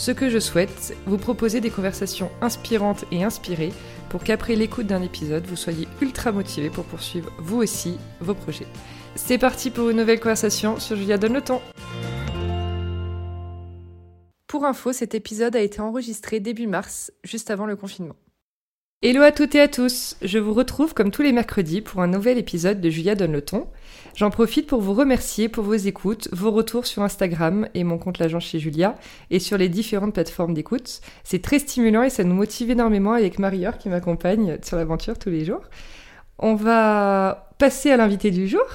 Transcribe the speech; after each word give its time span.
Ce 0.00 0.12
que 0.12 0.30
je 0.30 0.38
souhaite, 0.38 0.96
vous 1.04 1.18
proposer 1.18 1.60
des 1.60 1.68
conversations 1.68 2.30
inspirantes 2.40 3.04
et 3.12 3.22
inspirées 3.22 3.70
pour 4.08 4.24
qu'après 4.24 4.56
l'écoute 4.56 4.86
d'un 4.86 5.02
épisode, 5.02 5.44
vous 5.44 5.56
soyez 5.56 5.86
ultra 6.00 6.32
motivé 6.32 6.70
pour 6.70 6.86
poursuivre 6.86 7.30
vous 7.36 7.58
aussi 7.58 7.98
vos 8.18 8.32
projets. 8.32 8.66
C'est 9.14 9.36
parti 9.36 9.68
pour 9.68 9.90
une 9.90 9.98
nouvelle 9.98 10.18
conversation 10.18 10.80
sur 10.80 10.96
Julia 10.96 11.18
Donne 11.18 11.34
le 11.34 11.42
temps. 11.42 11.60
Pour 14.46 14.64
info, 14.64 14.94
cet 14.94 15.14
épisode 15.14 15.54
a 15.54 15.60
été 15.60 15.82
enregistré 15.82 16.40
début 16.40 16.66
mars, 16.66 17.12
juste 17.22 17.50
avant 17.50 17.66
le 17.66 17.76
confinement. 17.76 18.16
Hello 19.02 19.22
à 19.22 19.32
toutes 19.32 19.54
et 19.54 19.62
à 19.62 19.66
tous, 19.66 20.18
je 20.20 20.38
vous 20.38 20.52
retrouve 20.52 20.92
comme 20.92 21.10
tous 21.10 21.22
les 21.22 21.32
mercredis 21.32 21.80
pour 21.80 22.02
un 22.02 22.06
nouvel 22.06 22.36
épisode 22.36 22.82
de 22.82 22.90
Julia 22.90 23.14
Donne 23.14 23.32
le 23.32 23.40
ton. 23.40 23.66
J'en 24.14 24.28
profite 24.28 24.66
pour 24.66 24.82
vous 24.82 24.92
remercier 24.92 25.48
pour 25.48 25.64
vos 25.64 25.72
écoutes, 25.72 26.28
vos 26.32 26.50
retours 26.50 26.84
sur 26.84 27.02
Instagram 27.02 27.66
et 27.72 27.82
mon 27.82 27.96
compte 27.96 28.18
l'agence 28.18 28.44
chez 28.44 28.58
Julia 28.58 28.98
et 29.30 29.38
sur 29.38 29.56
les 29.56 29.70
différentes 29.70 30.12
plateformes 30.12 30.52
d'écoute. 30.52 31.00
C'est 31.24 31.40
très 31.40 31.60
stimulant 31.60 32.02
et 32.02 32.10
ça 32.10 32.24
nous 32.24 32.34
motive 32.34 32.70
énormément 32.70 33.14
avec 33.14 33.38
Marie-Heure 33.38 33.78
qui 33.78 33.88
m'accompagne 33.88 34.58
sur 34.62 34.76
l'aventure 34.76 35.18
tous 35.18 35.30
les 35.30 35.46
jours. 35.46 35.62
On 36.38 36.54
va 36.54 37.54
passer 37.56 37.90
à 37.90 37.96
l'invité 37.96 38.30
du 38.30 38.48
jour. 38.48 38.66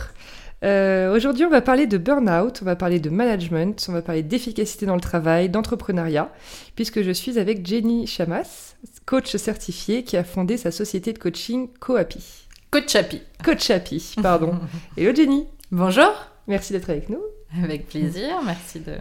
Euh, 0.64 1.16
Aujourd'hui, 1.16 1.46
on 1.46 1.50
va 1.50 1.62
parler 1.62 1.86
de 1.86 2.00
burn-out, 2.00 2.60
on 2.64 2.66
va 2.66 2.76
parler 2.76 3.00
de 3.00 3.12
management, 3.12 3.86
on 3.90 3.92
va 3.92 4.02
parler 4.02 4.24
d'efficacité 4.24 4.88
dans 4.88 4.96
le 4.96 5.02
travail, 5.02 5.50
d'entrepreneuriat, 5.50 6.32
puisque 6.76 7.04
je 7.04 7.12
suis 7.12 7.38
avec 7.38 7.66
Jenny 7.68 8.08
Chamas, 8.08 8.75
coach 9.06 9.36
certifié 9.36 10.04
qui 10.04 10.18
a 10.18 10.24
fondé 10.24 10.58
sa 10.58 10.72
société 10.72 11.14
de 11.14 11.20
coaching 11.20 11.70
Coapi. 11.80 12.48
Coach 12.72 12.96
Happy. 12.96 13.22
Coach 13.44 13.70
Happy, 13.70 14.16
pardon. 14.22 14.60
Hello 14.98 15.14
Jenny. 15.16 15.48
Bonjour. 15.72 16.12
Merci 16.48 16.74
d'être 16.74 16.90
avec 16.90 17.10
nous. 17.10 17.22
Avec 17.64 17.88
plaisir, 17.88 18.42
merci 18.44 18.80
de, 18.80 18.96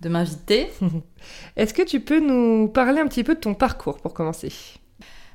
de 0.00 0.08
m'inviter. 0.08 0.68
Est-ce 1.56 1.74
que 1.74 1.82
tu 1.82 2.00
peux 2.00 2.20
nous 2.20 2.68
parler 2.68 3.00
un 3.00 3.06
petit 3.06 3.24
peu 3.24 3.34
de 3.34 3.40
ton 3.40 3.54
parcours 3.54 3.98
pour 3.98 4.14
commencer? 4.14 4.52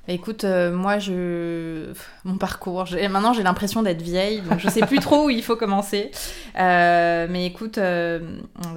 Écoute, 0.08 0.44
euh, 0.44 0.72
moi, 0.72 1.00
je... 1.00 1.92
mon 2.26 2.38
parcours, 2.38 2.86
maintenant 3.10 3.34
j'ai 3.34 3.42
l'impression 3.42 3.82
d'être 3.82 4.02
vieille, 4.04 4.42
donc 4.42 4.60
je 4.60 4.70
sais 4.70 4.82
plus 4.86 5.00
trop 5.00 5.26
où 5.26 5.30
il 5.30 5.42
faut 5.42 5.56
commencer. 5.56 6.12
Euh, 6.60 7.28
mais 7.30 7.48
écoute, 7.48 7.80
euh, 7.80 8.20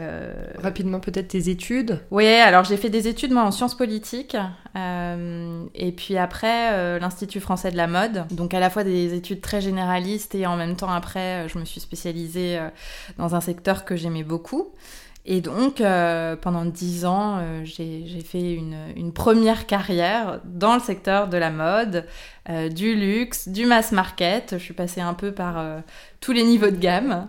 euh, 0.00 0.32
Rapidement 0.62 1.00
peut-être 1.00 1.28
tes 1.28 1.50
études. 1.50 2.00
ouais, 2.10 2.40
alors 2.40 2.64
j'ai 2.64 2.76
fait 2.78 2.88
des 2.88 3.08
études 3.08 3.32
moi 3.32 3.42
en 3.42 3.50
sciences 3.50 3.76
politiques, 3.76 4.36
euh, 4.76 5.64
et 5.74 5.92
puis 5.92 6.16
après 6.16 6.72
euh, 6.72 6.98
l'Institut 6.98 7.40
français 7.40 7.70
de 7.70 7.76
la 7.76 7.86
mode, 7.86 8.24
donc 8.30 8.54
à 8.54 8.60
la 8.60 8.70
fois 8.70 8.82
des 8.84 9.14
études 9.14 9.42
très 9.42 9.60
généralistes 9.60 10.34
et 10.34 10.46
en 10.46 10.56
même 10.56 10.76
temps 10.76 10.90
après 10.90 11.46
je 11.48 11.58
me 11.58 11.64
suis 11.66 11.80
spécialisée 11.80 12.58
euh, 12.58 12.68
dans 13.18 13.34
un 13.34 13.40
secteur 13.40 13.84
que 13.84 13.96
j'aimais 13.96 14.24
beaucoup. 14.24 14.68
Et 15.30 15.42
donc, 15.42 15.82
euh, 15.82 16.36
pendant 16.36 16.64
dix 16.64 17.04
ans, 17.04 17.36
euh, 17.38 17.60
j'ai 17.62 18.22
fait 18.24 18.54
une, 18.54 18.78
une 18.96 19.12
première 19.12 19.66
carrière 19.66 20.40
dans 20.46 20.72
le 20.72 20.80
secteur 20.80 21.28
de 21.28 21.36
la 21.36 21.50
mode, 21.50 22.06
euh, 22.48 22.70
du 22.70 22.94
luxe, 22.94 23.46
du 23.46 23.66
mass 23.66 23.92
market. 23.92 24.54
Je 24.56 24.62
suis 24.64 24.72
passée 24.72 25.02
un 25.02 25.12
peu 25.12 25.30
par 25.32 25.62
tous 26.20 26.32
les 26.32 26.44
niveaux 26.44 26.70
de 26.70 26.76
gamme. 26.76 27.28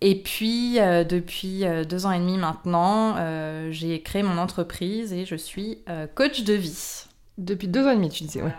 Et 0.00 0.22
puis, 0.22 0.78
depuis 0.78 1.64
deux 1.88 2.06
ans 2.06 2.12
et 2.12 2.20
demi 2.20 2.38
maintenant, 2.38 3.16
j'ai 3.72 4.00
créé 4.00 4.22
mon 4.22 4.38
entreprise 4.38 5.12
et 5.12 5.26
je 5.26 5.34
suis 5.34 5.80
coach 6.14 6.44
de 6.44 6.54
vie. 6.54 7.04
Depuis 7.36 7.66
deux 7.66 7.84
ans 7.84 7.90
et 7.90 7.96
demi, 7.96 8.10
tu 8.10 8.22
disais, 8.22 8.42
ouais. 8.42 8.54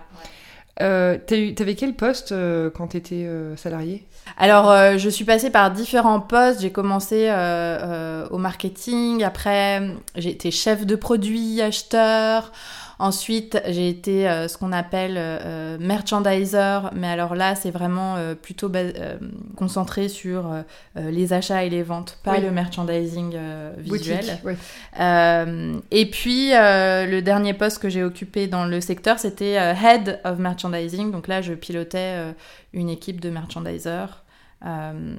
Euh, 0.82 1.18
T'avais 1.18 1.76
quel 1.76 1.94
poste 1.94 2.32
euh, 2.32 2.70
quand 2.70 2.88
t'étais 2.88 3.26
euh, 3.26 3.56
salarié? 3.56 4.06
Alors, 4.38 4.70
euh, 4.70 4.98
je 4.98 5.10
suis 5.10 5.24
passée 5.24 5.50
par 5.50 5.72
différents 5.72 6.20
postes. 6.20 6.62
J'ai 6.62 6.72
commencé 6.72 7.28
euh, 7.30 7.34
euh, 7.34 8.28
au 8.30 8.38
marketing. 8.38 9.24
Après, 9.24 9.82
j'ai 10.16 10.32
été 10.32 10.52
chef 10.52 10.86
de 10.86 10.96
produit, 10.96 11.62
acheteur. 11.62 12.52
Ensuite, 12.98 13.62
j'ai 13.68 13.90
été 13.90 14.30
euh, 14.30 14.48
ce 14.48 14.58
qu'on 14.58 14.72
appelle 14.72 15.16
euh, 15.18 15.78
merchandiser. 15.80 16.80
Mais 16.94 17.08
alors 17.08 17.36
là, 17.36 17.56
c'est 17.56 17.72
vraiment 17.72 18.16
euh, 18.16 18.36
plutôt 18.36 18.72
euh, 18.74 19.18
concentré 19.56 20.08
sur 20.08 20.52
euh, 20.52 20.62
euh, 20.98 21.12
les 21.12 21.34
achats 21.34 21.64
et 21.64 21.70
les 21.70 21.84
ventes, 21.84 22.18
pas 22.24 22.34
Oui. 22.34 22.42
le 22.42 22.52
merchandising 22.52 23.34
euh, 23.36 23.74
visuel. 23.78 24.26
Boutique. 24.44 24.58
Euh, 25.00 25.80
et 25.92 26.10
puis, 26.10 26.54
euh, 26.54 27.06
le 27.06 27.22
dernier 27.22 27.54
poste 27.54 27.80
que 27.80 27.90
j'ai 27.90 28.04
occupé 28.04 28.48
dans 28.48 28.66
le 28.66 28.80
secteur, 28.82 29.20
c'était 29.20 29.58
euh, 29.58 29.74
Head 29.74 30.22
of 30.24 30.40
Merchandising. 30.40 31.12
Donc 31.12 31.28
là, 31.28 31.42
je 31.42 31.54
pilotais 31.54 31.98
euh, 32.16 32.32
une 32.74 32.90
équipe 32.90 33.20
de 33.20 33.30
merchandisers 33.30 34.24
euh, 34.66 35.16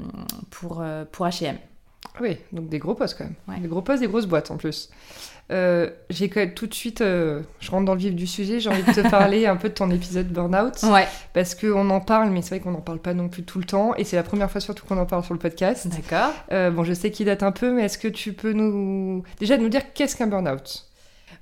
pour, 0.50 0.80
euh, 0.80 1.04
pour 1.10 1.26
H&M. 1.26 1.56
Oui, 2.20 2.38
donc 2.52 2.68
des 2.68 2.78
gros 2.78 2.94
postes 2.94 3.18
quand 3.18 3.24
même. 3.24 3.34
Ouais. 3.48 3.60
Des 3.60 3.68
gros 3.68 3.82
postes, 3.82 4.00
des 4.00 4.08
grosses 4.08 4.26
boîtes 4.26 4.50
en 4.50 4.56
plus. 4.56 4.88
Euh, 5.52 5.90
j'ai 6.10 6.28
quand 6.28 6.40
même 6.40 6.54
tout 6.54 6.66
de 6.66 6.74
suite, 6.74 7.02
euh, 7.02 7.42
je 7.60 7.70
rentre 7.70 7.84
dans 7.84 7.94
le 7.94 8.00
vif 8.00 8.14
du 8.14 8.26
sujet, 8.26 8.58
j'ai 8.58 8.68
envie 8.68 8.82
de 8.82 8.92
te 8.92 9.00
parler 9.10 9.46
un 9.46 9.54
peu 9.56 9.68
de 9.68 9.74
ton 9.74 9.90
épisode 9.90 10.26
Burnout, 10.26 10.82
Ouais, 10.82 11.06
parce 11.34 11.54
qu'on 11.54 11.88
en 11.90 12.00
parle, 12.00 12.30
mais 12.30 12.42
c'est 12.42 12.56
vrai 12.56 12.60
qu'on 12.60 12.72
n'en 12.72 12.80
parle 12.80 12.98
pas 12.98 13.14
non 13.14 13.28
plus 13.28 13.44
tout 13.44 13.60
le 13.60 13.64
temps, 13.64 13.94
et 13.94 14.02
c'est 14.02 14.16
la 14.16 14.24
première 14.24 14.50
fois 14.50 14.60
surtout 14.60 14.84
qu'on 14.86 14.98
en 14.98 15.06
parle 15.06 15.22
sur 15.22 15.34
le 15.34 15.38
podcast. 15.40 15.86
d'accord. 15.88 16.32
Euh, 16.50 16.70
bon, 16.70 16.82
je 16.82 16.92
sais 16.92 17.12
qu'il 17.12 17.26
date 17.26 17.44
un 17.44 17.52
peu, 17.52 17.70
mais 17.72 17.84
est-ce 17.84 17.98
que 17.98 18.08
tu 18.08 18.32
peux 18.32 18.52
nous 18.52 19.22
déjà 19.38 19.56
nous 19.56 19.68
dire 19.68 19.92
qu'est-ce 19.94 20.16
qu'un 20.16 20.26
burn-out? 20.26 20.84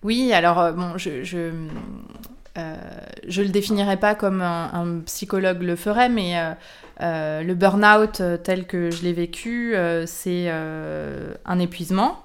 Oui, 0.03 0.34
alors, 0.34 0.60
euh, 0.60 0.72
bon, 0.72 0.98
je... 0.98 1.25
je... 1.25 1.50
je 3.26 3.43
le 3.43 3.48
définirais 3.48 3.97
pas 3.97 4.14
comme 4.14 4.43
un, 4.43 4.70
un 4.75 5.00
psychologue 5.06 5.62
le 5.62 5.76
ferait, 5.76 6.10
mais 6.10 6.34
le 7.00 7.54
burn-out 7.54 8.22
tel 8.44 8.66
que 8.66 8.91
je 8.91 9.03
l'ai 9.03 9.14
vécu, 9.14 9.75
c'est 10.04 10.50
un 10.50 11.59
épuisement. 11.59 12.24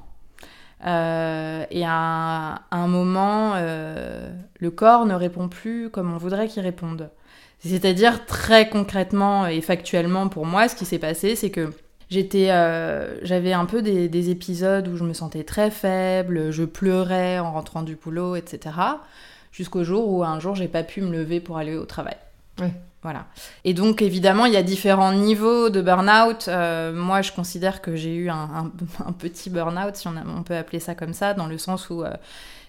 Euh, 0.85 1.65
et 1.71 1.83
à, 1.85 2.61
un 2.71 2.87
moment, 2.87 3.53
euh, 3.55 4.29
le 4.59 4.71
corps 4.71 5.05
ne 5.05 5.13
répond 5.13 5.49
plus 5.49 5.89
comme 5.89 6.13
on 6.13 6.17
voudrait 6.17 6.47
qu'il 6.47 6.63
réponde. 6.63 7.09
C'est-à-dire 7.59 8.25
très 8.25 8.69
concrètement 8.69 9.45
et 9.45 9.59
factuellement 9.61 10.29
pour 10.29 10.45
moi, 10.45 10.69
ce 10.69 10.75
qui 10.75 10.85
s'est 10.85 10.99
passé, 10.99 11.35
c'est 11.35 11.49
que 11.49 11.71
j'étais, 12.09 12.51
euh, 12.51 13.19
j'avais 13.23 13.51
un 13.51 13.65
peu 13.65 13.81
des, 13.81 14.07
des 14.07 14.29
épisodes 14.29 14.87
où 14.87 14.95
je 14.95 15.03
me 15.03 15.13
sentais 15.13 15.43
très 15.43 15.69
faible, 15.69 16.51
je 16.51 16.63
pleurais 16.63 17.39
en 17.39 17.51
rentrant 17.51 17.83
du 17.83 17.95
boulot, 17.95 18.37
etc. 18.37 18.75
Jusqu'au 19.51 19.83
jour 19.83 20.09
où 20.09 20.23
un 20.23 20.39
jour 20.39 20.55
j'ai 20.55 20.69
pas 20.69 20.83
pu 20.83 21.01
me 21.01 21.11
lever 21.11 21.41
pour 21.41 21.57
aller 21.57 21.75
au 21.75 21.85
travail. 21.85 22.17
Voilà. 23.01 23.27
Et 23.63 23.73
donc 23.73 24.01
évidemment, 24.01 24.45
il 24.45 24.53
y 24.53 24.57
a 24.57 24.63
différents 24.63 25.13
niveaux 25.13 25.69
de 25.69 25.81
burn-out. 25.81 26.45
Euh, 26.49 26.91
moi, 26.93 27.21
je 27.21 27.31
considère 27.31 27.81
que 27.81 27.95
j'ai 27.95 28.13
eu 28.15 28.29
un, 28.29 28.35
un- 28.35 28.71
un 29.07 29.11
petit 29.13 29.49
burn-out, 29.49 29.95
si 29.95 30.07
on, 30.07 30.17
a- 30.17 30.23
on 30.37 30.43
peut 30.43 30.55
appeler 30.57 30.79
ça 30.79 30.95
comme 30.95 31.13
ça, 31.13 31.33
dans 31.33 31.47
le 31.47 31.57
sens 31.57 31.89
où 31.89 32.03
euh, 32.03 32.11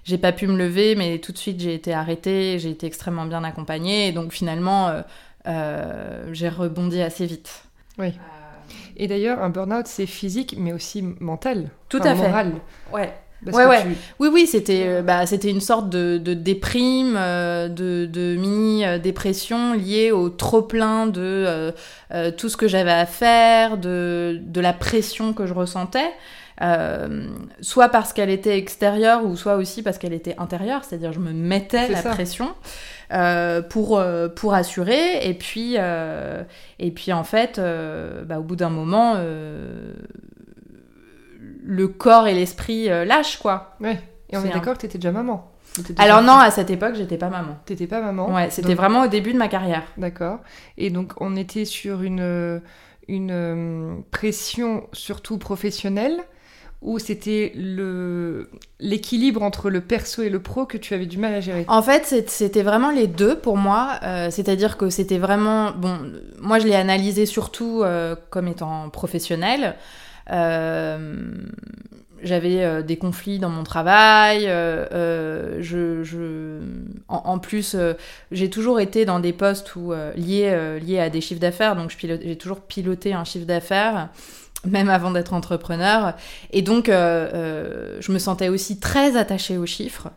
j'ai 0.04 0.18
pas 0.18 0.30
pu 0.32 0.46
me 0.46 0.56
lever, 0.56 0.94
mais 0.94 1.18
tout 1.18 1.32
de 1.32 1.38
suite 1.38 1.60
j'ai 1.60 1.74
été 1.74 1.92
arrêtée, 1.92 2.58
j'ai 2.60 2.70
été 2.70 2.86
extrêmement 2.86 3.26
bien 3.26 3.42
accompagnée, 3.44 4.06
et 4.08 4.12
donc 4.12 4.32
finalement, 4.32 5.02
euh, 5.48 6.24
j'ai 6.32 6.48
rebondi 6.48 7.02
assez 7.02 7.26
vite. 7.26 7.64
Oui. 7.98 8.12
Et 8.96 9.08
d'ailleurs, 9.08 9.42
un 9.42 9.48
burn-out, 9.50 9.86
c'est 9.86 10.06
physique, 10.06 10.54
mais 10.58 10.72
aussi 10.72 11.02
mental. 11.20 11.70
Tout 11.88 11.98
à 12.02 12.14
fait. 12.14 12.28
moral. 12.28 12.52
Ouais. 12.92 13.12
Parce 13.44 13.56
Ouais, 13.56 13.66
ouais. 13.66 13.82
tu- 13.82 13.88
Oui, 14.18 14.28
oui, 14.32 14.46
c'était 14.46 14.84
euh, 14.86 15.02
bah, 15.02 15.24
c'était 15.26 15.50
une 15.50 15.60
sorte 15.62 15.88
de, 15.88 16.18
de 16.18 16.34
déprime, 16.34 17.14
euh, 17.16 17.68
de, 17.68 18.06
de 18.06 18.36
mini-dépression 18.36 19.74
liée 19.74 20.10
au 20.12 20.28
trop-plein 20.28 21.06
de 21.06 21.20
euh, 21.20 21.72
euh, 22.12 22.30
tout 22.30 22.48
ce 22.48 22.56
que 22.56 22.68
j'avais 22.68 22.90
à 22.92 23.06
faire, 23.06 23.78
de, 23.78 24.38
de 24.42 24.60
la 24.60 24.72
pression 24.72 25.32
que 25.32 25.46
je 25.46 25.54
ressentais. 25.54 26.10
euh, 26.62 27.26
soit 27.62 27.88
parce 27.88 28.12
qu'elle 28.12 28.28
était 28.28 28.58
extérieure 28.58 29.24
ou 29.24 29.34
soit 29.36 29.54
aussi 29.56 29.82
parce 29.82 29.96
qu'elle 29.96 30.12
était 30.12 30.34
intérieure, 30.36 30.84
c'est-à-dire 30.84 31.12
je 31.12 31.20
me 31.20 31.32
mettais 31.32 31.88
la 31.88 32.02
ça. 32.02 32.10
pression 32.10 32.50
euh, 33.14 33.62
pour, 33.62 34.02
pour 34.36 34.52
assurer 34.52 35.26
et 35.26 35.32
puis, 35.32 35.76
euh, 35.78 36.42
et 36.78 36.90
puis 36.90 37.14
en 37.14 37.24
fait 37.24 37.58
bah, 38.26 38.38
au 38.40 38.42
bout 38.42 38.56
d'un 38.56 38.68
moment 38.68 39.14
euh, 39.16 39.94
le 41.72 41.86
corps 41.88 42.26
et 42.26 42.34
l'esprit 42.34 42.90
euh, 42.90 43.04
lâchent 43.04 43.38
quoi. 43.38 43.76
Ouais. 43.80 44.00
Et 44.30 44.36
on 44.36 44.44
est 44.44 44.50
un- 44.50 44.54
d'accord 44.54 44.74
que 44.74 44.80
t'étais 44.80 44.98
déjà 44.98 45.12
maman. 45.12 45.50
Déjà- 45.78 46.02
Alors 46.02 46.22
non, 46.22 46.32
à 46.34 46.50
cette 46.50 46.68
époque, 46.70 46.94
j'étais 46.96 47.16
pas 47.16 47.28
maman. 47.28 47.56
T'étais 47.64 47.86
pas 47.86 48.00
maman. 48.00 48.32
Ouais, 48.34 48.50
c'était 48.50 48.68
Donc- 48.68 48.76
vraiment 48.78 49.02
au 49.02 49.06
début 49.06 49.32
de 49.32 49.38
ma 49.38 49.46
carrière. 49.48 49.84
D'accord. 49.96 50.40
Et 50.78 50.90
donc, 50.90 51.12
on 51.20 51.36
était 51.36 51.64
sur 51.64 52.02
une, 52.02 52.60
une 53.06 53.30
euh, 53.30 53.94
pression 54.10 54.88
surtout 54.92 55.38
professionnelle 55.38 56.16
ou 56.82 56.98
c'était 56.98 57.52
le 57.54 58.48
l'équilibre 58.80 59.42
entre 59.42 59.68
le 59.70 59.80
perso 59.82 60.22
et 60.22 60.30
le 60.30 60.40
pro 60.40 60.64
que 60.66 60.78
tu 60.78 60.94
avais 60.94 61.06
du 61.06 61.18
mal 61.18 61.34
à 61.34 61.40
gérer? 61.40 61.64
En 61.68 61.82
fait, 61.82 62.24
c'était 62.26 62.62
vraiment 62.62 62.90
les 62.90 63.06
deux 63.06 63.38
pour 63.38 63.56
moi. 63.56 64.00
Euh, 64.02 64.30
c'est-à-dire 64.30 64.76
que 64.76 64.90
c'était 64.90 65.18
vraiment 65.18 65.70
bon. 65.72 65.98
Moi, 66.40 66.58
je 66.58 66.66
l'ai 66.66 66.74
analysé 66.74 67.26
surtout 67.26 67.82
euh, 67.84 68.16
comme 68.30 68.48
étant 68.48 68.88
professionnel. 68.90 69.76
Euh, 70.30 71.32
j'avais 72.22 72.82
des 72.82 72.98
conflits 72.98 73.38
dans 73.38 73.48
mon 73.48 73.64
travail. 73.64 74.44
je, 74.44 76.00
je... 76.02 76.60
En, 77.08 77.38
plus, 77.38 77.74
j'ai 78.30 78.50
toujours 78.50 78.78
été 78.78 79.06
dans 79.06 79.20
des 79.20 79.32
postes 79.32 79.72
liés, 80.16 80.78
liés 80.82 81.00
à 81.00 81.08
des 81.08 81.22
chiffres 81.22 81.40
d'affaires. 81.40 81.76
Donc, 81.76 81.96
j'ai 81.98 82.36
toujours 82.36 82.60
piloté 82.60 83.14
un 83.14 83.24
chiffre 83.24 83.46
d'affaires 83.46 84.10
même 84.64 84.88
avant 84.88 85.10
d'être 85.10 85.32
entrepreneur. 85.32 86.14
Et 86.52 86.62
donc, 86.62 86.88
euh, 86.88 87.28
euh, 87.32 87.96
je 88.00 88.12
me 88.12 88.18
sentais 88.18 88.48
aussi 88.48 88.78
très 88.78 89.16
attachée 89.16 89.56
aux 89.56 89.66
chiffres. 89.66 90.08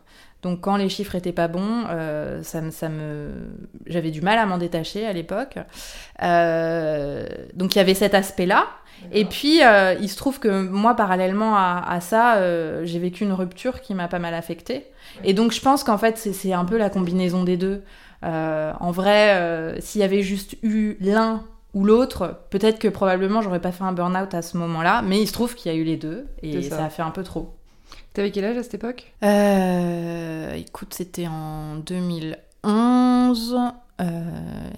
Donc, 0.44 0.60
quand 0.60 0.76
les 0.76 0.90
chiffres 0.90 1.14
étaient 1.14 1.32
pas 1.32 1.48
bons, 1.48 1.86
euh, 1.88 2.42
ça, 2.42 2.60
ça, 2.70 2.90
me, 2.90 3.30
j'avais 3.86 4.10
du 4.10 4.20
mal 4.20 4.38
à 4.38 4.44
m'en 4.44 4.58
détacher 4.58 5.06
à 5.06 5.12
l'époque. 5.14 5.56
donc, 6.20 7.74
il 7.74 7.78
y 7.78 7.80
avait 7.80 7.94
cet 7.94 8.12
aspect-là. 8.12 8.66
Et 9.10 9.24
puis, 9.24 9.60
il 10.00 10.08
se 10.08 10.16
trouve 10.16 10.38
que 10.40 10.68
moi, 10.68 10.94
parallèlement 10.94 11.56
à, 11.56 11.98
ça, 12.00 12.38
j'ai 12.84 12.98
vécu 12.98 13.24
une 13.24 13.32
rupture 13.32 13.80
qui 13.80 13.94
m'a 13.94 14.06
pas 14.06 14.18
mal 14.18 14.34
affectée. 14.34 14.86
Et 15.24 15.32
donc, 15.32 15.52
je 15.52 15.60
pense 15.60 15.82
qu'en 15.82 15.98
fait, 15.98 16.18
c'est 16.18 16.52
un 16.52 16.64
peu 16.66 16.76
la 16.76 16.90
combinaison 16.90 17.42
des 17.42 17.56
deux. 17.56 17.82
en 18.22 18.90
vrai, 18.90 19.74
s'il 19.80 20.02
y 20.02 20.04
avait 20.04 20.22
juste 20.22 20.56
eu 20.62 20.96
l'un 21.00 21.42
ou 21.72 21.84
l'autre, 21.84 22.40
peut-être 22.50 22.78
que 22.78 22.88
probablement 22.88 23.42
j'aurais 23.42 23.60
pas 23.60 23.72
fait 23.72 23.82
un 23.82 23.92
burn-out 23.92 24.32
à 24.34 24.42
ce 24.42 24.56
moment-là, 24.58 25.02
mais 25.02 25.20
il 25.20 25.26
se 25.26 25.32
trouve 25.32 25.54
qu'il 25.54 25.72
y 25.72 25.74
a 25.74 25.78
eu 25.78 25.84
les 25.84 25.96
deux 25.96 26.26
et 26.42 26.62
ça. 26.62 26.84
a 26.84 26.90
fait 26.90 27.02
un 27.02 27.10
peu 27.10 27.24
trop. 27.24 27.56
T'avais 28.14 28.30
quel 28.30 28.44
âge 28.44 28.56
à 28.56 28.62
cette 28.62 28.74
époque? 28.74 29.12
Euh, 29.24 30.54
Écoute, 30.54 30.94
c'était 30.94 31.26
en 31.26 31.74
2011 31.76 33.56
euh, 34.00 34.04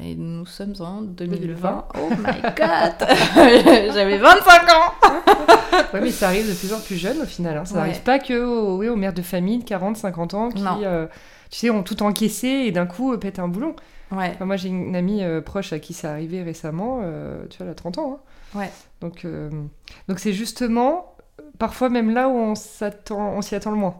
et 0.03 0.15
nous 0.15 0.47
sommes 0.47 0.73
en 0.81 1.03
2020. 1.03 1.89
Oh 1.95 2.09
my 2.11 2.41
god 2.57 2.95
J'avais 3.95 4.17
25 4.17 4.63
ans 4.71 4.95
Ouais, 5.93 6.01
mais 6.01 6.11
ça 6.13 6.29
arrive 6.29 6.49
de 6.49 6.55
plus 6.55 6.73
en 6.73 6.81
plus 6.81 6.97
jeune 6.97 7.21
au 7.21 7.27
final. 7.27 7.59
Hein. 7.59 7.67
Ça 7.67 7.75
n'arrive 7.75 8.01
pas 8.01 8.19
que 8.19 8.43
aux, 8.43 8.79
oui, 8.79 8.89
aux 8.89 8.97
mères 8.97 9.13
de 9.13 9.21
famille 9.21 9.59
de 9.59 9.65
40, 9.65 9.99
50 9.99 10.33
ans 10.33 10.49
qui, 10.49 10.65
euh, 10.67 11.07
tu 11.51 11.59
sais, 11.59 11.69
ont 11.69 11.83
tout 11.83 12.03
encaissé 12.03 12.49
et 12.49 12.73
d'un 12.73 12.87
coup 12.87 13.15
pètent 13.19 13.39
un 13.39 13.49
boulon. 13.49 13.77
Ouais. 14.13 14.37
moi, 14.41 14.57
j'ai 14.57 14.69
une 14.69 14.95
amie 14.95 15.23
euh, 15.23 15.41
proche 15.41 15.73
à 15.73 15.79
qui 15.79 15.93
ça 15.93 16.13
arrivé 16.13 16.43
récemment, 16.43 17.01
euh, 17.03 17.45
tu 17.51 17.59
vois, 17.59 17.67
elle 17.67 17.73
a 17.73 17.75
30 17.75 17.99
ans. 17.99 18.21
Hein. 18.55 18.59
Ouais. 18.61 18.71
Donc, 19.01 19.25
euh, 19.25 19.51
donc 20.09 20.21
c'est 20.21 20.33
justement 20.33 21.16
parfois 21.59 21.89
même 21.89 22.13
là 22.13 22.29
où 22.29 22.33
on 22.33 22.55
s'attend, 22.55 23.35
on 23.37 23.43
s'y 23.43 23.55
attend 23.55 23.71
le 23.71 23.77
moins. 23.77 23.97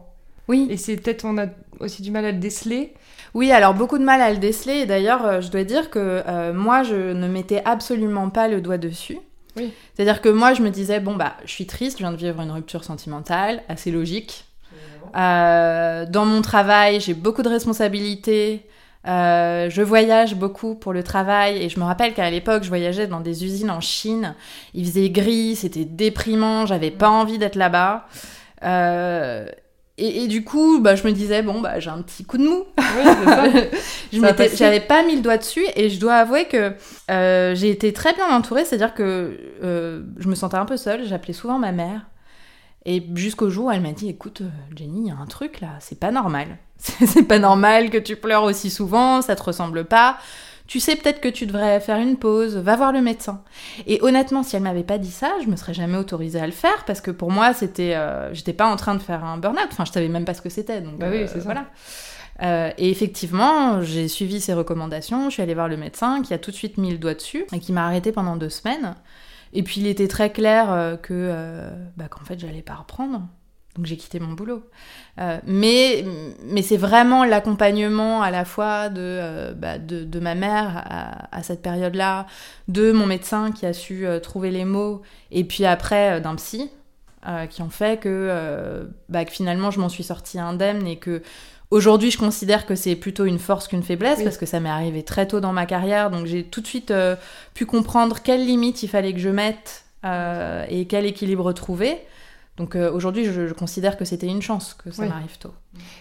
Oui. 0.47 0.67
Et 0.69 0.77
c'est 0.77 0.95
peut-être 0.95 1.25
on 1.25 1.37
a 1.37 1.47
aussi 1.79 2.01
du 2.01 2.11
mal 2.11 2.25
à 2.25 2.31
le 2.31 2.39
déceler. 2.39 2.93
Oui, 3.33 3.51
alors 3.51 3.73
beaucoup 3.73 3.97
de 3.97 4.03
mal 4.03 4.21
à 4.21 4.31
le 4.31 4.37
déceler. 4.37 4.79
Et 4.79 4.85
d'ailleurs, 4.85 5.41
je 5.41 5.49
dois 5.49 5.63
dire 5.63 5.89
que 5.89 6.51
moi, 6.53 6.83
je 6.83 6.95
ne 7.13 7.27
mettais 7.27 7.61
absolument 7.65 8.29
pas 8.29 8.47
le 8.47 8.61
doigt 8.61 8.77
dessus. 8.77 9.19
Oui. 9.57 9.73
C'est-à-dire 9.93 10.21
que 10.21 10.29
moi, 10.29 10.53
je 10.53 10.61
me 10.61 10.69
disais, 10.69 10.99
bon, 10.99 11.15
bah, 11.15 11.35
je 11.43 11.51
suis 11.51 11.65
triste, 11.65 11.97
je 11.97 12.03
viens 12.03 12.11
de 12.11 12.17
vivre 12.17 12.39
une 12.41 12.51
rupture 12.51 12.83
sentimentale, 12.83 13.61
assez 13.67 13.91
logique. 13.91 14.45
dans 15.13 16.25
mon 16.25 16.41
travail, 16.41 17.01
j'ai 17.01 17.13
beaucoup 17.13 17.43
de 17.43 17.49
responsabilités. 17.49 18.65
Euh, 19.07 19.69
je 19.69 19.81
voyage 19.81 20.35
beaucoup 20.35 20.75
pour 20.75 20.91
le 20.91 21.01
travail 21.01 21.63
et 21.63 21.69
je 21.69 21.79
me 21.79 21.85
rappelle 21.85 22.13
qu'à 22.13 22.29
l'époque, 22.29 22.63
je 22.63 22.69
voyageais 22.69 23.07
dans 23.07 23.21
des 23.21 23.45
usines 23.45 23.71
en 23.71 23.79
Chine. 23.79 24.35
Il 24.73 24.85
faisait 24.85 25.09
gris, 25.09 25.55
c'était 25.55 25.85
déprimant, 25.85 26.65
j'avais 26.65 26.91
pas 26.91 27.09
envie 27.09 27.37
d'être 27.37 27.55
là-bas. 27.55 28.07
Euh, 28.63 29.47
et, 29.99 30.27
du 30.27 30.43
coup, 30.43 30.79
bah, 30.79 30.95
je 30.95 31.03
me 31.07 31.11
disais, 31.11 31.41
bon, 31.41 31.59
bah, 31.59 31.79
j'ai 31.79 31.89
un 31.89 32.03
petit 32.03 32.23
coup 32.23 32.37
de 32.37 32.43
mou. 32.43 32.65
je 34.13 34.55
j'avais 34.55 34.79
pas 34.79 35.03
mis 35.03 35.15
le 35.15 35.21
doigt 35.21 35.37
dessus 35.37 35.65
et 35.75 35.89
je 35.89 35.99
dois 35.99 36.15
avouer 36.15 36.45
que 36.45 36.73
euh, 37.09 37.55
j'ai 37.55 37.71
été 37.71 37.93
très 37.93 38.13
bien 38.13 38.27
entourée, 38.29 38.63
c'est-à-dire 38.63 38.93
que 38.93 39.39
je 39.61 40.27
me 40.27 40.35
sentais 40.35 40.57
un 40.57 40.65
peu 40.65 40.77
seule, 40.77 41.05
j'appelais 41.05 41.33
souvent 41.33 41.57
ma 41.57 41.71
mère. 41.71 42.01
Et 42.87 43.03
jusqu'au 43.15 43.49
jour 43.49 43.65
où 43.65 43.71
elle 43.71 43.81
m'a 43.81 43.91
dit, 43.91 44.07
écoute, 44.07 44.41
Jenny, 44.73 45.01
il 45.01 45.07
y 45.07 45.11
a 45.11 45.17
un 45.21 45.25
truc 45.25 45.59
là, 45.59 45.75
c'est 45.79 45.99
pas 45.99 46.09
normal. 46.09 46.57
c'est 46.77 47.27
pas 47.27 47.37
normal 47.37 47.89
que 47.89 47.97
tu 47.97 48.15
pleures 48.15 48.43
aussi 48.43 48.69
souvent, 48.69 49.21
ça 49.21 49.35
te 49.35 49.43
ressemble 49.43 49.83
pas. 49.83 50.17
Tu 50.67 50.79
sais 50.79 50.95
peut-être 50.95 51.19
que 51.19 51.27
tu 51.27 51.45
devrais 51.45 51.81
faire 51.81 51.97
une 51.97 52.15
pause, 52.15 52.55
va 52.55 52.77
voir 52.77 52.93
le 52.93 53.01
médecin. 53.01 53.43
Et 53.87 53.99
honnêtement, 54.01 54.41
si 54.41 54.55
elle 54.55 54.63
m'avait 54.63 54.83
pas 54.83 54.97
dit 54.97 55.11
ça, 55.11 55.33
je 55.43 55.49
me 55.49 55.57
serais 55.57 55.73
jamais 55.73 55.97
autorisée 55.97 56.39
à 56.39 56.45
le 56.45 56.53
faire 56.53 56.85
parce 56.85 57.01
que 57.01 57.11
pour 57.11 57.29
moi, 57.29 57.53
c'était, 57.53 57.95
euh, 57.95 58.33
j'étais 58.33 58.53
pas 58.53 58.67
en 58.67 58.77
train 58.77 58.95
de 58.95 59.01
faire 59.01 59.23
un 59.23 59.37
burn-out. 59.37 59.67
Enfin, 59.69 59.83
je 59.85 59.91
savais 59.91 60.07
même 60.07 60.25
pas 60.25 60.33
ce 60.33 60.41
que 60.41 60.49
c'était. 60.49 60.81
Donc, 60.81 60.97
bah 60.97 61.07
oui, 61.09 61.23
euh, 61.23 61.27
c'est 61.27 61.39
Voilà. 61.39 61.65
Euh, 62.41 62.71
et 62.77 62.89
effectivement, 62.89 63.81
j'ai 63.81 64.07
suivi 64.07 64.39
ses 64.39 64.53
recommandations. 64.53 65.29
Je 65.29 65.33
suis 65.33 65.41
allée 65.41 65.55
voir 65.55 65.67
le 65.67 65.77
médecin 65.77 66.21
qui 66.21 66.33
a 66.33 66.37
tout 66.37 66.51
de 66.51 66.55
suite 66.55 66.77
mis 66.77 66.91
le 66.91 66.97
doigt 66.97 67.15
dessus 67.15 67.45
et 67.51 67.59
qui 67.59 67.73
m'a 67.73 67.85
arrêté 67.85 68.11
pendant 68.11 68.35
deux 68.35 68.49
semaines. 68.49 68.95
Et 69.53 69.63
puis 69.63 69.81
il 69.81 69.87
était 69.87 70.07
très 70.07 70.31
clair 70.31 70.97
que, 71.01 71.69
bah, 71.95 72.07
qu'en 72.09 72.23
fait, 72.23 72.39
j'allais 72.39 72.61
pas 72.61 72.75
reprendre. 72.75 73.27
Donc 73.77 73.85
j'ai 73.85 73.95
quitté 73.95 74.19
mon 74.19 74.33
boulot. 74.33 74.63
Euh, 75.19 75.39
mais 75.45 76.03
mais 76.43 76.63
c'est 76.63 76.77
vraiment 76.77 77.23
l'accompagnement 77.23 78.21
à 78.23 78.31
la 78.31 78.43
fois 78.43 78.89
de, 78.89 79.01
euh, 79.01 79.53
bah, 79.53 79.77
de, 79.77 80.19
ma 80.19 80.33
mère 80.35 80.83
à, 81.31 81.43
cette 81.43 81.61
période-là, 81.61 82.25
de 82.67 82.91
mon 82.91 83.05
médecin 83.05 83.51
qui 83.51 83.65
a 83.65 83.73
su 83.73 84.05
euh, 84.07 84.19
trouver 84.19 84.49
les 84.49 84.65
mots, 84.65 85.03
et 85.31 85.43
puis 85.43 85.65
après 85.65 86.19
d'un 86.21 86.35
psy, 86.35 86.71
qui 87.49 87.61
ont 87.61 87.69
fait 87.69 87.99
que, 87.99 88.87
bah, 89.09 89.25
que 89.25 89.31
finalement 89.31 89.69
je 89.69 89.79
m'en 89.79 89.89
suis 89.89 90.03
sortie 90.03 90.39
indemne 90.39 90.87
et 90.87 90.95
que 90.97 91.21
aujourd'hui 91.71 92.09
je 92.09 92.17
considère 92.17 92.65
que 92.65 92.75
c'est 92.75 92.95
plutôt 92.95 93.25
une 93.25 93.39
force 93.39 93.67
qu'une 93.67 93.83
faiblesse 93.83 94.23
parce 94.23 94.37
que 94.37 94.45
ça 94.45 94.61
m'est 94.61 94.69
arrivé 94.69 95.03
très 95.03 95.27
tôt 95.27 95.39
dans 95.39 95.51
ma 95.51 95.65
carrière, 95.65 96.09
donc 96.09 96.25
j'ai 96.25 96.43
tout 96.43 96.61
de 96.61 96.67
suite 96.67 96.93
pu 97.53 97.65
comprendre 97.65 98.21
quelles 98.21 98.45
limites 98.45 98.81
il 98.83 98.87
fallait 98.87 99.13
que 99.13 99.19
je 99.19 99.29
mette 99.29 99.85
et 100.03 100.87
quel 100.87 101.05
équilibre 101.05 101.51
trouver. 101.51 101.99
Donc 102.57 102.75
euh, 102.75 102.91
aujourd'hui, 102.91 103.25
je, 103.25 103.53
considère 103.53 103.97
que 103.97 104.05
c'était 104.05 104.27
une 104.27 104.41
chance 104.41 104.73
que 104.73 104.91
ça 104.91 105.05
m'arrive 105.05 105.37
tôt. 105.37 105.53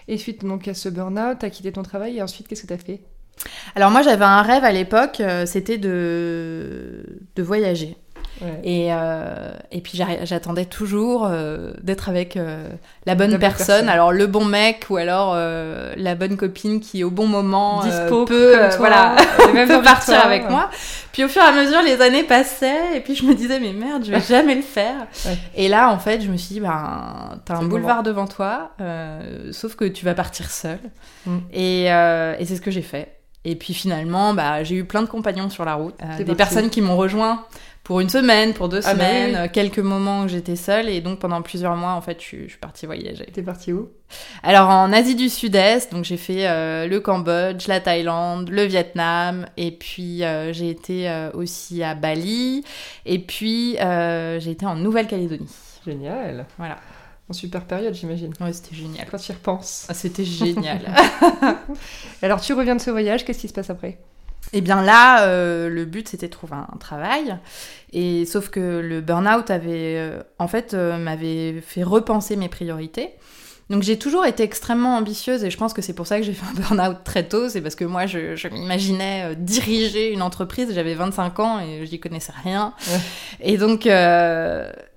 Et 0.08 0.17
suite 0.17 0.44
donc 0.44 0.67
à 0.67 0.75
ce 0.75 0.88
burn-out, 0.88 1.38
t'as 1.38 1.50
quitté 1.50 1.70
ton 1.70 1.82
travail 1.82 2.17
et 2.17 2.22
ensuite 2.22 2.49
qu'est-ce 2.49 2.62
que 2.62 2.67
t'as 2.67 2.79
fait? 2.79 3.02
Alors 3.75 3.90
moi, 3.90 4.00
j'avais 4.00 4.25
un 4.25 4.40
rêve 4.40 4.64
à 4.64 4.72
l'époque, 4.72 5.20
euh, 5.20 5.44
c'était 5.44 5.76
de, 5.76 7.20
de 7.37 7.43
voyager. 7.43 7.96
Et, 8.65 8.88
euh, 8.91 9.55
et 9.71 9.81
puis 9.81 10.00
j'attendais 10.25 10.67
toujours 10.67 11.27
euh, 11.27 11.73
d'être 11.83 12.09
avec 12.09 12.37
euh, 12.37 12.69
la 13.06 13.15
bonne 13.15 13.38
personne. 13.38 13.88
alors 13.88 14.12
le 14.12 14.27
bon 14.27 14.44
mec 14.44 14.87
ou 14.91 14.97
alors 14.97 15.35
la 15.35 16.15
bonne 16.15 16.37
copine 16.37 16.81
qui 16.81 17.05
au 17.05 17.10
bon 17.10 17.27
moment 17.27 17.82
Dispo 17.82 18.25
peut, 18.25 18.56
voilà, 18.79 19.17
peut 19.67 19.82
partir 19.82 20.25
avec 20.25 20.49
moi. 20.51 20.70
Puis 21.13 21.25
au 21.25 21.29
fur 21.29 21.43
et 21.43 21.46
à 21.46 21.53
mesure 21.53 21.82
les 21.82 22.03
années 22.03 22.25
passaient 22.25 22.96
et 22.96 23.01
puis 23.01 23.15
je 23.15 23.25
me 23.25 23.34
disais 23.34 23.58
mais 23.58 23.72
merde 23.72 24.05
je 24.05 24.10
vais 24.10 24.20
jamais 24.29 24.55
le 24.55 24.63
faire. 24.63 25.06
Et 25.55 25.69
là 25.69 25.91
en 25.91 25.99
fait 25.99 26.20
je 26.20 26.31
me 26.31 26.37
suis 26.37 26.55
dit 26.55 26.60
ben 26.60 27.41
t'as 27.44 27.56
un 27.56 27.65
boulevard 27.65 28.03
devant 28.03 28.27
toi 28.27 28.72
sauf 29.53 29.77
que 29.77 29.84
tu 29.84 30.05
vas 30.05 30.15
partir 30.15 30.51
seule. 30.51 30.81
Mm. 31.27 31.39
Et, 31.53 31.84
et 31.84 32.44
c'est 32.44 32.56
ce 32.56 32.60
que 32.60 32.70
j'ai 32.70 32.82
fait. 32.82 33.13
Et 33.49 33.55
puis 33.55 33.75
finalement, 33.75 34.34
bah, 34.34 34.65
j'ai 34.65 34.75
eu 34.75 34.84
plein 34.84 35.03
de 35.03 35.06
compagnons 35.06 35.49
sur 35.51 35.65
la 35.65 35.75
route, 35.75 35.94
des 36.19 36.34
personnes 36.34 36.69
qui 36.69 36.82
m'ont 36.82 36.96
rejoint 36.96 37.44
pour 37.86 38.00
une 38.00 38.08
semaine, 38.08 38.52
pour 38.52 38.69
deux 38.69 38.81
ah, 38.84 38.94
semaines, 38.94 39.36
euh, 39.36 39.46
quelques 39.46 39.78
moments 39.78 40.22
où 40.22 40.28
j'étais 40.28 40.56
seule 40.56 40.88
et 40.88 41.00
donc 41.00 41.20
pendant 41.20 41.40
plusieurs 41.40 41.76
mois 41.76 41.93
en 41.93 42.00
fait 42.00 42.20
je, 42.20 42.48
suis 42.48 42.58
partie 42.60 42.84
voyager. 42.84 43.26
T'es 43.32 43.43
partie 43.43 43.72
où? 43.72 43.90
Alors 44.43 44.69
en 44.70 44.93
Asie 44.93 45.14
du 45.14 45.28
Sud-Est, 45.28 45.93
donc 45.93 46.02
j'ai 46.05 46.16
fait 46.16 46.48
euh, 46.48 46.88
le 46.88 46.98
Cambodge, 46.98 47.69
la 47.69 47.78
Thaïlande, 47.78 48.50
le 48.50 48.64
Vietnam 48.64 49.46
et 49.56 49.70
puis 49.70 50.24
euh, 50.24 50.52
j'ai 50.52 50.69
été 50.69 51.08
aussi 51.34 51.84
à 51.84 51.94
Bali 51.94 52.64
et 53.05 53.20
puis 53.20 53.76
j'ai 53.78 54.50
été 54.50 54.66
en 54.66 54.74
Nouvelle-Calédonie. 54.74 55.48
Génial. 55.86 56.46
Voilà. 56.58 56.78
En 57.31 57.32
super 57.34 57.64
période, 57.64 57.94
j'imagine. 57.94 58.32
Ouais, 58.40 58.52
c'était 58.52 58.74
génial. 58.74 59.06
Quand 59.08 59.19
tu 59.19 59.31
y 59.31 59.34
repenses. 59.34 59.86
Ah, 59.88 59.94
c'était 59.94 60.24
génial. 60.24 60.81
Alors, 62.22 62.40
tu 62.40 62.52
reviens 62.52 62.74
de 62.74 62.81
ce 62.81 62.90
voyage, 62.90 63.24
qu'est-ce 63.24 63.40
qui 63.40 63.48
se 63.48 63.52
passe 63.52 63.70
après? 63.70 63.98
Et 64.56 64.60
eh 64.60 64.63
bien 64.63 64.81
là, 64.81 65.25
euh, 65.25 65.69
le 65.69 65.84
but 65.84 66.08
c'était 66.08 66.29
de 66.29 66.32
trouver 66.32 66.55
un, 66.55 66.79
travail. 66.79 67.36
Et 67.93 68.25
sauf 68.25 68.48
que 68.48 68.81
le 68.81 69.03
burn-out 69.03 69.51
avait, 69.51 69.98
euh, 69.98 70.22
en 70.39 70.48
fait, 70.48 70.72
euh, 70.72 70.96
m'avait 70.96 71.60
fait 71.60 71.82
repenser 71.82 72.36
mes 72.36 72.48
priorités. 72.48 73.10
Donc 73.69 73.82
j'ai 73.82 73.98
toujours 73.98 74.25
été 74.25 74.44
extrêmement 74.44 74.96
ambitieuse 74.96 75.44
et 75.44 75.51
je 75.51 75.58
pense 75.58 75.75
que 75.75 75.82
c'est 75.82 75.93
pour 75.93 76.06
ça 76.06 76.19
que 76.19 76.25
j'ai 76.25 76.32
fait 76.32 76.46
un 76.46 76.58
burn-out 76.58 77.05
très 77.05 77.29
tôt. 77.29 77.51
C'est 77.51 77.60
parce 77.60 77.75
que 77.75 77.84
moi, 77.84 78.06
je, 78.06 78.34
je 78.34 78.48
m'imaginais 78.48 79.36
diriger 79.36 80.10
une 80.10 80.22
entreprise. 80.22 80.72
J'avais 80.72 80.94
25 80.94 81.39
ans 81.39 81.60
et 81.60 81.84
j'y 81.84 82.01
connaissais 82.01 82.32
rien. 82.43 82.72
Et 83.41 83.58
donc, 83.58 83.82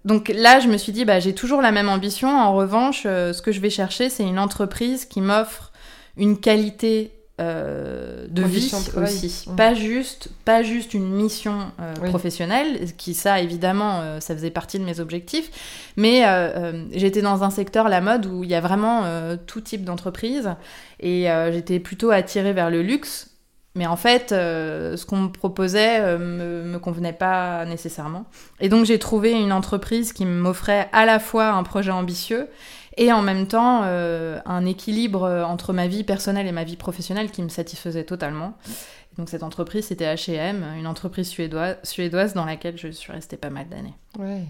donc 0.05 0.31
là, 0.33 0.61
je 0.61 0.69
me 0.69 0.77
suis 0.77 0.93
dit, 0.93 1.03
bah, 1.03 1.19
j'ai 1.19 1.35
toujours 1.35 1.61
la 1.61 1.73
même 1.73 1.89
ambition. 1.89 2.29
En 2.29 2.53
revanche, 2.53 3.03
ce 3.03 3.41
que 3.41 3.51
je 3.51 3.59
vais 3.59 3.69
chercher, 3.69 4.09
c'est 4.09 4.23
une 4.23 4.39
entreprise 4.39 5.03
qui 5.03 5.19
m'offre 5.19 5.73
une 6.15 6.39
qualité 6.39 7.11
euh, 7.39 8.27
de 8.29 8.43
vie 8.43 8.71
aussi. 8.97 9.45
Pas 9.55 9.73
juste, 9.73 10.29
pas 10.43 10.61
juste 10.61 10.93
une 10.93 11.09
mission 11.09 11.71
euh, 11.79 11.93
Oui. 12.01 12.09
professionnelle, 12.09 12.93
qui 12.97 13.13
ça 13.13 13.39
évidemment, 13.39 14.01
euh, 14.01 14.19
ça 14.19 14.35
faisait 14.35 14.51
partie 14.51 14.77
de 14.77 14.83
mes 14.83 14.99
objectifs. 14.99 15.49
Mais 15.95 16.23
j'étais 16.91 17.21
dans 17.21 17.43
un 17.43 17.49
secteur, 17.49 17.87
la 17.89 18.01
mode, 18.01 18.25
où 18.25 18.43
il 18.43 18.49
y 18.49 18.55
a 18.55 18.61
vraiment 18.61 19.03
tout 19.47 19.61
type 19.61 19.83
d'entreprise. 19.83 20.55
Et 20.99 21.27
j'étais 21.51 21.79
plutôt 21.79 22.11
attirée 22.11 22.53
vers 22.53 22.69
le 22.69 22.81
luxe. 22.81 23.31
Mais 23.75 23.85
en 23.85 23.95
fait, 23.95 24.29
ce 24.29 25.05
qu'on 25.05 25.17
me 25.17 25.29
proposait 25.29 26.17
me, 26.17 26.63
me 26.63 26.79
convenait 26.79 27.13
pas 27.13 27.65
nécessairement. 27.65 28.25
Et 28.59 28.69
donc 28.69 28.85
j'ai 28.85 28.99
trouvé 28.99 29.31
une 29.31 29.53
entreprise 29.53 30.13
qui 30.13 30.25
m'offrait 30.25 30.89
à 30.91 31.05
la 31.05 31.19
fois 31.19 31.49
un 31.49 31.63
projet 31.63 31.91
ambitieux 31.91 32.47
et 32.99 33.13
en 33.13 33.21
même 33.21 33.47
temps 33.47 33.81
euh, 33.85 34.39
un 34.45 34.65
équilibre 34.65 35.23
euh, 35.23 35.43
entre 35.43 35.71
ma 35.71 35.87
vie 35.87 36.03
personnelle 36.03 36.45
et 36.47 36.51
ma 36.51 36.65
vie 36.65 36.75
professionnelle 36.75 37.31
qui 37.31 37.41
me 37.41 37.47
satisfaisait 37.47 38.03
totalement. 38.03 38.57
Donc 39.17 39.29
cette 39.29 39.41
entreprise, 39.41 39.85
c'était 39.85 40.13
H&M, 40.13 40.63
une 40.77 40.85
entreprise 40.85 41.29
suédoise, 41.29 41.77
suédoise 41.83 42.33
dans 42.33 42.45
laquelle 42.45 42.77
je 42.77 42.89
suis 42.89 43.11
restée 43.11 43.37
pas 43.37 43.49
mal 43.49 43.69
d'années. 43.69 43.95
Ouais. 44.19 44.43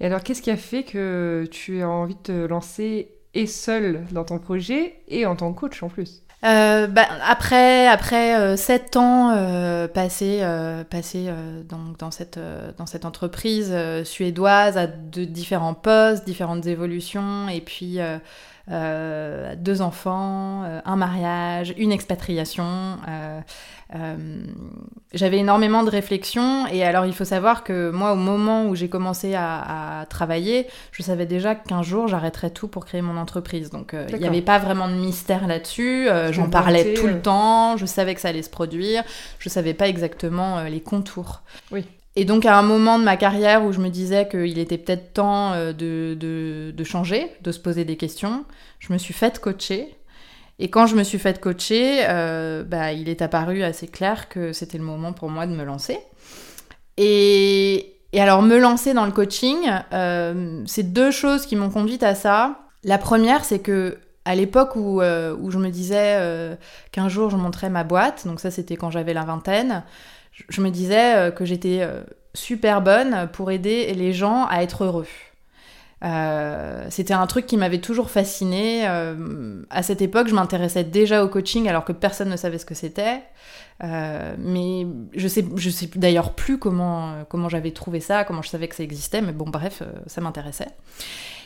Et 0.00 0.06
alors, 0.06 0.22
qu'est-ce 0.22 0.42
qui 0.42 0.50
a 0.50 0.56
fait 0.56 0.84
que 0.84 1.46
tu 1.50 1.82
as 1.82 1.88
envie 1.88 2.14
de 2.14 2.20
te 2.20 2.46
lancer 2.46 3.12
et 3.34 3.46
seule 3.46 4.04
dans 4.12 4.24
ton 4.24 4.38
projet 4.38 5.00
et 5.08 5.26
en 5.26 5.36
tant 5.36 5.52
que 5.52 5.60
coach 5.60 5.82
en 5.82 5.88
plus? 5.88 6.22
Euh, 6.44 6.86
bah, 6.86 7.08
après 7.26 7.88
après 7.88 8.38
euh, 8.38 8.56
sept 8.56 8.96
ans 8.96 9.32
euh, 9.36 9.88
passés 9.88 10.38
euh, 10.42 10.84
passés 10.84 11.26
euh, 11.28 11.64
dans, 11.64 11.92
dans 11.98 12.12
cette 12.12 12.36
euh, 12.36 12.70
dans 12.78 12.86
cette 12.86 13.04
entreprise 13.04 13.74
suédoise 14.04 14.76
à 14.78 14.86
de 14.86 15.24
différents 15.24 15.74
postes, 15.74 16.24
différentes 16.24 16.66
évolutions 16.66 17.48
et 17.48 17.60
puis 17.60 17.98
euh, 18.70 19.54
deux 19.56 19.80
enfants, 19.82 20.62
euh, 20.64 20.80
un 20.84 20.96
mariage, 20.96 21.74
une 21.78 21.92
expatriation. 21.92 22.64
euh, 23.08 23.40
euh, 23.94 24.16
J'avais 25.14 25.38
énormément 25.38 25.82
de 25.82 25.90
réflexions 25.90 26.66
et 26.66 26.84
alors 26.84 27.06
il 27.06 27.14
faut 27.14 27.24
savoir 27.24 27.64
que 27.64 27.90
moi 27.90 28.12
au 28.12 28.16
moment 28.16 28.66
où 28.66 28.74
j'ai 28.74 28.88
commencé 28.90 29.34
à, 29.34 30.00
à 30.00 30.06
travailler, 30.06 30.66
je 30.92 31.02
savais 31.02 31.24
déjà 31.24 31.54
qu'un 31.54 31.82
jour 31.82 32.08
j'arrêterais 32.08 32.50
tout 32.50 32.68
pour 32.68 32.84
créer 32.84 33.00
mon 33.00 33.16
entreprise. 33.16 33.70
Donc 33.70 33.94
il 34.10 34.16
n'y 34.18 34.26
avait 34.26 34.42
pas 34.42 34.58
vraiment 34.58 34.88
de 34.88 34.94
mystère 34.94 35.46
là-dessus. 35.46 36.08
J'en 36.30 36.50
parlais 36.50 36.92
tout 36.94 37.06
le 37.06 37.20
temps. 37.20 37.76
Je 37.78 37.86
savais 37.86 38.14
que 38.14 38.20
ça 38.20 38.28
allait 38.28 38.42
se 38.42 38.50
produire. 38.50 39.02
Je 39.38 39.48
savais 39.48 39.74
pas 39.74 39.88
exactement 39.88 40.62
les 40.64 40.80
contours. 40.80 41.40
Oui. 41.72 41.86
Et 42.18 42.24
donc 42.24 42.46
à 42.46 42.58
un 42.58 42.62
moment 42.62 42.98
de 42.98 43.04
ma 43.04 43.16
carrière 43.16 43.64
où 43.64 43.70
je 43.70 43.78
me 43.78 43.90
disais 43.90 44.26
qu'il 44.28 44.58
était 44.58 44.76
peut-être 44.76 45.12
temps 45.12 45.52
euh, 45.52 45.72
de, 45.72 46.16
de, 46.72 46.84
changer, 46.84 47.30
de 47.42 47.52
se 47.52 47.60
poser 47.60 47.84
des 47.84 47.96
questions, 47.96 48.44
je 48.80 48.92
me 48.92 48.98
suis 48.98 49.14
faite 49.14 49.38
coacher. 49.38 49.96
Et 50.58 50.68
quand 50.68 50.88
je 50.88 50.96
me 50.96 51.04
suis 51.04 51.20
faite 51.20 51.40
coacher, 51.40 52.00
euh, 52.08 52.64
bah, 52.64 52.92
il 52.92 53.08
est 53.08 53.22
apparu 53.22 53.62
assez 53.62 53.86
clair 53.86 54.28
que 54.28 54.52
c'était 54.52 54.78
le 54.78 54.82
moment 54.82 55.12
pour 55.12 55.30
moi 55.30 55.46
de 55.46 55.52
me 55.52 55.62
lancer. 55.62 55.96
Et, 56.96 57.94
et 58.12 58.20
alors 58.20 58.42
me 58.42 58.58
lancer 58.58 58.94
dans 58.94 59.06
le 59.06 59.12
coaching, 59.12 59.56
euh, 59.92 60.64
c'est 60.66 60.92
deux 60.92 61.12
choses 61.12 61.46
qui 61.46 61.54
m'ont 61.54 61.70
conduite 61.70 62.02
à 62.02 62.16
ça. 62.16 62.58
La 62.82 62.98
première, 62.98 63.44
c'est 63.44 63.60
que 63.60 63.96
à 64.24 64.34
l'époque 64.34 64.74
où, 64.74 65.00
où 65.00 65.50
je 65.52 65.58
me 65.58 65.70
disais 65.70 66.18
qu'un 66.92 67.08
jour 67.08 67.30
je 67.30 67.36
monterais 67.36 67.70
ma 67.70 67.82
boîte, 67.82 68.26
donc 68.26 68.40
ça 68.40 68.50
c'était 68.50 68.76
quand 68.76 68.90
j'avais 68.90 69.14
la 69.14 69.22
vingtaine, 69.22 69.84
je, 70.48 70.60
me 70.60 70.70
disais 70.70 71.16
euh, 71.16 71.30
que 71.30 71.44
j'étais 71.44 71.78
euh, 71.80 72.02
super 72.34 72.82
bonne 72.82 73.28
pour 73.32 73.50
aider 73.50 73.92
les 73.94 74.12
gens 74.12 74.46
à 74.46 74.62
être 74.62 74.84
heureux. 74.84 75.06
Euh, 76.04 76.86
c'était 76.90 77.14
un 77.14 77.26
truc 77.26 77.46
qui 77.46 77.56
m'avait 77.56 77.80
toujours 77.80 78.10
fasciné. 78.10 78.88
Euh, 78.88 79.62
à 79.70 79.82
cette 79.82 80.00
époque, 80.00 80.28
je 80.28 80.34
m'intéressais 80.34 80.84
déjà 80.84 81.24
au 81.24 81.28
coaching 81.28 81.68
alors 81.68 81.84
que 81.84 81.92
personne 81.92 82.28
ne 82.28 82.36
savait 82.36 82.58
ce 82.58 82.66
que 82.66 82.74
c'était. 82.74 83.22
Mais 83.80 84.86
je 85.14 85.28
sais, 85.28 85.44
sais 85.70 85.90
d'ailleurs 85.94 86.34
plus 86.34 86.58
comment, 86.58 87.24
comment 87.28 87.48
j'avais 87.48 87.70
trouvé 87.72 88.00
ça, 88.00 88.24
comment 88.24 88.42
je 88.42 88.48
savais 88.48 88.68
que 88.68 88.74
ça 88.74 88.82
existait, 88.82 89.20
mais 89.20 89.32
bon, 89.32 89.48
bref, 89.48 89.82
ça 90.06 90.20
m'intéressait. 90.20 90.68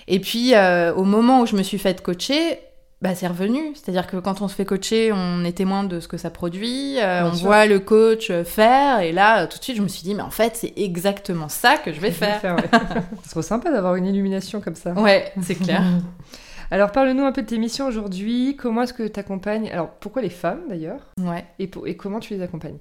Et 0.08 0.18
puis, 0.20 0.52
au 0.96 1.04
moment 1.04 1.40
où 1.40 1.46
je 1.46 1.56
me 1.56 1.62
suis 1.62 1.78
faite 1.78 2.02
coacher, 2.02 2.58
bah, 3.02 3.14
c'est 3.14 3.26
revenu. 3.26 3.72
C'est-à-dire 3.74 4.06
que 4.06 4.16
quand 4.16 4.40
on 4.40 4.48
se 4.48 4.54
fait 4.54 4.64
coacher, 4.64 5.12
on 5.12 5.44
est 5.44 5.52
témoin 5.52 5.84
de 5.84 6.00
ce 6.00 6.08
que 6.08 6.16
ça 6.16 6.30
produit, 6.30 6.98
euh, 7.00 7.26
on 7.28 7.34
sûr. 7.34 7.46
voit 7.48 7.66
le 7.66 7.80
coach 7.80 8.30
euh, 8.30 8.44
faire, 8.44 9.00
et 9.00 9.12
là, 9.12 9.42
euh, 9.42 9.46
tout 9.46 9.58
de 9.58 9.62
suite, 9.64 9.76
je 9.76 9.82
me 9.82 9.88
suis 9.88 10.02
dit, 10.04 10.14
mais 10.14 10.22
en 10.22 10.30
fait, 10.30 10.56
c'est 10.56 10.72
exactement 10.76 11.48
ça 11.48 11.76
que 11.76 11.92
je 11.92 12.00
vais 12.00 12.10
faire. 12.12 12.40
ouais. 12.56 12.70
C'est 13.24 13.30
trop 13.30 13.42
sympa 13.42 13.70
d'avoir 13.70 13.96
une 13.96 14.06
illumination 14.06 14.60
comme 14.60 14.76
ça. 14.76 14.92
Ouais, 14.92 15.32
c'est 15.42 15.56
clair. 15.56 15.82
Alors, 16.70 16.90
parle-nous 16.90 17.24
un 17.24 17.32
peu 17.32 17.42
de 17.42 17.46
tes 17.48 17.58
missions 17.58 17.86
aujourd'hui. 17.86 18.56
Comment 18.58 18.82
est-ce 18.82 18.94
que 18.94 19.06
tu 19.06 19.20
accompagnes 19.20 19.70
Alors, 19.70 19.90
pourquoi 20.00 20.22
les 20.22 20.30
femmes 20.30 20.60
d'ailleurs? 20.70 21.00
Ouais. 21.20 21.44
et, 21.58 21.66
pour- 21.66 21.86
et 21.86 21.96
comment 21.96 22.18
tu 22.18 22.32
les 22.34 22.40
accompagnes? 22.42 22.78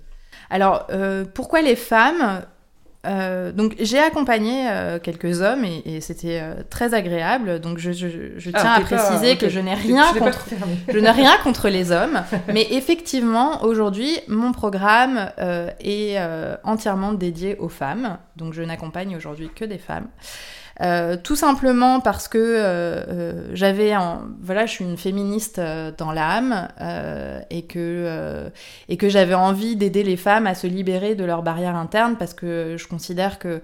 Alors, 0.50 0.88
euh, 0.92 1.26
pourquoi 1.34 1.62
les 1.62 1.76
femmes? 1.76 2.42
Euh, 3.08 3.52
donc 3.52 3.76
j'ai 3.80 3.98
accompagné 3.98 4.70
euh, 4.70 5.00
quelques 5.00 5.42
hommes 5.42 5.66
et, 5.66 5.82
et 5.86 6.02
c'était 6.02 6.40
euh, 6.40 6.62
très 6.70 6.94
agréable. 6.94 7.60
Donc 7.60 7.80
je, 7.80 7.92
je- 7.92 8.08
je 8.38 8.50
tiens 8.52 8.62
Ah, 8.64 8.76
à 8.76 8.82
t'es 8.84 8.96
pas- 8.96 9.02
préciser 9.04 9.38
que 9.38 9.50
je 9.50 9.60
n'ai 9.60 9.74
rien 9.74 10.14
contre 10.14 10.46
je 10.88 11.00
n'ai 11.00 11.10
rien 11.10 11.36
contre 11.44 11.70
les 11.70 11.92
hommes, 11.92 12.22
mais 12.54 12.68
effectivement, 12.72 13.64
aujourd'hui, 13.64 14.20
mon 14.28 14.52
programme 14.52 15.32
euh, 15.40 15.70
est 15.80 16.16
euh, 16.20 16.56
entièrement 16.64 17.14
dédié 17.14 17.56
aux 17.58 17.70
femmes. 17.70 18.18
Donc, 18.36 18.54
je 18.54 18.62
n'accompagne 18.62 19.16
aujourd'hui 19.16 19.50
que 19.56 19.66
des 19.66 19.80
femmes. 19.80 20.08
Euh, 20.82 21.16
tout 21.22 21.36
simplement 21.36 22.00
parce 22.00 22.28
que 22.28 22.40
euh, 22.40 23.04
euh, 23.08 23.52
j'avais 23.54 23.94
voilà 24.42 24.66
je 24.66 24.72
suis 24.72 24.86
une 24.86 24.98
féministe 24.98 25.62
dans 25.98 26.12
l'âme 26.12 26.68
et 27.50 27.64
que 27.64 28.50
et 28.90 28.98
que 28.98 29.10
j'avais 29.10 29.34
envie 29.36 29.76
d'aider 29.76 30.04
les 30.04 30.18
femmes 30.18 30.48
à 30.48 30.56
se 30.56 30.68
libérer 30.68 31.14
de 31.14 31.24
leurs 31.24 31.44
barrières 31.44 31.76
internes 31.76 32.16
parce 32.18 32.34
que 32.34 32.76
je 32.78 32.88
considère 32.88 33.38
que 33.38 33.62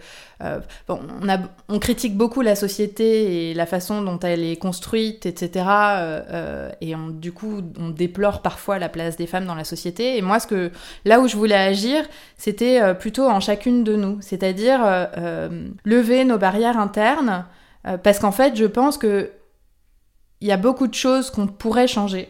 bon 0.87 0.99
on 1.21 1.29
a 1.29 1.39
on 1.69 1.79
critique 1.79 2.15
beaucoup 2.15 2.41
la 2.41 2.55
société 2.55 3.49
et 3.49 3.53
la 3.53 3.65
façon 3.65 4.01
dont 4.01 4.19
elle 4.19 4.43
est 4.43 4.57
construite 4.57 5.25
etc 5.25 5.65
et 6.81 6.93
du 7.13 7.31
coup 7.31 7.61
on 7.79 7.89
déplore 7.89 8.41
parfois 8.41 8.79
la 8.79 8.89
place 8.89 9.17
des 9.17 9.27
femmes 9.27 9.45
dans 9.45 9.55
la 9.55 9.63
société. 9.63 10.17
Et 10.17 10.21
moi 10.21 10.39
ce 10.39 10.47
que 10.47 10.71
là 11.05 11.19
où 11.19 11.27
je 11.27 11.35
voulais 11.35 11.55
agir 11.55 12.05
c'était 12.37 12.93
plutôt 12.95 13.27
en 13.27 13.39
chacune 13.39 13.83
de 13.83 13.95
nous. 13.95 14.17
C'est-à-dire 14.21 14.81
lever 15.85 16.25
nos 16.25 16.37
barrières 16.37 16.77
internes 16.77 17.06
euh, 17.87 17.97
parce 17.97 18.19
qu'en 18.19 18.31
fait 18.31 18.55
je 18.55 18.65
pense 18.65 18.97
que 18.97 19.31
il 20.41 20.47
y 20.47 20.51
a 20.51 20.57
beaucoup 20.57 20.87
de 20.87 20.93
choses 20.93 21.29
qu'on 21.31 21.47
pourrait 21.47 21.87
changer 21.87 22.29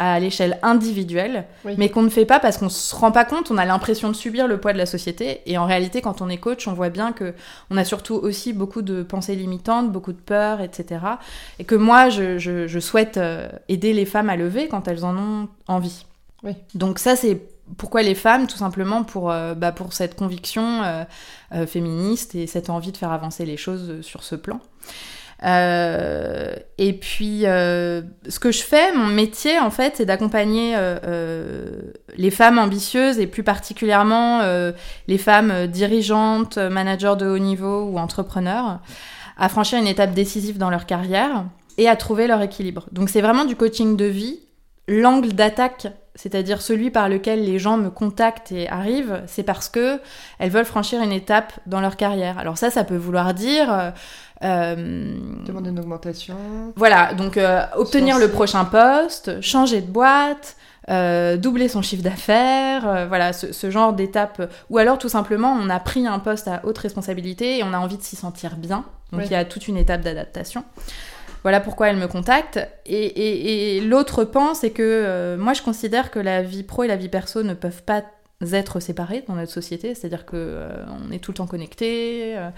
à 0.00 0.20
l'échelle 0.20 0.60
individuelle, 0.62 1.44
Oui. 1.64 1.74
mais 1.76 1.88
qu'on 1.88 2.02
ne 2.02 2.08
fait 2.08 2.24
pas 2.24 2.38
parce 2.38 2.56
qu'on 2.56 2.68
se 2.68 2.94
rend 2.94 3.10
pas 3.10 3.24
compte, 3.24 3.50
on 3.50 3.58
a 3.58 3.64
l'impression 3.64 4.08
de 4.08 4.12
subir 4.14 4.46
le 4.46 4.60
poids 4.60 4.72
de 4.72 4.78
la 4.78 4.86
société, 4.86 5.40
et 5.46 5.58
en 5.58 5.66
réalité, 5.66 6.00
quand 6.00 6.22
on 6.22 6.28
est 6.28 6.36
coach, 6.36 6.68
on 6.68 6.72
voit 6.72 6.88
bien 6.88 7.10
que 7.12 7.34
on 7.70 7.76
a 7.76 7.84
surtout 7.84 8.14
aussi 8.14 8.52
beaucoup 8.52 8.80
de 8.82 9.02
pensées 9.02 9.34
limitantes, 9.34 9.90
beaucoup 9.90 10.12
de 10.12 10.20
peurs, 10.20 10.60
etc. 10.60 11.00
Et 11.58 11.64
que 11.64 11.74
moi, 11.74 12.10
je, 12.10 12.38
je- 12.38 12.68
je 12.68 12.78
souhaite 12.78 13.16
euh, 13.16 13.48
aider 13.68 13.92
les 13.92 14.04
femmes 14.06 14.30
à 14.30 14.36
lever 14.36 14.68
quand 14.68 14.86
elles 14.86 15.04
en 15.04 15.16
ont 15.16 15.48
envie. 15.66 16.06
Oui. 16.44 16.52
Donc 16.76 17.00
ça, 17.00 17.16
c'est 17.16 17.42
pourquoi 17.76 18.02
les 18.02 18.14
femmes, 18.14 18.46
tout 18.46 18.56
simplement 18.56 19.04
pour, 19.04 19.30
euh, 19.30 19.54
bah, 19.54 19.72
pour 19.72 19.92
cette 19.92 20.16
conviction 20.16 20.82
euh, 20.82 21.04
euh, 21.52 21.66
féministe 21.66 22.34
et 22.34 22.46
cette 22.46 22.70
envie 22.70 22.92
de 22.92 22.96
faire 22.96 23.12
avancer 23.12 23.44
les 23.44 23.56
choses 23.56 24.00
sur 24.02 24.22
ce 24.22 24.34
plan. 24.34 24.60
Et 25.44 26.92
puis, 26.94 27.42
ce 27.42 28.38
que 28.40 28.50
je 28.50 28.60
fais, 28.60 28.92
mon 28.92 29.06
métier, 29.06 29.60
en 29.60 29.70
fait, 29.70 29.94
c'est 29.96 30.04
d'accompagner 30.04 30.76
les 32.16 32.30
femmes 32.32 32.58
ambitieuses 32.58 33.20
et 33.20 33.28
plus 33.28 33.44
particulièrement 33.44 34.42
les 35.06 35.18
femmes 35.18 35.68
dirigeantes, 35.68 36.58
managers 36.58 37.14
de 37.16 37.26
haut 37.26 37.38
niveau 37.38 37.84
ou 37.84 37.98
entrepreneurs 37.98 38.80
à 39.36 39.48
franchir 39.48 39.78
une 39.78 39.86
étape 39.86 40.12
décisive 40.12 40.58
dans 40.58 40.70
leur 40.70 40.86
carrière 40.86 41.44
et 41.76 41.88
à 41.88 41.94
trouver 41.94 42.26
leur 42.26 42.42
équilibre. 42.42 42.86
Donc, 42.90 43.08
c'est 43.08 43.20
vraiment 43.20 43.44
du 43.44 43.54
coaching 43.54 43.96
de 43.96 44.06
vie. 44.06 44.40
L'angle 44.88 45.32
d'attaque, 45.32 45.86
c'est-à-dire 46.18 46.60
celui 46.60 46.90
par 46.90 47.08
lequel 47.08 47.44
les 47.44 47.60
gens 47.60 47.76
me 47.76 47.90
contactent 47.90 48.50
et 48.50 48.68
arrivent, 48.68 49.22
c'est 49.28 49.44
parce 49.44 49.68
que 49.68 50.00
elles 50.40 50.50
veulent 50.50 50.64
franchir 50.64 51.00
une 51.00 51.12
étape 51.12 51.52
dans 51.66 51.80
leur 51.80 51.96
carrière. 51.96 52.38
Alors 52.40 52.58
ça, 52.58 52.70
ça 52.70 52.82
peut 52.82 52.96
vouloir 52.96 53.34
dire 53.34 53.72
euh, 53.72 53.90
euh, 54.42 55.16
Demander 55.46 55.70
une 55.70 55.78
augmentation. 55.78 56.34
voilà, 56.74 57.14
donc 57.14 57.36
euh, 57.36 57.62
obtenir 57.76 58.18
le 58.18 58.28
prochain 58.28 58.64
poste, 58.64 59.40
changer 59.40 59.80
de 59.80 59.86
boîte, 59.86 60.56
euh, 60.90 61.36
doubler 61.36 61.68
son 61.68 61.82
chiffre 61.82 62.02
d'affaires, 62.02 62.88
euh, 62.88 63.06
voilà, 63.06 63.32
ce, 63.32 63.52
ce 63.52 63.70
genre 63.70 63.92
d'étape. 63.92 64.50
Ou 64.70 64.78
alors 64.78 64.98
tout 64.98 65.08
simplement, 65.08 65.52
on 65.52 65.70
a 65.70 65.78
pris 65.78 66.04
un 66.04 66.18
poste 66.18 66.48
à 66.48 66.62
haute 66.64 66.78
responsabilité 66.78 67.58
et 67.58 67.62
on 67.62 67.72
a 67.72 67.78
envie 67.78 67.96
de 67.96 68.02
s'y 68.02 68.16
sentir 68.16 68.56
bien. 68.56 68.84
Donc 69.12 69.22
il 69.24 69.30
y 69.30 69.36
a 69.36 69.44
toute 69.44 69.68
une 69.68 69.76
étape 69.76 70.00
d'adaptation. 70.00 70.64
Voilà 71.42 71.60
pourquoi 71.60 71.88
elle 71.88 71.96
me 71.96 72.08
contacte. 72.08 72.58
Et, 72.86 72.96
et- 73.04 73.76
et 73.76 73.80
l'autre 73.80 74.24
pan, 74.24 74.54
c'est 74.54 74.70
que 74.70 74.82
euh, 74.82 75.36
moi 75.36 75.52
je 75.52 75.62
considère 75.62 76.10
que 76.10 76.18
la 76.18 76.42
vie 76.42 76.62
pro 76.62 76.84
et 76.84 76.88
la 76.88 76.96
vie 76.96 77.08
perso 77.08 77.42
ne 77.42 77.54
peuvent 77.54 77.82
pas 77.82 78.02
êtres 78.52 78.78
séparés 78.78 79.24
dans 79.26 79.34
notre 79.34 79.50
société, 79.50 79.96
c'est-à-dire 79.96 80.24
que 80.24 80.36
euh, 80.36 80.84
on 81.08 81.10
est 81.10 81.18
tout 81.18 81.32
le 81.32 81.36
temps 81.38 81.48
connectés, 81.48 82.34
euh, 82.36 82.50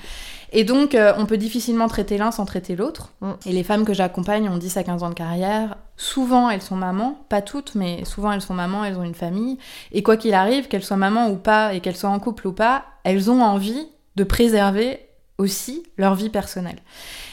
et 0.52 0.62
donc 0.64 0.94
euh, 0.94 1.14
on 1.16 1.24
peut 1.24 1.38
difficilement 1.38 1.88
traiter 1.88 2.18
l'un 2.18 2.30
sans 2.32 2.44
traiter 2.44 2.76
l'autre. 2.76 3.12
Mm. 3.22 3.30
Et 3.46 3.52
les 3.52 3.62
femmes 3.62 3.86
que 3.86 3.94
j'accompagne 3.94 4.46
ont 4.50 4.58
10 4.58 4.76
à 4.76 4.82
15 4.84 5.02
ans 5.04 5.08
de 5.08 5.14
carrière, 5.14 5.76
souvent 5.96 6.50
elles 6.50 6.60
sont 6.60 6.76
mamans, 6.76 7.24
pas 7.30 7.40
toutes, 7.40 7.74
mais 7.76 8.04
souvent 8.04 8.30
elles 8.32 8.42
sont 8.42 8.52
mamans, 8.52 8.84
elles 8.84 8.98
ont 8.98 9.04
une 9.04 9.14
famille, 9.14 9.56
et 9.92 10.02
quoi 10.02 10.18
qu'il 10.18 10.34
arrive, 10.34 10.68
qu'elles 10.68 10.84
soient 10.84 10.98
mamans 10.98 11.30
ou 11.30 11.36
pas, 11.36 11.72
et 11.72 11.80
qu'elles 11.80 11.96
soient 11.96 12.10
en 12.10 12.18
couple 12.20 12.48
ou 12.48 12.52
pas, 12.52 12.84
elles 13.04 13.30
ont 13.30 13.40
envie 13.42 13.88
de 14.16 14.24
préserver 14.24 15.00
aussi 15.40 15.82
leur 15.96 16.14
vie 16.14 16.28
personnelle. 16.28 16.76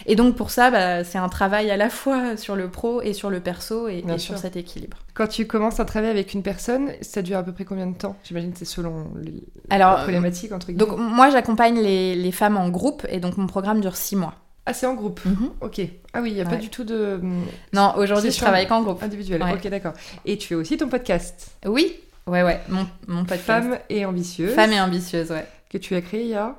Et 0.06 0.16
donc 0.16 0.36
pour 0.36 0.50
ça, 0.50 0.72
bah, 0.72 1.04
c'est 1.04 1.18
un 1.18 1.30
travail 1.30 1.70
à 1.70 1.78
la 1.78 1.90
fois 1.90 2.38
sur 2.38 2.56
le 2.56 2.70
pro 2.70 3.02
et 3.02 3.14
sur 3.14 3.30
le 3.30 3.40
perso 3.42 3.88
et, 3.88 4.04
sur 4.18 4.38
cet 4.38 4.56
équilibre. 4.56 4.98
Quand 5.14 5.28
tu 5.28 5.46
commences 5.46 5.80
à 5.80 5.86
travailler 5.86 6.12
avec 6.12 6.34
une 6.34 6.42
personne, 6.42 6.92
ça 7.02 7.22
dure 7.22 7.38
à 7.38 7.44
peu 7.44 7.52
près 7.52 7.66
combien 7.66 7.88
de 7.88 7.98
temps? 7.98 8.16
J'imagine 8.24 8.54
que 8.54 8.60
c'est 8.60 8.66
selon 8.66 9.12
les 9.22 9.44
Alors, 9.70 9.98
problématiques, 9.98 10.52
entre 10.52 10.68
guillemets. 10.68 10.86
Donc 10.86 10.98
moi 10.98 11.30
j'accompagne 11.30 11.80
les, 11.80 12.16
les 12.16 12.32
femmes 12.32 12.58
en 12.58 12.70
groupe 12.70 13.06
et 13.10 13.20
donc 13.20 13.38
mon 13.38 13.48
programme 13.48 13.82
dure 13.82 13.96
6 13.98 14.16
mois. 14.16 14.36
Ah, 14.66 14.74
c'est 14.74 14.86
en 14.86 14.96
groupe? 14.96 15.22
Ok. 15.62 15.82
Ah 16.14 16.22
oui, 16.22 16.32
il 16.32 16.36
n'y 16.36 16.42
a 16.42 16.46
pas 16.46 16.58
du 16.58 16.70
tout 16.70 16.84
de 16.84 17.20
hum, 17.22 17.46
Non, 17.74 17.94
aujourd'hui 17.98 18.32
je 18.32 18.38
travaille 18.38 18.68
qu'en 18.68 18.84
groupe. 18.84 19.02
individuel. 19.02 19.42
Ouais. 19.44 19.54
Ok, 19.54 19.68
d'accord. 19.70 19.94
Et 20.26 20.38
tu 20.38 20.48
fais 20.48 20.56
aussi 20.56 20.76
ton 20.78 20.90
podcast, 20.90 21.52
Oui, 21.66 21.94
ouais, 22.28 22.44
ouais, 22.44 22.60
mon, 22.70 22.86
mon 23.08 23.24
podcast. 23.24 23.46
Femme 23.46 23.78
et 23.90 24.06
ambitieuse, 24.06 24.54
Femme 24.54 24.74
et 24.74 24.82
ambitieuse, 24.82 25.32
ouais. 25.32 25.46
que 25.70 25.78
tu 25.78 25.96
as 25.96 26.02
créé 26.02 26.24
il 26.24 26.30
y 26.30 26.36
a 26.36 26.56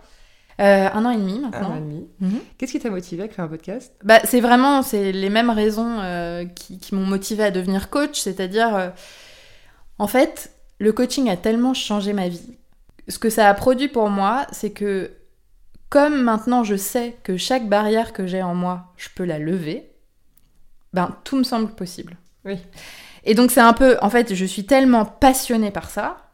Euh, 0.60 0.88
un 0.92 1.04
an 1.04 1.10
et 1.10 1.16
demi 1.16 1.34
un 1.34 1.38
an 1.38 1.50
maintenant. 1.50 1.76
et 1.76 1.80
demi. 1.80 2.08
Mhm. 2.20 2.40
Qu'est-ce 2.56 2.72
qui 2.72 2.80
t'a 2.80 2.90
motivé 2.90 3.22
à 3.22 3.28
créer 3.28 3.44
un 3.44 3.48
podcast? 3.48 3.92
Bah, 4.02 4.18
c'est 4.24 4.40
vraiment 4.40 4.82
c'est 4.82 5.12
les 5.12 5.30
mêmes 5.30 5.50
raisons 5.50 6.00
euh, 6.00 6.44
qui, 6.46 6.78
qui 6.78 6.94
m'ont 6.94 7.06
motivée 7.06 7.44
à 7.44 7.50
devenir 7.52 7.90
coach, 7.90 8.18
c'est-à-dire, 8.18 8.74
euh, 8.74 8.88
en 9.98 10.08
fait, 10.08 10.52
le 10.80 10.92
coaching 10.92 11.30
a 11.30 11.36
tellement 11.36 11.74
changé 11.74 12.12
ma 12.12 12.28
vie. 12.28 12.56
Ce 13.06 13.18
que 13.18 13.30
ça 13.30 13.48
a 13.48 13.54
produit 13.54 13.88
pour 13.88 14.10
moi, 14.10 14.46
c'est 14.50 14.70
que 14.70 15.12
comme 15.90 16.20
maintenant 16.22 16.64
je 16.64 16.76
sais 16.76 17.16
que 17.22 17.36
chaque 17.36 17.68
barrière 17.68 18.12
que 18.12 18.26
j'ai 18.26 18.42
en 18.42 18.54
moi, 18.54 18.92
je 18.96 19.08
peux 19.14 19.24
la 19.24 19.38
lever, 19.38 19.90
ben 20.92 21.16
tout 21.24 21.36
me 21.36 21.44
semble 21.44 21.68
possible. 21.68 22.16
Oui. 22.44 22.58
Et 23.24 23.34
donc 23.34 23.50
c'est 23.50 23.60
un 23.60 23.72
peu, 23.72 23.96
en 24.02 24.10
fait, 24.10 24.34
je 24.34 24.44
suis 24.44 24.66
tellement 24.66 25.04
passionnée 25.04 25.70
par 25.70 25.88
ça 25.88 26.27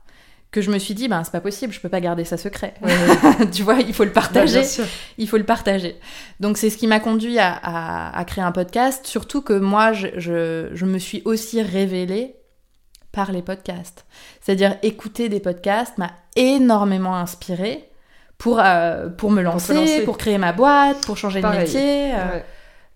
que 0.54 0.62
je 0.62 0.70
me 0.70 0.78
suis 0.78 0.94
dit, 0.94 1.08
ben 1.08 1.23
c'est 1.25 1.32
pas 1.32 1.40
possible, 1.40 1.73
je 1.73 1.80
peux 1.80 1.88
pas 1.88 2.00
garder 2.00 2.25
ça 2.25 2.37
secret. 2.37 2.75
tu 3.52 3.62
vois, 3.64 3.75
il 3.80 3.92
faut 3.92 4.04
le 4.04 4.12
partager 4.12 4.61
Bien 4.61 4.68
sûr. 4.68 4.84
il 5.18 5.28
faut 5.28 5.37
le 5.37 5.44
partager. 5.44 5.96
Donc 6.40 6.56
c'est 6.56 6.70
ce 6.70 6.76
qui 6.78 6.87
m'a 6.87 7.00
conduit 7.00 7.38
à, 7.40 7.52
à- 7.52 8.16
à 8.18 8.25
créer 8.25 8.44
un 8.44 8.52
podcast, 8.52 9.06
surtout 9.06 9.42
que 9.42 9.52
moi, 9.52 9.92
je, 9.92 10.06
je- 10.16 10.68
je 10.73 10.84
me 10.87 10.99
suis 10.99 11.23
aussi 11.25 11.61
révélée 11.61 12.37
par 13.12 13.32
les 13.32 13.42
podcasts. 13.42 14.06
C'est-à-dire 14.40 14.76
écouter 14.82 15.28
des 15.28 15.40
podcasts 15.40 15.99
m'a 15.99 16.11
énormément 16.37 17.16
inspirée 17.16 17.88
pour, 18.38 18.61
euh, 18.62 19.08
pour 19.08 19.30
me 19.30 19.42
lancer, 19.42 19.75
lancer. 19.75 20.00
pour 20.04 20.18
créer 20.18 20.38
ma 20.38 20.52
boîte, 20.52 21.04
pour 21.06 21.16
changer 21.16 21.40
Pareil. 21.40 21.58
de 21.61 21.64
métier. 21.64 22.12
euh. 22.14 22.38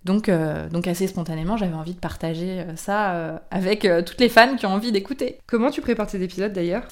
Donc, 0.09 0.31
euh, 0.31 0.71
donc 0.71 0.89
assez 0.89 1.07
spontanément, 1.07 1.59
j'avais 1.59 1.75
envie 1.75 1.93
de 1.93 2.01
partager 2.01 2.61
euh, 2.61 2.77
ça 2.77 3.13
euh, 3.13 3.39
avec 3.51 3.85
euh, 3.85 4.01
toutes 4.01 4.21
les 4.21 4.31
fans 4.31 4.57
qui 4.57 4.65
ont 4.65 4.71
envie 4.71 4.91
d'écouter. 4.91 5.39
Comment 5.47 5.71
tu 5.71 5.83
prépares 5.83 6.07
tes 6.07 6.23
épisodes 6.23 6.53
d'ailleurs? 6.53 6.85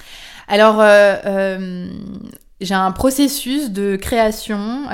Alors, 0.48 0.82
j'ai 2.60 2.74
un 2.74 2.92
processus 2.92 3.70
de 3.70 3.96
création. 3.96 4.84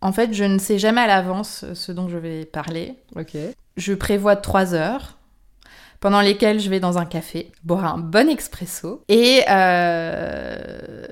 en 0.00 0.12
fait, 0.12 0.32
je 0.32 0.44
ne 0.44 0.58
sais 0.58 0.78
jamais 0.78 1.00
à 1.00 1.08
l'avance 1.08 1.64
ce 1.74 1.92
dont 1.92 2.08
je 2.08 2.16
vais 2.16 2.44
parler. 2.44 2.94
Ok. 3.16 3.36
Je 3.76 3.94
prévois 3.94 4.36
trois 4.36 4.72
heures 4.74 5.18
pendant 6.00 6.20
lesquelles 6.20 6.60
je 6.60 6.70
vais 6.70 6.80
dans 6.80 6.98
un 6.98 7.04
café 7.04 7.50
boire 7.64 7.84
un 7.84 7.98
bon 7.98 8.28
expresso. 8.28 9.02
Et 9.08 9.42
euh, 9.50 11.06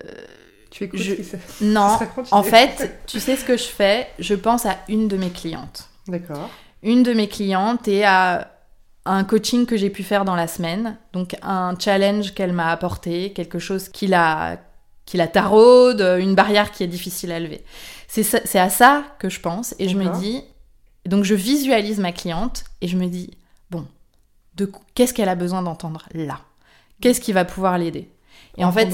Tu 0.80 0.84
écoutes 0.86 1.00
Je- 1.00 1.10
ce 1.10 1.16
qui 1.16 1.24
se- 1.24 1.36
non, 1.64 1.98
en 2.30 2.42
fait, 2.42 3.02
tu 3.06 3.20
sais 3.20 3.36
ce 3.36 3.44
que 3.44 3.58
je 3.58 3.64
fais? 3.64 4.06
Je 4.18 4.34
pense 4.34 4.64
à 4.64 4.78
une 4.88 5.08
de 5.08 5.16
mes 5.18 5.28
clientes. 5.30 5.88
D'accord. 6.08 6.48
une 6.82 7.02
de 7.02 7.12
mes 7.12 7.28
clientes 7.28 7.86
et 7.88 8.04
à 8.04 8.50
un 9.04 9.22
coaching 9.24 9.66
que 9.66 9.76
j'ai 9.76 9.90
pu 9.90 10.02
faire 10.02 10.24
dans 10.24 10.34
la 10.36 10.46
semaine. 10.48 10.96
Donc 11.12 11.36
un 11.42 11.74
challenge 11.78 12.32
qu'elle 12.32 12.54
m'a 12.54 12.70
apporté, 12.70 13.34
quelque 13.34 13.58
chose 13.58 13.90
qui 13.90 14.06
la, 14.06 14.56
qui 15.04 15.18
la 15.18 15.28
taraude, 15.28 16.00
une 16.20 16.34
barrière 16.34 16.70
qui 16.72 16.82
est 16.82 16.86
difficile 16.86 17.30
à 17.32 17.38
lever. 17.40 17.62
C'est 18.08 18.58
à 18.58 18.70
ça 18.70 19.04
que 19.18 19.28
je 19.28 19.40
pense 19.40 19.74
et 19.78 19.88
je 19.90 19.96
me 19.96 20.04
dis, 20.20 20.42
donc 21.06 21.24
je 21.24 21.34
visualise 21.34 22.00
ma 22.00 22.12
cliente 22.12 22.64
et 22.80 22.88
je 22.88 22.96
me 22.96 23.06
dis, 23.08 23.30
bon, 23.70 23.86
de 24.54 24.64
qu- 24.64 24.80
qu'est-ce 24.94 25.12
qu'elle 25.12 25.28
a 25.28 25.34
besoin 25.34 25.60
d'entendre 25.62 26.06
là? 26.14 26.40
Qu'est-ce 27.02 27.20
qui 27.20 27.32
va 27.34 27.44
pouvoir 27.44 27.76
l'aider? 27.76 28.10
Et 28.60 28.64
en 28.64 28.72
fait, 28.72 28.90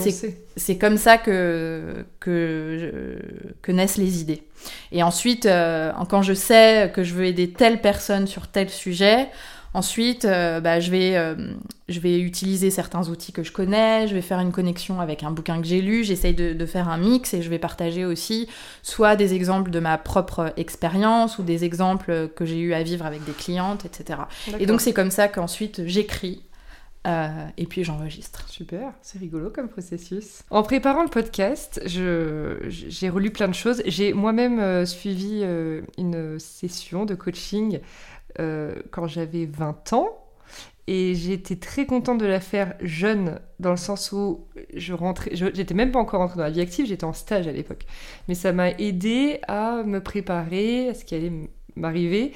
c'est 0.56 0.78
comme 0.78 0.96
ça 0.96 1.18
que, 1.18 2.04
que, 2.20 3.72
naissent 3.72 3.96
les 3.96 4.20
idées. 4.20 4.44
Et 4.92 5.02
ensuite, 5.02 5.46
euh, 5.46 5.92
quand 6.08 6.22
je 6.22 6.34
sais 6.34 6.90
que 6.94 7.02
je 7.02 7.14
veux 7.14 7.24
aider 7.24 7.50
telle 7.50 7.80
personne 7.80 8.28
sur 8.28 8.46
tel 8.46 8.70
sujet, 8.70 9.28
ensuite, 9.74 10.24
euh, 10.24 10.60
bah, 10.60 10.78
je, 10.78 10.90
vais, 10.92 11.16
euh, 11.16 11.34
je 11.88 11.98
vais 11.98 12.20
utiliser 12.20 12.70
certains 12.70 13.08
outils 13.08 13.32
que 13.32 13.42
je 13.42 13.50
connais, 13.50 14.06
je 14.06 14.14
vais 14.14 14.22
faire 14.22 14.38
une 14.38 14.52
connexion 14.52 15.00
avec 15.00 15.24
un 15.24 15.32
bouquin 15.32 15.60
que 15.60 15.66
j'ai 15.66 15.82
lu, 15.82 16.04
j'essaye 16.04 16.34
de, 16.34 16.52
de 16.52 16.66
faire 16.66 16.88
un 16.88 16.96
mix 16.96 17.34
et 17.34 17.42
je 17.42 17.50
vais 17.50 17.58
partager 17.58 18.04
aussi 18.04 18.48
soit 18.82 19.16
des 19.16 19.34
exemples 19.34 19.70
de 19.70 19.80
ma 19.80 19.98
propre 19.98 20.52
expérience 20.56 21.38
ou 21.38 21.42
des 21.42 21.64
exemples 21.64 22.30
que 22.36 22.44
j'ai 22.44 22.60
eu 22.60 22.72
à 22.72 22.84
vivre 22.84 23.04
avec 23.04 23.24
des 23.24 23.32
clientes, 23.32 23.84
etc. 23.84 24.20
Et 24.60 24.66
donc, 24.66 24.80
c'est 24.80 24.92
comme 24.92 25.10
ça 25.10 25.26
qu'ensuite, 25.26 25.82
j'écris 25.86 26.40
euh, 27.06 27.46
et 27.56 27.66
puis 27.66 27.84
j'enregistre. 27.84 28.48
Super, 28.48 28.92
c'est 29.00 29.18
rigolo 29.18 29.50
comme 29.50 29.68
processus. 29.68 30.42
En 30.50 30.62
préparant 30.62 31.02
le 31.02 31.08
podcast, 31.08 31.80
j'ai 31.86 33.08
relu 33.08 33.30
plein 33.30 33.48
de 33.48 33.54
choses. 33.54 33.82
J'ai 33.86 34.12
moi-même 34.12 34.58
euh, 34.58 34.84
suivi 34.84 35.40
euh, 35.42 35.82
une 35.98 36.38
session 36.38 37.04
de 37.04 37.14
coaching 37.14 37.80
quand 38.90 39.06
j'avais 39.06 39.46
20 39.46 39.94
ans. 39.94 40.08
Et 40.88 41.14
j'étais 41.14 41.56
très 41.56 41.86
contente 41.86 42.18
de 42.18 42.26
la 42.26 42.38
faire 42.38 42.74
jeune, 42.80 43.40
dans 43.58 43.70
le 43.70 43.76
sens 43.76 44.12
où 44.12 44.46
je 44.72 44.92
rentrais, 44.92 45.30
j'étais 45.32 45.74
même 45.74 45.90
pas 45.90 45.98
encore 45.98 46.20
rentrée 46.20 46.36
dans 46.36 46.44
la 46.44 46.50
vie 46.50 46.60
active, 46.60 46.86
j'étais 46.86 47.04
en 47.04 47.12
stage 47.12 47.48
à 47.48 47.52
l'époque. 47.52 47.86
Mais 48.28 48.34
ça 48.34 48.52
m'a 48.52 48.70
aidé 48.70 49.40
à 49.48 49.82
me 49.82 50.00
préparer 50.00 50.90
à 50.90 50.94
ce 50.94 51.04
qui 51.04 51.16
allait 51.16 51.32
m'arriver, 51.74 52.34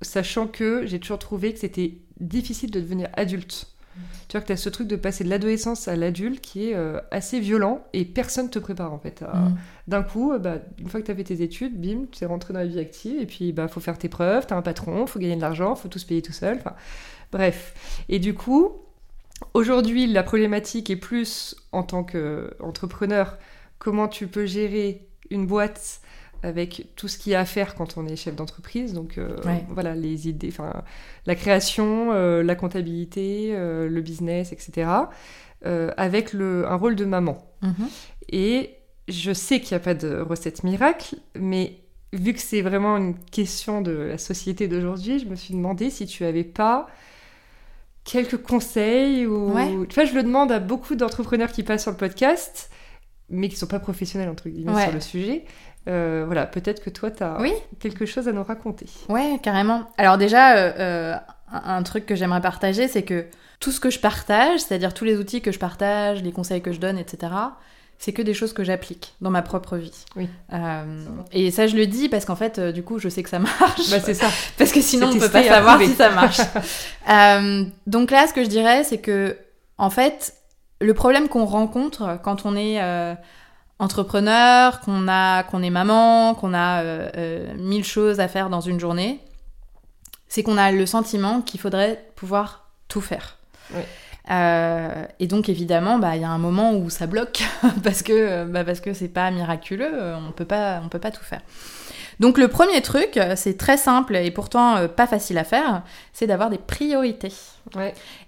sachant 0.00 0.48
que 0.48 0.86
j'ai 0.86 0.98
toujours 0.98 1.20
trouvé 1.20 1.52
que 1.52 1.60
c'était 1.60 1.98
difficile 2.18 2.70
de 2.72 2.80
devenir 2.80 3.10
adulte. 3.12 3.73
Tu 4.28 4.36
vois 4.36 4.40
que 4.40 4.46
tu 4.46 4.52
as 4.52 4.56
ce 4.56 4.68
truc 4.68 4.88
de 4.88 4.96
passer 4.96 5.24
de 5.24 5.28
l'adolescence 5.28 5.88
à 5.88 5.96
l'adulte 5.96 6.40
qui 6.40 6.70
est 6.70 6.74
euh, 6.74 7.00
assez 7.10 7.40
violent 7.40 7.84
et 7.92 8.04
personne 8.04 8.50
te 8.50 8.58
prépare 8.58 8.92
en 8.92 8.98
fait. 8.98 9.22
Mm. 9.22 9.56
D'un 9.88 10.02
coup, 10.02 10.32
euh, 10.32 10.38
bah, 10.38 10.56
une 10.78 10.88
fois 10.88 11.00
que 11.00 11.06
tu 11.06 11.12
as 11.12 11.14
fait 11.14 11.24
tes 11.24 11.42
études, 11.42 11.80
bim, 11.80 12.06
tu 12.10 12.24
es 12.24 12.26
rentré 12.26 12.52
dans 12.52 12.60
la 12.60 12.66
vie 12.66 12.78
active 12.78 13.20
et 13.20 13.26
puis 13.26 13.52
bah 13.52 13.68
faut 13.68 13.80
faire 13.80 13.98
tes 13.98 14.08
preuves, 14.08 14.46
tu 14.46 14.54
as 14.54 14.56
un 14.56 14.62
patron, 14.62 15.06
faut 15.06 15.18
gagner 15.18 15.36
de 15.36 15.40
l'argent, 15.40 15.74
faut 15.74 15.88
tout 15.88 15.98
se 15.98 16.06
payer 16.06 16.22
tout 16.22 16.32
seul. 16.32 16.56
Enfin, 16.58 16.74
bref. 17.32 18.02
Et 18.08 18.18
du 18.18 18.34
coup, 18.34 18.72
aujourd'hui, 19.52 20.06
la 20.06 20.22
problématique 20.22 20.90
est 20.90 20.96
plus 20.96 21.54
en 21.72 21.82
tant 21.82 22.04
qu'entrepreneur, 22.04 23.38
comment 23.78 24.08
tu 24.08 24.26
peux 24.26 24.46
gérer 24.46 25.06
une 25.30 25.46
boîte 25.46 26.00
avec 26.44 26.88
tout 26.96 27.08
ce 27.08 27.18
qu'il 27.18 27.32
y 27.32 27.34
a 27.34 27.40
à 27.40 27.44
faire 27.44 27.74
quand 27.74 27.96
on 27.96 28.06
est 28.06 28.16
chef 28.16 28.36
d'entreprise. 28.36 28.92
Donc 28.92 29.18
euh, 29.18 29.36
Ouais. 29.44 29.64
voilà, 29.70 29.94
les 29.94 30.28
idées, 30.28 30.48
enfin 30.52 30.82
la 31.26 31.34
création, 31.34 32.12
euh, 32.12 32.42
la 32.42 32.54
comptabilité, 32.54 33.50
euh, 33.54 33.88
le 33.88 34.00
business, 34.00 34.52
etc. 34.52 34.88
avec 35.96 36.32
le, 36.34 36.66
un 36.68 36.74
rôle 36.76 36.94
de 36.94 37.06
maman. 37.06 37.38
Mhm. 37.62 37.88
Et 38.30 38.70
je 39.08 39.32
sais 39.32 39.60
qu'il 39.60 39.74
n'y 39.74 39.80
a 39.82 39.84
pas 39.84 39.94
de 39.94 40.20
recette 40.20 40.62
miracle, 40.62 41.16
mais 41.34 41.78
vu 42.12 42.34
que 42.34 42.40
c'est 42.40 42.60
vraiment 42.60 42.96
une 42.98 43.18
question 43.18 43.80
de 43.80 43.92
la 43.92 44.18
société 44.18 44.68
d'aujourd'hui, 44.68 45.18
je 45.18 45.26
me 45.26 45.34
suis 45.36 45.54
demandé 45.54 45.88
si 45.90 46.06
tu 46.06 46.24
avais 46.26 46.44
pas 46.44 46.86
quelques 48.04 48.36
conseils 48.42 49.26
ou 49.26 49.52
Ouais. 49.54 49.70
tu 49.88 49.94
vois 49.94 50.04
je 50.04 50.14
le 50.14 50.22
demande 50.22 50.52
à 50.52 50.58
beaucoup 50.58 50.94
d'entrepreneurs 50.94 51.50
qui 51.50 51.62
passent 51.62 51.82
sur 51.82 51.90
le 51.90 51.96
podcast 51.96 52.70
mais 53.30 53.48
qui 53.48 53.56
sont 53.56 53.66
pas 53.66 53.78
professionnels 53.80 54.28
entre 54.28 54.50
guillemets 54.50 54.72
Ouais. 54.74 54.82
sur 54.84 54.92
le 54.92 55.00
sujet 55.00 55.44
Euh, 55.88 56.22
voilà 56.26 56.46
peut-être 56.46 56.82
que 56.82 56.88
toi 56.90 57.10
tu 57.10 57.22
as 57.22 57.36
Oui. 57.40 57.52
quelque 57.78 58.06
chose 58.06 58.26
à 58.28 58.32
nous 58.32 58.42
raconter 58.42 58.86
Ouais, 59.08 59.38
carrément. 59.42 59.82
Alors 59.98 60.16
déjà, 60.18 60.56
euh, 60.56 60.72
euh, 60.78 61.14
un 61.52 61.82
truc 61.82 62.06
que 62.06 62.14
j'aimerais 62.14 62.40
partager, 62.40 62.88
c'est 62.88 63.02
que 63.02 63.26
tout 63.60 63.70
ce 63.70 63.80
que 63.80 63.90
je 63.90 63.98
partage, 64.00 64.60
c'est-à-dire 64.60 64.94
tous 64.94 65.04
les 65.04 65.16
outils 65.18 65.42
que 65.42 65.52
je 65.52 65.58
partage, 65.58 66.22
les 66.22 66.32
conseils 66.32 66.62
que 66.62 66.72
je 66.72 66.80
donne, 66.80 66.98
etc., 66.98 67.32
c'est 67.98 68.12
que 68.12 68.22
des 68.22 68.34
choses 68.34 68.52
que 68.52 68.64
j'applique 68.64 69.14
dans 69.20 69.30
ma 69.30 69.40
propre 69.40 69.76
vie. 69.76 70.04
Oui. 70.16 70.28
Euh, 70.52 70.84
et 71.32 71.50
ça, 71.50 71.66
je 71.68 71.76
le 71.76 71.86
dis 71.86 72.08
parce 72.08 72.24
qu'en 72.24 72.34
fait, 72.34 72.58
euh, 72.58 72.72
du 72.72 72.82
coup, 72.82 72.98
je 72.98 73.08
sais 73.08 73.22
que 73.22 73.30
ça 73.30 73.38
marche. 73.38 73.88
bah 73.90 74.00
c'est 74.04 74.14
ça 74.14 74.26
parce 74.58 74.72
que 74.72 74.80
sinon, 74.80 75.08
on 75.08 75.12
C'est 75.12 75.18
peut 75.20 75.28
pas 75.30 75.42
et 75.44 75.48
savoir 75.48 75.80
si 75.80 75.94
ça 75.94 76.10
marche. 76.10 76.40
Euh, 77.10 77.64
donc 77.86 78.10
là, 78.10 78.26
ce 78.26 78.32
que 78.32 78.42
je 78.42 78.48
dirais, 78.48 78.82
c'est 78.82 78.96
que, 78.98 79.36
en 79.78 79.90
fait, 79.90 80.34
le 80.80 80.94
problème 80.94 81.28
qu'on 81.28 81.44
rencontre 81.44 82.18
quand 82.22 82.46
on 82.46 82.56
est 82.56 82.80
entrepreneur, 83.78 84.80
qu'on 84.80 85.08
a, 85.08 85.42
qu'on 85.44 85.62
est 85.62 85.70
maman, 85.70 86.34
qu'on 86.34 86.54
a 86.54 86.82
euh, 86.82 87.08
euh, 87.16 87.54
mille 87.56 87.84
choses 87.84 88.20
à 88.20 88.28
faire 88.28 88.50
dans 88.50 88.60
une 88.60 88.80
journée, 88.80 89.20
c'est 90.28 90.42
qu'on 90.42 90.56
a 90.56 90.72
le 90.72 90.86
sentiment 90.86 91.40
qu'il 91.40 91.60
faudrait 91.60 92.04
pouvoir 92.16 92.68
tout 92.88 93.00
faire. 93.00 93.38
Oui. 93.74 93.82
Euh, 94.30 95.04
et 95.20 95.26
donc 95.26 95.48
évidemment, 95.48 95.98
bah, 95.98 96.16
il 96.16 96.22
y 96.22 96.24
a 96.24 96.30
un 96.30 96.38
moment 96.38 96.72
où 96.72 96.88
ça 96.88 97.06
bloque 97.06 97.42
parce 97.82 98.02
que 98.02 98.44
bah, 98.44 98.64
parce 98.64 98.80
que 98.80 98.94
c'est 98.94 99.08
pas 99.08 99.30
miraculeux, 99.30 100.14
on 100.16 100.32
peut 100.32 100.46
pas 100.46 100.80
on 100.82 100.88
peut 100.88 100.98
pas 100.98 101.10
tout 101.10 101.24
faire. 101.24 101.40
Donc 102.20 102.38
le 102.38 102.48
premier 102.48 102.80
truc, 102.82 103.18
c'est 103.36 103.56
très 103.56 103.76
simple 103.76 104.16
et 104.16 104.30
pourtant 104.30 104.76
euh, 104.76 104.88
pas 104.88 105.06
facile 105.06 105.38
à 105.38 105.44
faire, 105.44 105.82
c'est 106.12 106.26
d'avoir 106.26 106.50
des 106.50 106.58
priorités. 106.58 107.32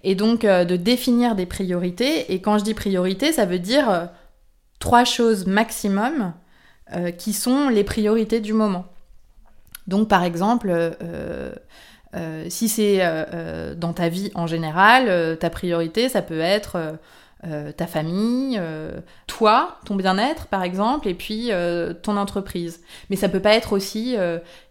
Et 0.03 0.15
donc 0.15 0.43
euh, 0.43 0.65
de 0.65 0.75
définir 0.75 1.35
des 1.35 1.45
priorités. 1.45 2.33
Et 2.33 2.41
quand 2.41 2.57
je 2.57 2.63
dis 2.63 2.73
priorité, 2.73 3.31
ça 3.31 3.45
veut 3.45 3.59
dire 3.59 4.09
trois 4.79 5.03
choses 5.03 5.45
maximum 5.45 6.33
qui 7.17 7.33
sont 7.33 7.67
les 7.67 7.83
priorités 7.83 8.39
du 8.39 8.53
moment. 8.53 8.85
Donc 9.87 10.07
par 10.07 10.23
exemple, 10.23 10.95
si 12.47 12.69
c'est 12.69 12.99
dans 13.75 13.93
ta 13.93 14.07
vie 14.07 14.31
en 14.35 14.47
général, 14.47 15.37
ta 15.37 15.49
priorité, 15.49 16.07
ça 16.07 16.21
peut 16.21 16.39
être 16.39 16.97
euh, 17.45 17.71
ta 17.71 17.85
famille, 17.85 18.57
euh, 18.59 18.99
toi, 19.27 19.77
ton 19.85 19.95
bien-être 19.95 20.47
par 20.47 20.63
exemple, 20.63 21.07
et 21.07 21.13
puis 21.13 21.51
euh, 21.51 21.93
ton 21.93 22.17
entreprise. 22.17 22.81
Mais 23.09 23.15
ça 23.15 23.29
peut 23.29 23.39
pas 23.39 23.53
être 23.53 23.73
aussi 23.73 24.15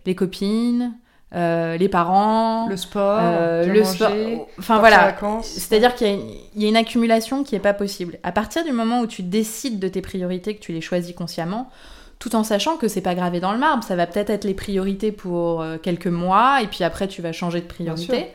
les 0.05 0.14
copines, 0.14 0.92
les 1.33 1.89
parents, 1.89 2.69
le 2.69 2.77
sport, 2.77 3.21
le 3.67 3.85
sport. 3.85 4.49
Enfin 4.59 4.79
voilà. 4.79 5.15
C'est-à-dire 5.43 5.95
qu'il 5.95 6.19
y, 6.55 6.65
a 6.65 6.69
une 6.69 6.77
accumulation 6.77 7.45
qui 7.45 7.55
est 7.55 7.61
pas 7.61 7.75
possible. 7.75 8.19
À 8.23 8.33
partir 8.33 8.65
du 8.65 8.73
moment 8.73 9.01
où 9.01 9.07
tu 9.07 9.23
décides 9.23 9.79
de 9.79 9.89
tes 9.89 10.01
priorités, 10.01 10.55
que 10.55 10.61
tu 10.61 10.73
les 10.73 10.81
choisis 10.81 11.15
consciemment, 11.15 11.71
tout 12.19 12.35
en 12.35 12.45
sachant 12.45 12.77
que 12.77 12.89
c'est 12.89 13.03
pas 13.03 13.15
gravé 13.15 13.41
dans 13.41 13.53
le 13.53 13.59
marbre, 13.59 13.85
ça 13.85 13.97
va 13.97 14.07
peut-être 14.07 14.31
être 14.31 14.45
les 14.45 14.55
priorités 14.55 15.12
pour 15.12 15.65
quelques 15.83 16.07
mois, 16.07 16.62
et 16.62 16.67
puis 16.67 16.85
après 16.85 17.09
tu 17.09 17.23
vas 17.23 17.33
changer 17.33 17.61
de 17.61 17.67
priorité. 17.67 18.29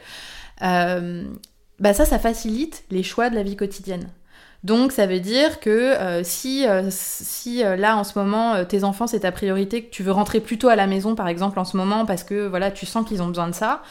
bah 0.60 1.94
ça, 1.94 2.06
ça 2.06 2.20
facilite 2.20 2.84
les 2.92 3.04
choix 3.04 3.30
de 3.30 3.36
la 3.36 3.44
vie 3.44 3.56
quotidienne. 3.56 4.10
Donc 4.64 4.92
ça 4.92 5.08
veut 5.08 5.20
dire 5.20 5.60
que 5.60 5.70
euh, 5.70 6.22
si, 6.24 6.68
euh, 6.68 6.88
si 6.90 7.64
euh, 7.64 7.76
là 7.76 7.98
en 7.98 8.04
ce 8.04 8.18
moment 8.18 8.64
tes 8.64 8.84
enfants 8.84 9.08
c'est 9.08 9.22
ta 9.22 9.32
priorité, 9.32 9.84
que 9.84 9.90
tu 9.90 10.04
veux 10.04 10.12
rentrer 10.12 10.40
plus 10.40 10.60
tôt 10.60 10.68
à 10.68 10.76
la 10.76 10.86
maison 10.86 11.16
par 11.16 11.28
exemple 11.28 11.60
en 11.60 11.66
ce 11.66 11.78
moment 11.78 12.06
parce 12.06 12.24
que 12.24 12.48
voilà 12.48 12.70
tu 12.70 12.86
sens 12.86 13.08
qu'ils 13.08 13.24
ont 13.24 13.28
besoin 13.28 13.48
de 13.48 13.56
ça, 13.56 13.82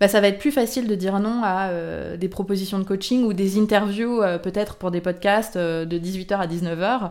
bah, 0.00 0.08
ça 0.08 0.20
va 0.22 0.28
être 0.28 0.38
plus 0.38 0.50
facile 0.50 0.88
de 0.88 0.94
dire 0.94 1.20
non 1.20 1.42
à 1.44 1.68
des 2.16 2.28
propositions 2.28 2.78
de 2.78 2.84
coaching 2.84 3.24
ou 3.24 3.32
des 3.32 3.58
interviews 3.60 4.22
peut-être 4.42 4.76
pour 4.76 4.90
des 4.90 5.00
podcasts 5.00 5.58
de 5.58 5.98
18h 5.98 6.36
à 6.36 6.46
19h. 6.46 7.10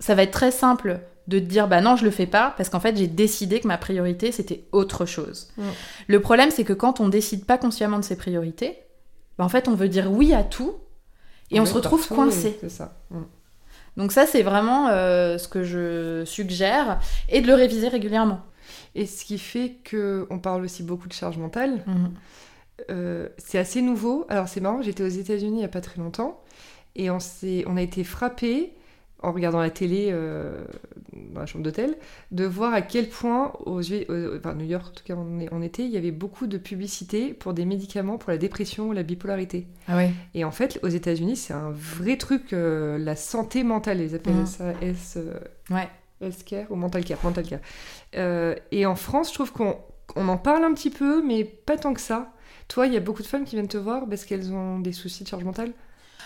ça 0.00 0.14
va 0.14 0.22
être 0.22 0.32
très 0.32 0.50
simple 0.50 1.00
de 1.28 1.38
te 1.38 1.44
dire 1.44 1.68
bah 1.68 1.80
non 1.80 1.94
je 1.94 2.04
le 2.04 2.10
fais 2.10 2.26
pas 2.26 2.54
parce 2.56 2.70
qu'en 2.70 2.80
fait 2.80 2.96
j'ai 2.96 3.06
décidé 3.06 3.60
que 3.60 3.68
ma 3.68 3.78
priorité 3.78 4.32
c'était 4.32 4.64
autre 4.72 5.06
chose. 5.06 5.48
Mm. 5.56 5.62
Le 6.08 6.20
problème 6.20 6.50
c'est 6.50 6.64
que 6.64 6.72
quand 6.72 7.00
on 7.00 7.08
décide 7.08 7.44
pas 7.44 7.58
consciemment 7.58 7.98
de 7.98 8.04
ses 8.04 8.16
priorités, 8.16 8.78
bah, 9.38 9.44
en 9.44 9.48
fait 9.48 9.68
on 9.68 9.74
veut 9.74 9.88
dire 9.88 10.10
oui 10.10 10.34
à 10.34 10.42
tout 10.42 10.74
et 11.50 11.60
on, 11.60 11.66
se 11.66 11.74
retrouve 11.74 12.06
coincé. 12.06 12.58
Ça. 12.68 12.96
Mm. 13.10 13.22
Donc 13.96 14.12
ça, 14.12 14.26
c'est 14.26 14.42
vraiment 14.42 14.88
euh, 14.88 15.38
ce 15.38 15.48
que 15.48 15.62
je 15.62 16.24
suggère, 16.24 17.00
et 17.28 17.40
de 17.40 17.46
le 17.46 17.54
réviser 17.54 17.88
régulièrement. 17.88 18.40
Et 18.94 19.06
ce 19.06 19.24
qui 19.24 19.38
fait 19.38 19.76
que 19.84 20.26
on 20.30 20.38
parle 20.38 20.64
aussi 20.64 20.82
beaucoup 20.82 21.08
de 21.08 21.12
charge 21.12 21.38
mentale. 21.38 21.82
Mm. 21.86 22.06
Euh, 22.90 23.28
c'est 23.38 23.58
assez 23.58 23.82
nouveau. 23.82 24.24
Alors 24.28 24.48
c'est 24.48 24.60
marrant, 24.60 24.82
j'étais 24.82 25.02
aux 25.02 25.08
États-Unis 25.08 25.56
il 25.56 25.58
n'y 25.58 25.64
a 25.64 25.68
pas 25.68 25.80
très 25.80 26.00
longtemps, 26.00 26.40
et 26.94 27.10
on, 27.10 27.18
on 27.66 27.76
a 27.76 27.82
été 27.82 28.04
frappé 28.04 28.72
en 29.20 29.32
regardant 29.32 29.60
la 29.60 29.70
télé 29.70 30.08
euh, 30.10 30.64
dans 31.12 31.40
la 31.40 31.46
chambre 31.46 31.64
d'hôtel, 31.64 31.96
de 32.30 32.44
voir 32.44 32.72
à 32.72 32.82
quel 32.82 33.08
point, 33.08 33.52
aux, 33.66 33.80
enfin, 33.80 34.54
New 34.54 34.64
York 34.64 34.86
en 34.88 34.94
tout 34.94 35.04
cas 35.04 35.14
en, 35.16 35.62
été, 35.62 35.84
il 35.84 35.90
y 35.90 35.96
avait 35.96 36.12
beaucoup 36.12 36.46
de 36.46 36.58
publicité 36.58 37.34
pour 37.34 37.52
des 37.52 37.64
médicaments 37.64 38.18
pour 38.18 38.30
la 38.30 38.38
dépression 38.38 38.88
ou 38.88 38.92
la 38.92 39.02
bipolarité. 39.02 39.66
Ah 39.88 39.96
ouais. 39.96 40.12
Et 40.34 40.44
en 40.44 40.50
fait, 40.52 40.78
aux 40.82 40.88
États-Unis, 40.88 41.36
c'est 41.36 41.54
un 41.54 41.70
vrai 41.70 42.16
truc, 42.16 42.52
euh, 42.52 42.96
la 42.98 43.16
santé 43.16 43.64
mentale, 43.64 44.00
ils 44.00 44.14
appellent 44.14 44.34
mmh. 44.34 44.46
ça 44.46 44.72
S, 44.82 45.16
euh, 45.16 45.34
ouais. 45.70 45.88
care 46.46 46.70
ou 46.70 46.76
mental 46.76 47.04
care. 47.04 47.18
Mental 47.24 47.44
care. 47.44 48.60
et 48.70 48.86
en 48.86 48.94
France, 48.94 49.30
je 49.30 49.34
trouve 49.34 49.52
qu'on 49.52 49.76
on 50.16 50.28
en 50.28 50.38
parle 50.38 50.64
un 50.64 50.74
petit 50.74 50.90
peu, 50.90 51.22
mais 51.22 51.44
pas 51.44 51.76
tant 51.76 51.92
que 51.92 52.00
ça. 52.00 52.32
Toi, 52.68 52.86
il 52.86 52.92
y 52.92 52.96
a 52.96 53.00
beaucoup 53.00 53.22
de 53.22 53.26
femmes 53.26 53.44
qui 53.44 53.56
viennent 53.56 53.68
te 53.68 53.78
voir 53.78 54.06
parce 54.08 54.24
qu'elles 54.24 54.52
ont 54.52 54.78
des 54.78 54.92
soucis 54.92 55.24
de 55.24 55.28
charge 55.28 55.44
mentale? 55.44 55.72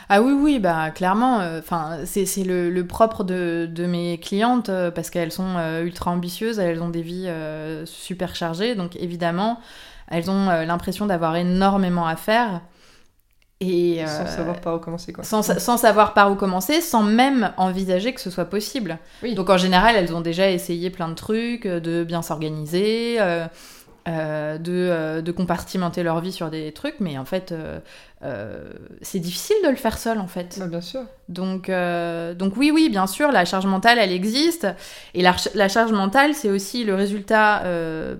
Ah 0.08 0.20
oui, 0.20 0.32
oui, 0.32 0.58
bah 0.58 0.90
clairement, 0.90 1.40
euh, 1.40 1.60
c'est 2.04 2.44
le, 2.44 2.82
propre 2.82 3.24
de, 3.24 3.86
mes 3.86 4.18
clientes 4.18 4.68
euh, 4.68 4.90
parce 4.90 5.10
qu'elles 5.10 5.32
sont 5.32 5.56
euh, 5.56 5.84
ultra 5.84 6.10
ambitieuses, 6.10 6.58
elles 6.58 6.82
ont 6.82 6.90
des 6.90 7.02
vies 7.02 7.30
super 7.84 8.34
chargées, 8.34 8.74
donc 8.74 8.96
évidemment, 8.96 9.60
elles 10.08 10.30
ont 10.30 10.48
l'impression 10.48 11.06
d'avoir 11.06 11.36
énormément 11.36 12.06
à 12.06 12.16
faire. 12.16 12.60
Et, 13.60 14.04
sans 14.04 14.26
savoir 14.26 14.60
par 14.60 14.74
où 14.74 14.78
commencer, 14.80 15.12
quoi. 15.12 15.22
Sans, 15.22 15.42
sans, 15.42 15.76
savoir 15.76 16.14
par 16.14 16.32
où 16.32 16.34
commencer, 16.34 16.80
sans 16.80 17.04
même 17.04 17.52
envisager 17.56 18.12
que 18.12 18.20
ce 18.20 18.28
soit 18.28 18.46
possible. 18.46 18.98
Donc 19.36 19.50
en 19.50 19.56
général, 19.56 19.94
elles 19.94 20.16
ont 20.16 20.20
déjà 20.20 20.50
essayé 20.50 20.90
plein 20.90 21.08
de 21.08 21.14
trucs, 21.14 21.66
de 21.68 22.02
bien 22.02 22.22
s'organiser, 22.22 23.20
euh, 24.08 24.58
de, 24.58 24.72
euh, 24.72 25.22
de, 25.22 25.30
compartimenter 25.30 26.02
leur 26.02 26.20
vie 26.20 26.32
sur 26.32 26.50
des 26.50 26.72
trucs, 26.72 26.96
mais 26.98 27.18
en 27.18 27.24
fait, 27.24 27.52
euh, 27.52 27.78
c'est 29.00 29.18
difficile 29.18 29.56
de 29.64 29.68
le 29.68 29.76
faire 29.76 29.98
seul, 29.98 30.18
en 30.18 30.26
fait. 30.26 30.60
Bien 30.68 30.80
sûr. 30.80 31.02
Donc, 31.28 31.68
donc 31.68 32.56
oui, 32.56 32.70
oui, 32.72 32.88
bien 32.88 33.06
sûr, 33.06 33.32
la 33.32 33.44
charge 33.44 33.66
mentale, 33.66 33.98
elle 33.98 34.12
existe. 34.12 34.66
Et 35.14 35.22
la, 35.22 35.34
la 35.54 35.68
charge 35.68 35.92
mentale, 35.92 36.34
c'est 36.34 36.50
aussi 36.50 36.84
le 36.84 36.94
résultat 36.94 37.62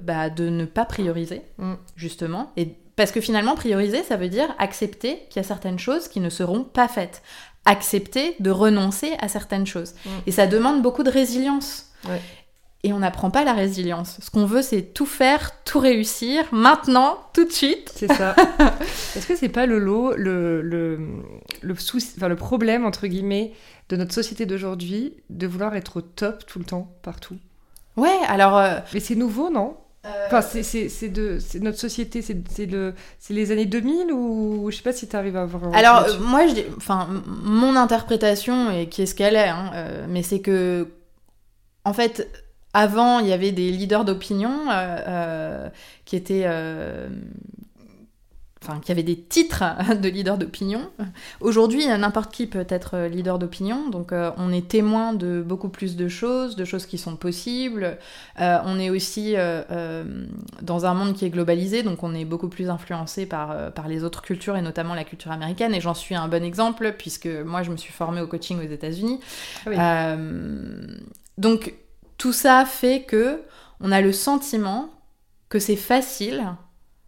bah, 0.03 0.31
de 0.31 0.49
ne 0.49 0.65
pas 0.65 0.85
prioriser, 0.85 1.43
mm. 1.59 1.75
justement. 1.97 2.53
Et 2.57 2.77
parce 2.97 3.13
que 3.13 3.21
finalement, 3.21 3.55
prioriser, 3.55 4.03
ça 4.03 4.17
veut 4.17 4.29
dire 4.29 4.55
accepter 4.59 5.23
qu'il 5.31 5.41
y 5.41 5.45
a 5.45 5.49
certaines 5.49 5.79
choses 5.79 6.09
qui 6.09 6.21
ne 6.21 6.31
seront 6.31 6.65
pas 6.65 6.89
faites. 6.89 7.23
Accepter 7.65 8.35
de 8.41 8.51
renoncer 8.51 9.13
à 9.21 9.29
certaines 9.29 9.67
choses. 9.67 9.95
Mm. 10.05 10.11
Et 10.27 10.33
ça 10.33 10.47
demande 10.47 10.83
beaucoup 10.83 11.03
de 11.03 11.11
résilience. 11.11 11.87
Ouais 12.09 12.21
et 12.85 12.93
on 12.93 12.99
n'apprend 12.99 13.31
pas 13.31 13.45
la 13.45 13.53
résilience. 13.53 14.19
Ce 14.21 14.31
qu'on 14.31 14.45
veut, 14.45 14.63
c'est 14.63 14.83
tout 14.83 15.07
faire, 15.07 15.53
tout 15.65 15.79
réussir, 15.79 16.45
maintenant, 16.53 17.19
tout 17.33 17.45
de 17.45 17.53
suite. 17.53 17.93
C'est 17.95 18.13
ça. 18.13 18.35
Est-ce 19.17 19.27
que 19.27 19.37
c'est 19.37 19.49
pas 19.49 19.67
le 19.67 19.79
lot, 19.79 20.15
le, 20.17 20.63
le, 20.63 20.97
le, 21.61 21.75
enfin, 21.75 22.29
le 22.29 22.37
problème, 22.37 22.85
entre 22.85 23.07
guillemets, 23.07 23.53
de 23.89 23.97
notre 23.97 24.13
société 24.13 24.47
d'aujourd'hui, 24.47 25.15
de 25.31 25.47
vouloir 25.47 25.77
être 25.77 25.99
au 25.99 26.01
top 26.01 26.45
tout 26.47 26.59
le 26.59 26.65
temps, 26.65 26.93
partout? 27.03 27.37
Ouais, 27.97 28.19
alors... 28.27 28.57
Euh, 28.59 28.79
Mais 28.95 29.01
c'est 29.01 29.15
nouveau, 29.15 29.49
non? 29.51 29.77
euh, 30.05 30.27
Enfin, 30.27 30.43
c'est 30.43 31.09
de 31.09 31.39
notre 31.61 31.79
société, 31.79 32.21
c'est 32.21 32.67
le, 32.67 32.95
les 33.31 33.53
années 33.53 33.67
2000 33.67 34.11
ou 34.13 34.69
je 34.73 34.77
sais 34.77 34.83
pas 34.83 34.93
si 34.93 35.07
tu 35.07 35.15
arrives 35.15 35.37
à 35.37 35.43
avoir. 35.43 35.73
Alors 35.75 36.07
euh, 36.09 36.19
moi, 36.19 36.49
je, 36.49 36.55
enfin, 36.77 37.07
mon 37.27 37.77
interprétation 37.77 38.73
et 38.73 38.89
qui 38.89 39.03
est 39.03 39.07
ce 39.07 39.15
qu'elle 39.15 39.37
est, 39.37 39.49
hein, 39.49 39.71
mais 40.09 40.25
c'est 40.25 40.41
que 40.41 40.89
en 41.85 41.93
fait, 41.93 42.29
avant, 42.75 43.19
il 43.19 43.27
y 43.27 43.33
avait 43.33 43.53
des 43.53 43.71
leaders 43.71 44.05
d'opinion 44.05 44.71
euh, 44.71 44.99
euh, 45.07 45.69
qui 46.05 46.17
étaient. 46.17 46.45
Euh, 46.47 47.09
enfin, 48.63 48.81
qui 48.81 48.93
avaient 48.93 49.03
des 49.03 49.19
titres 49.19 49.65
de 50.01 50.09
leaders 50.09 50.39
d'opinion. 50.39 50.89
Aujourd'hui, 51.41 51.87
n'importe 51.87 52.33
qui 52.33 52.47
peut 52.47 52.65
être 52.69 53.07
leader 53.11 53.39
d'opinion, 53.39 53.91
donc 53.91 54.13
on 54.13 54.53
est 54.53 54.69
témoin 54.69 55.15
de 55.15 55.43
beaucoup 55.43 55.69
plus 55.69 55.97
de 55.97 56.07
choses, 56.07 56.55
de 56.55 56.65
choses 56.65 56.87
qui 56.87 56.97
sont 56.97 57.17
possibles. 57.17 57.99
on 58.39 58.79
est 58.79 58.89
aussi 58.89 59.35
dans 60.63 60.87
un 60.87 60.95
monde 60.95 61.15
qui 61.15 61.25
est 61.25 61.31
globalisé, 61.31 61.83
donc 61.83 62.05
on 62.05 62.15
est 62.15 62.25
beaucoup 62.25 62.49
plus 62.49 62.71
influencé 62.71 63.27
par, 63.27 63.73
par 63.73 63.89
les 63.89 64.05
autres 64.05 64.23
cultures 64.23 64.57
et 64.57 64.63
notamment 64.63 64.95
la 64.95 65.03
culture 65.03 65.33
américaine. 65.33 65.75
Et 65.75 65.81
j'en 65.81 65.95
suis 65.95 66.15
un 66.15 66.29
bon 66.29 66.45
exemple 66.45 66.95
puisque 66.97 67.27
moi, 67.27 67.65
je 67.65 67.73
me 67.73 67.77
suis 67.77 67.93
formée 67.93 68.21
au 68.21 68.29
coaching 68.29 68.61
aux 68.61 68.73
États-Unis. 68.73 69.19
Ah 69.67 70.15
donc 71.39 71.75
tout 72.23 72.33
ça 72.33 72.65
fait 72.65 73.03
que 73.03 73.43
on 73.81 73.91
a 73.91 74.01
le 74.01 74.13
sentiment 74.13 74.91
que 75.49 75.59
c'est 75.59 75.75
facile 75.75 76.45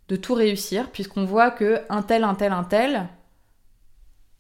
de 0.09 0.16
tout 0.16 0.35
réussir 0.35 0.90
puisqu'on 0.90 1.24
voit 1.24 1.53
que 1.53 1.83
un 1.88 2.03
tel, 2.03 2.24
un 2.24 2.35
tel, 2.35 2.50
un 2.50 2.64
tel 2.64 3.07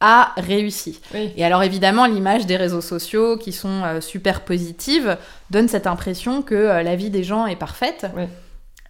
a 0.00 0.32
réussi. 0.36 1.00
Et 1.14 1.44
alors 1.44 1.62
évidemment, 1.62 2.06
l'image 2.06 2.46
des 2.46 2.56
réseaux 2.56 2.80
sociaux 2.80 3.36
qui 3.36 3.52
sont 3.52 3.84
euh, 3.84 4.00
super 4.00 4.40
positives 4.40 5.16
donne 5.50 5.68
cette 5.68 5.86
impression 5.86 6.42
que 6.42 6.56
euh, 6.56 6.82
la 6.82 6.96
vie 6.96 7.10
des 7.10 7.22
gens 7.22 7.46
est 7.46 7.54
parfaite. 7.54 8.08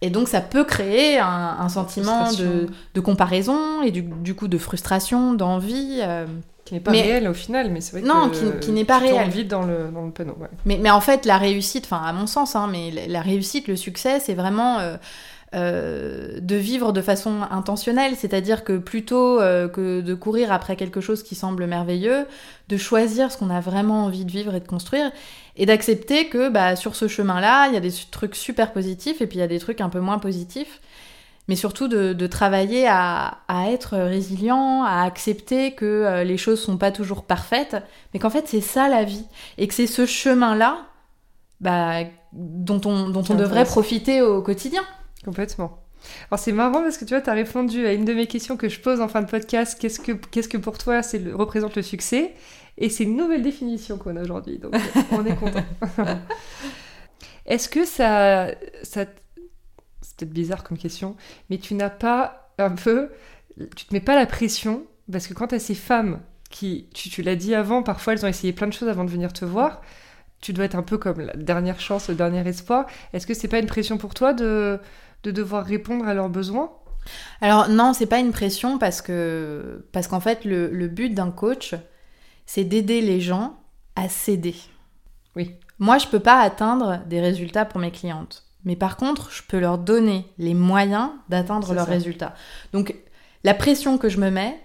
Et 0.01 0.09
donc 0.09 0.27
ça 0.27 0.41
peut 0.41 0.63
créer 0.63 1.19
un, 1.19 1.69
sentiment 1.69 2.31
de, 2.33 2.99
comparaison 2.99 3.83
et 3.83 3.91
du, 3.91 4.33
coup 4.33 4.47
de 4.47 4.57
frustration, 4.57 5.35
d'envie. 5.35 5.99
Euh, 6.01 6.25
qui 6.65 6.73
n'est 6.73 6.79
pas 6.79 6.91
réel 6.91 7.27
au 7.27 7.33
final, 7.33 7.69
mais 7.71 7.79
c'est 7.79 7.91
vrai 7.91 8.01
non, 8.01 8.29
que... 8.29 8.43
Non, 8.43 8.59
qui, 8.59 8.71
n'est 8.71 8.85
pas 8.85 8.97
réel. 8.97 9.29
vite 9.29 9.47
dans 9.47 9.61
le, 9.61 9.89
dans 9.93 10.03
le 10.03 10.11
panneau, 10.11 10.35
mais, 10.65 10.79
mais 10.81 10.89
en 10.89 10.99
fait, 10.99 11.25
la 11.25 11.37
réussite, 11.37 11.85
enfin 11.85 12.01
à 12.03 12.11
mon 12.11 12.25
sens, 12.25 12.55
hein, 12.55 12.67
mais 12.71 13.07
la 13.07 13.21
réussite, 13.21 13.67
le 13.67 13.75
succès, 13.75 14.19
c'est 14.19 14.33
vraiment... 14.33 14.79
Euh, 14.79 14.97
euh, 15.55 16.39
de 16.41 16.55
vivre 16.55 16.91
de 16.91 17.01
façon 17.01 17.43
intentionnelle, 17.49 18.15
c'est-à-dire 18.17 18.65
que 18.65 18.77
plutôt 18.77 19.39
euh, 19.39 19.69
que 19.69 20.01
de 20.01 20.13
courir 20.13 20.51
après 20.51 20.75
quelque 20.75 20.99
chose 20.99 21.23
qui 21.23 21.33
semble 21.33 21.65
merveilleux, 21.65 22.25
de 22.67 22.75
choisir 22.75 23.31
ce 23.31 23.37
qu'on 23.37 23.49
a 23.49 23.61
vraiment 23.61 24.03
envie 24.03 24.25
de 24.25 24.31
vivre 24.31 24.53
et 24.53 24.59
de 24.59 24.67
construire, 24.67 25.11
et 25.55 25.65
d'accepter 25.65 26.27
que 26.27 26.49
bah, 26.49 26.75
sur 26.75 26.95
ce 26.95 27.07
chemin-là, 27.07 27.67
il 27.67 27.73
y 27.73 27.77
a 27.77 27.79
des 27.79 27.93
trucs 28.11 28.35
super 28.35 28.73
positifs 28.73 29.21
et 29.21 29.27
puis 29.27 29.37
il 29.37 29.41
y 29.41 29.43
a 29.43 29.47
des 29.47 29.59
trucs 29.59 29.79
un 29.79 29.87
peu 29.87 30.01
moins 30.01 30.19
positifs, 30.19 30.81
mais 31.47 31.55
surtout 31.55 31.87
de, 31.87 32.27
travailler 32.27 32.87
à, 32.87 33.37
être 33.67 33.97
résilient, 33.97 34.83
à 34.83 35.03
accepter 35.03 35.73
que 35.73 35.85
euh, 35.85 36.23
les 36.23 36.37
choses 36.37 36.61
sont 36.61 36.77
pas 36.77 36.91
toujours 36.91 37.23
parfaites, 37.23 37.77
mais 38.13 38.19
qu'en 38.19 38.29
fait 38.29 38.47
c'est 38.47 38.61
ça 38.61 38.89
la 38.89 39.03
vie 39.03 39.25
et 39.57 39.67
que 39.67 39.73
c'est 39.73 39.87
ce 39.87 40.05
chemin-là 40.05 40.87
bah, 41.61 41.99
dont 42.33 42.81
on, 42.85 43.09
dont 43.09 43.23
on 43.29 43.35
devrait 43.35 43.65
profiter 43.65 44.21
au 44.21 44.41
quotidien. 44.41 44.83
Complètement. 45.23 45.79
Alors 46.29 46.39
c'est 46.39 46.51
marrant 46.51 46.81
parce 46.81 46.97
que 46.97 47.05
tu 47.05 47.13
vois, 47.13 47.21
tu 47.21 47.29
as 47.29 47.33
répondu 47.33 47.85
à 47.85 47.93
une 47.93 48.05
de 48.05 48.13
mes 48.13 48.27
questions 48.27 48.57
que 48.57 48.69
je 48.69 48.79
pose 48.79 49.01
en 49.01 49.07
fin 49.07 49.21
de 49.21 49.29
podcast, 49.29 49.77
qu'est-ce 49.79 49.99
que, 49.99 50.11
qu'est-ce 50.11 50.49
que 50.49 50.57
pour 50.57 50.77
toi 50.77 51.03
c'est 51.03 51.21
représente 51.31 51.75
le 51.75 51.81
succès? 51.81 52.33
Et 52.77 52.89
c'est 52.89 53.05
une 53.05 53.15
nouvelle 53.15 53.41
définition 53.41 53.97
qu'on 53.97 54.17
a 54.17 54.21
aujourd'hui, 54.21 54.59
donc 54.59 54.75
on 55.11 55.25
est 55.25 55.35
content. 55.35 55.63
Est-ce 57.45 57.69
que 57.69 57.85
ça, 57.85 58.49
ça 58.83 59.05
c'est 60.15 60.25
peut-être 60.25 60.33
bizarre 60.33 60.63
comme 60.63 60.77
question, 60.77 61.15
mais 61.49 61.57
tu 61.57 61.73
n'as 61.73 61.89
pas 61.89 62.51
un 62.57 62.71
peu, 62.71 63.09
tu 63.75 63.85
te 63.85 63.93
mets 63.93 63.99
pas 63.99 64.15
la 64.15 64.25
pression, 64.25 64.85
parce 65.11 65.27
que 65.27 65.33
quand 65.33 65.47
tu 65.47 65.55
as 65.55 65.59
ces 65.59 65.75
femmes 65.75 66.21
qui, 66.49 66.87
tu, 66.93 67.21
l'as 67.21 67.35
dit 67.35 67.53
avant, 67.53 67.83
parfois 67.83 68.13
elles 68.13 68.25
ont 68.25 68.29
essayé 68.29 68.53
plein 68.53 68.67
de 68.67 68.73
choses 68.73 68.87
avant 68.87 69.03
de 69.03 69.11
venir 69.11 69.33
te 69.33 69.43
voir, 69.43 69.81
tu 70.41 70.53
dois 70.53 70.65
être 70.65 70.75
un 70.75 70.83
peu 70.83 70.97
comme 70.97 71.19
la 71.19 71.33
dernière 71.33 71.79
chance, 71.79 72.07
le 72.07 72.15
dernier 72.15 72.47
espoir. 72.47 72.85
Est-ce 73.13 73.27
que 73.27 73.33
c'est 73.33 73.47
pas 73.47 73.59
une 73.59 73.65
pression 73.65 73.97
pour 73.97 74.13
toi 74.13 74.33
de, 74.33 74.79
de 75.23 75.31
devoir 75.31 75.65
répondre 75.65 76.07
à 76.07 76.13
leurs 76.13 76.29
besoins? 76.29 76.71
Alors 77.41 77.69
non, 77.69 77.93
c'est 77.93 78.05
pas 78.05 78.19
une 78.19 78.31
pression 78.31 78.77
parce 78.77 79.01
que 79.01 79.85
parce 79.91 80.07
qu'en 80.07 80.19
fait 80.19 80.45
le, 80.45 80.69
le 80.69 80.87
but 80.87 81.09
d'un 81.13 81.31
coach, 81.31 81.75
c'est 82.45 82.63
d'aider 82.63 83.01
les 83.01 83.21
gens 83.21 83.59
à 83.95 84.09
céder. 84.09 84.55
Oui. 85.35 85.55
Moi, 85.79 85.97
je 85.97 86.07
peux 86.07 86.19
pas 86.19 86.39
atteindre 86.39 87.01
des 87.07 87.19
résultats 87.19 87.65
pour 87.65 87.79
mes 87.79 87.91
clientes. 87.91 88.43
Mais 88.65 88.75
par 88.75 88.97
contre, 88.97 89.31
je 89.31 89.43
peux 89.47 89.59
leur 89.59 89.77
donner 89.77 90.25
les 90.37 90.53
moyens 90.53 91.11
d'atteindre 91.29 91.73
leurs 91.73 91.87
résultats. 91.87 92.33
Donc, 92.73 92.95
la 93.43 93.53
pression 93.53 93.97
que 93.97 94.09
je 94.09 94.19
me 94.19 94.31
mets, 94.31 94.59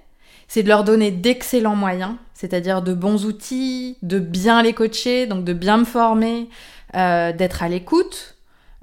c'est 0.49 0.65
de 0.65 0.69
leur 0.69 0.83
donner 0.83 1.13
d'excellents 1.13 1.77
moyens, 1.77 2.17
c'est-à-dire 2.35 2.83
de 2.83 2.93
bons 2.93 3.25
outils, 3.27 3.99
de 4.03 4.19
bien 4.19 4.63
les 4.63 4.73
coacher, 4.73 5.27
donc 5.27 5.45
de 5.45 5.53
bien 5.53 5.77
me 5.77 5.85
former, 5.85 6.49
euh, 6.97 7.33
d'être 7.33 7.63
à 7.63 7.69
l'écoute 7.69 8.37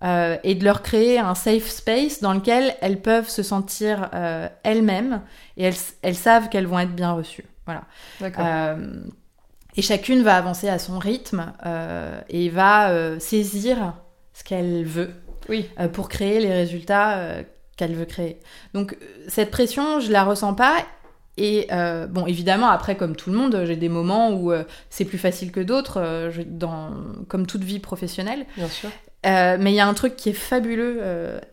euh, 0.03 0.37
et 0.43 0.55
de 0.55 0.63
leur 0.63 0.81
créer 0.81 1.19
un 1.19 1.35
safe 1.35 1.67
space 1.67 2.21
dans 2.21 2.33
lequel 2.33 2.75
elles 2.79 3.01
peuvent 3.01 3.27
se 3.27 3.43
sentir 3.43 4.09
euh, 4.13 4.47
elles-mêmes 4.63 5.21
et 5.57 5.63
elles, 5.63 5.75
elles 6.03 6.15
savent 6.15 6.47
qu'elles 6.47 6.67
vont 6.67 6.79
être 6.79 6.95
bien 6.95 7.11
reçues. 7.11 7.45
Voilà. 7.65 7.83
et 9.75 9.81
chacune 9.81 10.23
va 10.23 10.37
avancer 10.37 10.69
à 10.69 10.79
son 10.79 10.99
rythme 10.99 11.51
et 12.29 12.47
va 12.47 13.19
saisir 13.19 13.93
ce 14.37 14.43
qu'elle 14.43 14.85
veut 14.85 15.11
oui. 15.49 15.69
Euh, 15.79 15.87
pour 15.87 16.09
créer 16.09 16.39
les 16.39 16.51
résultats 16.51 17.17
euh, 17.17 17.43
qu'elle 17.75 17.93
veut 17.93 18.05
créer. 18.05 18.39
Donc 18.73 18.93
euh, 18.93 19.05
cette 19.27 19.51
pression, 19.51 19.99
je 19.99 20.11
la 20.11 20.23
ressens 20.23 20.53
pas. 20.53 20.85
Et 21.39 21.67
bon, 22.09 22.25
évidemment, 22.25 22.67
après, 22.69 22.97
comme 22.97 23.15
tout 23.15 23.29
le 23.29 23.37
monde, 23.37 23.61
j'ai 23.67 23.75
des 23.75 23.89
moments 23.89 24.31
où 24.31 24.51
c'est 24.89 25.05
plus 25.05 25.19
facile 25.19 25.51
que 25.51 25.59
d'autres, 25.59 26.31
dans 26.47 26.95
comme 27.27 27.45
toute 27.45 27.63
vie 27.63 27.77
professionnelle. 27.77 28.47
Bien 28.57 28.67
sûr. 28.67 28.89
mais 29.23 29.71
il 29.71 29.75
y 29.75 29.79
a 29.79 29.87
un 29.87 29.93
truc 29.93 30.15
qui 30.15 30.29
est 30.29 30.33
fabuleux 30.33 30.99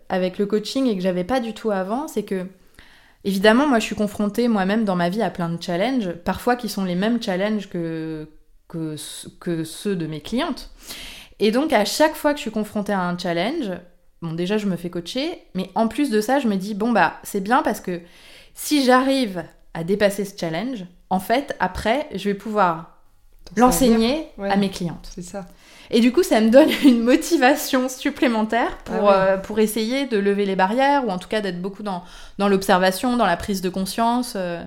avec 0.09 0.39
le 0.39 0.47
coaching 0.47 0.87
et 0.87 0.97
que 0.97 1.03
j'avais 1.03 1.25
pas 1.25 1.39
du 1.39 1.53
tout 1.53 1.71
avant, 1.71 2.09
c'est 2.09 2.23
que 2.23 2.47
Évidemment, 3.25 3.67
moi, 3.67 3.79
je 3.79 3.85
suis 3.85 3.95
confrontée 3.95 4.49
moi-même 4.49 4.87
dans 4.87 4.97
ma 4.97 5.11
vie 5.11 5.21
à 5.21 5.29
plein 5.29 5.51
de 5.51 5.63
challenges, 5.63 6.13
parfois 6.13 6.57
qui 6.57 6.71
sont 6.71 6.85
les 6.85 6.95
mêmes 6.95 7.23
challenges 7.23 7.69
que, 7.69 8.27
que, 8.69 8.97
que 9.39 9.65
ceux 9.65 9.97
de 9.97 10.07
mes 10.07 10.23
clientes. 10.23 10.71
Et 11.41 11.51
donc, 11.51 11.73
à 11.73 11.85
chaque 11.85 12.15
fois 12.15 12.33
que 12.33 12.39
je 12.39 12.43
suis 12.43 12.51
confrontée 12.51 12.93
à 12.93 13.01
un 13.01 13.19
challenge, 13.19 13.71
bon, 14.23 14.33
déjà, 14.33 14.59
je 14.59 14.67
me 14.67 14.77
fais 14.77 14.91
coacher, 14.91 15.43
mais 15.55 15.71
en 15.75 15.89
plus 15.89 16.11
de 16.11 16.21
ça, 16.21 16.39
je 16.39 16.49
me 16.49 16.57
dis, 16.57 16.75
bon, 16.75 16.93
bah, 16.93 17.15
c'est 17.23 17.41
bien 17.41 17.63
parce 17.63 17.81
que 17.81 18.01
si 18.55 18.85
j'arrive 18.85 19.45
à 19.75 19.85
dépasser 19.85 20.25
ce 20.25 20.39
challenge, 20.39 20.85
en 21.11 21.21
fait, 21.21 21.55
après, 21.59 22.09
je 22.15 22.29
vais 22.29 22.35
pouvoir 22.35 22.99
l'enseigner 23.57 24.29
à 24.39 24.57
mes 24.57 24.71
clientes. 24.71 25.11
C'est 25.15 25.23
ça. 25.23 25.47
Et 25.91 26.01
du 26.01 26.13
coup, 26.13 26.23
ça 26.23 26.41
me 26.41 26.51
donne 26.51 26.71
une 26.85 27.03
motivation 27.03 27.89
supplémentaire 27.89 28.79
pour, 28.79 29.11
ah 29.11 29.27
euh, 29.27 29.37
pour 29.37 29.59
essayer 29.59 30.07
de 30.07 30.19
lever 30.19 30.47
les 30.47 30.57
barrières, 30.57 31.07
ou 31.07 31.11
en 31.11 31.19
tout 31.19 31.29
cas 31.29 31.41
d'être 31.41 31.61
beaucoup 31.61 31.83
dans, 31.83 32.05
dans 32.39 32.49
l'observation, 32.49 33.17
dans 33.17 33.27
la 33.27 33.37
prise 33.37 33.61
de 33.61 33.69
conscience. 33.69 34.35
Euh, 34.37 34.63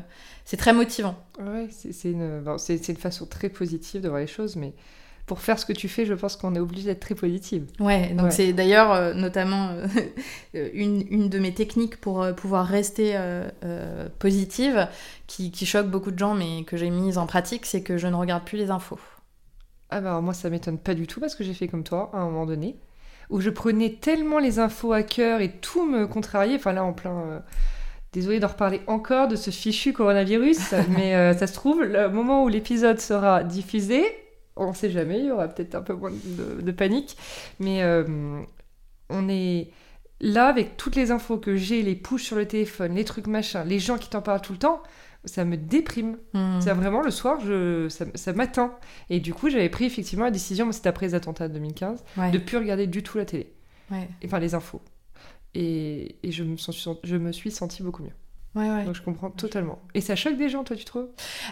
c'est 0.46 0.58
très 0.58 0.74
motivant. 0.74 1.16
Oui, 1.40 1.68
c'est 1.72 2.12
une, 2.12 2.44
une, 2.70 2.96
façon 2.96 3.26
très 3.26 3.50
positive 3.50 4.02
de 4.02 4.08
voir 4.08 4.22
les 4.22 4.28
choses, 4.28 4.56
mais 4.56 4.74
pour 5.28 5.42
faire 5.42 5.60
ce 5.60 5.66
que 5.66 5.74
tu 5.74 5.90
fais, 5.90 6.06
je 6.06 6.14
pense 6.14 6.38
qu'on 6.38 6.56
est 6.56 6.60
obligé 6.60 6.86
d'être 6.86 7.02
très 7.02 7.14
positive. 7.14 7.68
Ouais, 7.82 8.14
donc 8.14 8.32
c'est 8.32 8.54
d'ailleurs 8.54 8.94
euh, 8.94 9.14
notamment 9.14 9.72
euh, 10.56 10.70
une, 10.74 11.06
une, 11.12 11.30
de 11.30 11.38
mes 11.38 11.54
techniques 11.54 12.00
pour 12.00 12.24
euh, 12.24 12.32
pouvoir 12.32 12.66
rester 12.66 13.20
positive, 14.20 14.88
qui, 15.28 15.52
qui, 15.52 15.66
choque 15.66 15.88
beaucoup 15.88 16.12
de 16.12 16.18
gens, 16.18 16.34
mais 16.34 16.64
que 16.64 16.78
j'ai 16.78 16.90
mise 16.90 17.18
en 17.18 17.28
pratique, 17.28 17.66
c'est 17.66 17.82
que 17.82 17.98
je 17.98 18.08
ne 18.08 18.16
regarde 18.16 18.46
plus 18.46 18.58
les 18.58 18.72
infos. 18.72 19.00
Ah 19.90 20.02
bah 20.02 20.20
moi 20.22 20.34
ça 20.34 20.50
m'étonne 20.50 20.78
pas 20.78 20.94
du 20.94 21.08
tout 21.08 21.20
parce 21.20 21.36
que 21.36 21.44
j'ai 21.44 21.54
fait 21.54 21.68
comme 21.68 21.84
toi 21.84 22.10
à 22.14 22.18
un 22.18 22.26
moment 22.26 22.46
donné, 22.46 22.78
où 23.30 23.42
je 23.42 23.50
prenais 23.50 23.98
tellement 24.02 24.40
les 24.40 24.60
infos 24.60 24.94
à 24.94 25.04
cœur 25.04 25.42
et 25.42 25.52
tout 25.52 25.86
me 25.86 26.08
contrariait, 26.08 26.56
enfin 26.56 26.74
là 26.74 26.84
en 26.84 26.94
plein... 26.94 27.44
Désolée 28.14 28.40
d'en 28.40 28.48
reparler 28.48 28.82
encore 28.88 29.28
de 29.28 29.36
ce 29.36 29.52
fichu 29.52 29.92
coronavirus, 29.92 30.74
mais 30.90 31.34
ça 31.34 31.48
se 31.48 31.54
trouve, 31.54 31.84
le 31.84 32.10
moment 32.10 32.46
où 32.46 32.48
l'épisode 32.48 33.00
sera 33.00 33.44
diffusé, 33.44 34.06
on 34.58 34.70
ne 34.70 34.76
sait 34.76 34.90
jamais, 34.90 35.20
il 35.20 35.26
y 35.26 35.32
aura 35.32 35.48
peut-être 35.48 35.76
un 35.76 35.82
peu 35.82 35.94
moins 35.94 36.12
de, 36.12 36.72
panique. 36.72 37.18
Mais 37.60 37.84
euh, 37.84 38.42
on 39.10 39.30
est 39.30 39.72
là 40.20 40.48
avec 40.48 40.78
toutes 40.78 40.96
les 40.96 41.12
infos 41.12 41.38
que 41.38 41.56
j'ai, 41.56 41.82
les 41.82 41.96
push 41.96 42.24
sur 42.24 42.36
le 42.36 42.48
téléphone, 42.48 42.96
les 42.96 43.06
trucs 43.06 43.28
machin, 43.28 43.64
les 43.64 43.80
gens 43.80 43.98
qui 43.98 44.10
t'en 44.10 44.22
parlent 44.22 44.42
tout 44.42 44.54
le 44.54 44.60
temps, 44.60 44.82
ça 45.26 45.46
me 45.46 45.58
déprime. 45.58 46.18
Hmm. 46.34 46.60
C'est 46.60 46.74
vraiment 46.74 47.02
le 47.02 47.12
soir, 47.12 47.40
je, 47.46 47.88
ça, 47.90 48.34
m'atteint. 48.34 48.74
Et 49.10 49.20
du 49.20 49.34
coup, 49.34 49.50
j'avais 49.50 49.70
pris 49.70 49.86
effectivement 49.86 50.26
la 50.26 50.32
décision, 50.32 50.72
c'était 50.72 50.90
après 50.90 51.08
les 51.08 51.16
attentats 51.16 51.48
de 51.48 51.54
2015, 51.54 52.04
de 52.18 52.32
de 52.32 52.38
plus 52.38 52.58
regarder 52.58 52.88
du 52.88 53.04
tout 53.04 53.18
la 53.18 53.26
télé. 53.26 53.54
Enfin, 54.26 54.40
les 54.40 54.54
infos. 54.54 54.82
Et, 55.54 56.18
je, 56.24 56.44
me 56.44 56.56
je 57.04 57.16
me 57.16 57.32
suis 57.32 57.52
sentie 57.52 57.84
beaucoup 57.84 58.04
mieux. 58.04 58.12
Donc 58.86 58.96
je 58.96 59.02
comprends 59.02 59.30
totalement. 59.30 59.80
Et 59.94 60.02
ça 60.02 60.16
choque 60.16 60.38
des 60.38 60.50
gens, 60.50 60.64
toi, 60.64 60.76
tu 60.76 60.86
trouves? 60.86 61.08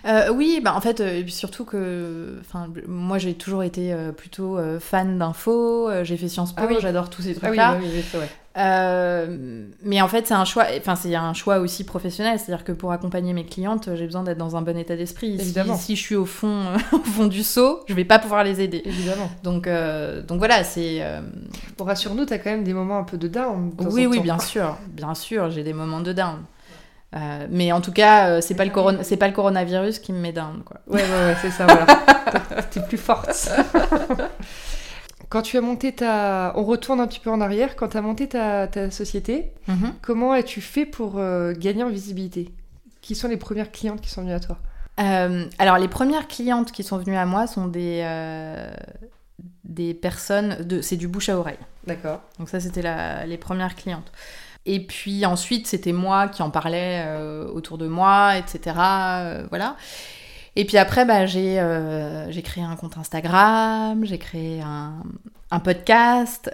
Euh, 0.06 0.32
Oui, 0.32 0.60
bah 0.64 0.74
en 0.76 0.82
fait, 0.82 1.00
euh, 1.00 1.24
surtout 1.28 1.66
que, 1.66 2.38
enfin, 2.42 2.68
moi 2.88 3.18
j'ai 3.18 3.34
toujours 3.34 3.64
été 3.64 3.94
euh, 3.94 4.12
plutôt 4.12 4.58
fan 4.80 5.18
d'infos. 5.18 5.90
j'ai 6.04 6.18
fait 6.18 6.28
Sciences 6.28 6.54
Po, 6.54 6.64
ah 6.68 6.80
j'adore 6.80 7.10
tous 7.10 7.22
ces 7.22 7.38
ah 7.38 7.46
trucs-là. 7.46 7.78
mais 9.84 10.02
en 10.02 10.08
fait, 10.08 10.28
c'est 10.28 10.34
un 10.34 10.46
choix. 10.46 10.66
Enfin, 10.78 10.96
c'est 10.96 11.14
un 11.16 11.34
choix 11.34 11.60
aussi 11.60 11.84
professionnel, 11.84 12.40
c'est-à-dire 12.40 12.66
que 12.66 12.72
pour 12.72 12.92
accompagner 12.92 13.34
mes 13.34 13.46
clientes, 13.46 13.90
j'ai 13.96 14.06
besoin 14.06 14.24
d'être 14.24 14.38
dans 14.38 14.56
un 14.56 14.62
bon 14.62 14.78
état 14.78 14.96
d'esprit. 14.96 15.34
Évidemment. 15.34 15.76
Si, 15.76 15.96
je 15.96 16.02
suis 16.02 16.16
au 16.16 16.26
fond, 16.26 16.64
au 16.92 17.00
fond 17.00 17.28
du 17.28 17.44
seau, 17.44 17.82
je 17.88 17.94
vais 17.94 18.06
pas 18.06 18.20
pouvoir 18.20 18.44
les 18.44 18.62
aider. 18.62 18.82
Évidemment. 18.86 19.30
Donc, 19.44 19.70
donc 20.28 20.40
voilà, 20.40 20.64
c'est. 20.64 21.02
Pour 21.78 21.88
rassure-nous, 21.88 22.26
t'as 22.26 22.38
quand 22.40 22.52
même 22.52 22.64
des 22.64 22.74
moments 22.74 22.98
un 22.98 23.04
peu 23.04 23.18
de 23.18 23.28
down. 23.28 23.72
Oui, 23.92 24.06
oui, 24.06 24.20
bien 24.20 24.40
sûr, 24.40 24.78
bien 24.88 25.14
sûr, 25.14 25.52
j'ai 25.52 25.64
des 25.64 25.74
moments 25.74 26.02
de 26.02 26.14
down. 26.14 26.38
Euh, 27.16 27.48
mais 27.50 27.72
en 27.72 27.82
tout 27.82 27.92
cas, 27.92 28.30
euh, 28.30 28.42
c'est 28.42 28.56
pas, 28.56 28.66
le 28.66 28.72
c'est 29.04 29.18
pas 29.18 29.28
le 29.28 29.34
coronavirus 29.34 30.00
qui 30.00 30.12
me 30.12 30.20
met 30.20 30.34
down. 30.34 30.64
Quoi. 30.66 30.82
Ouais, 30.88 31.02
ouais, 31.02 31.10
ouais, 31.10 31.36
c'est 31.42 31.52
ça, 31.52 31.66
voilà. 31.66 31.86
T'es 32.72 32.82
plus 32.82 32.98
forte. 32.98 33.50
quand 35.30 35.42
tu 35.42 35.58
as 35.58 35.62
monté 35.62 35.94
ta... 35.94 36.54
On 36.56 36.64
retourne 36.64 37.00
un 37.00 37.08
petit 37.08 37.20
peu 37.20 37.30
en 37.30 37.40
arrière. 37.40 37.76
Quand 37.76 37.90
tu 37.90 37.98
as 37.98 38.02
monté 38.02 38.28
ta, 38.28 38.68
ta 38.68 38.92
société, 38.92 39.54
mm-hmm. 39.70 39.92
comment 40.02 40.34
as-tu 40.34 40.60
fait 40.60 40.86
pour 40.86 41.18
euh, 41.18 41.54
gagner 41.54 41.84
en 41.84 41.90
visibilité? 41.90 42.54
Qui 43.02 43.16
sont 43.16 43.28
les 43.28 43.38
premières 43.38 43.72
clientes 43.72 44.02
qui 44.02 44.10
sont 44.10 44.22
venues 44.22 44.34
à 44.34 44.40
toi? 44.40 44.58
Alors, 44.98 45.78
les 45.78 45.90
premières 45.90 46.28
clientes 46.28 46.72
qui 46.72 46.84
sont 46.84 46.98
venues 46.98 47.18
à 47.18 47.26
moi 47.26 47.48
sont 47.48 47.68
des, 47.68 48.06
des 49.64 49.94
personnes... 49.94 50.64
De... 50.64 50.82
C'est 50.82 50.96
du 50.96 51.08
bouche 51.08 51.30
à 51.30 51.38
oreille. 51.38 51.60
D'accord. 51.86 52.22
Donc 52.40 52.50
ça, 52.50 52.60
c'était 52.60 52.82
les 53.26 53.38
premières 53.38 53.76
clientes. 53.76 54.10
Et 54.66 54.80
puis 54.80 55.26
ensuite, 55.26 55.68
c'était 55.68 55.92
moi 55.92 56.28
qui 56.28 56.42
en 56.42 56.50
parlais 56.50 57.04
euh, 57.06 57.48
autour 57.48 57.78
de 57.78 57.88
moi, 57.88 58.38
etc. 58.38 58.76
Euh, 58.80 59.44
voilà. 59.50 59.76
Et 60.56 60.66
puis 60.66 60.78
après, 60.78 61.06
bah, 61.06 61.26
j'ai 61.26 61.60
euh, 61.60 62.32
créé 62.44 62.64
un 62.64 62.76
compte 62.76 62.98
Instagram, 62.98 64.06
j'ai 64.06 64.18
créé 64.18 64.62
un, 64.62 65.04
un 65.52 65.60
podcast. 65.60 66.50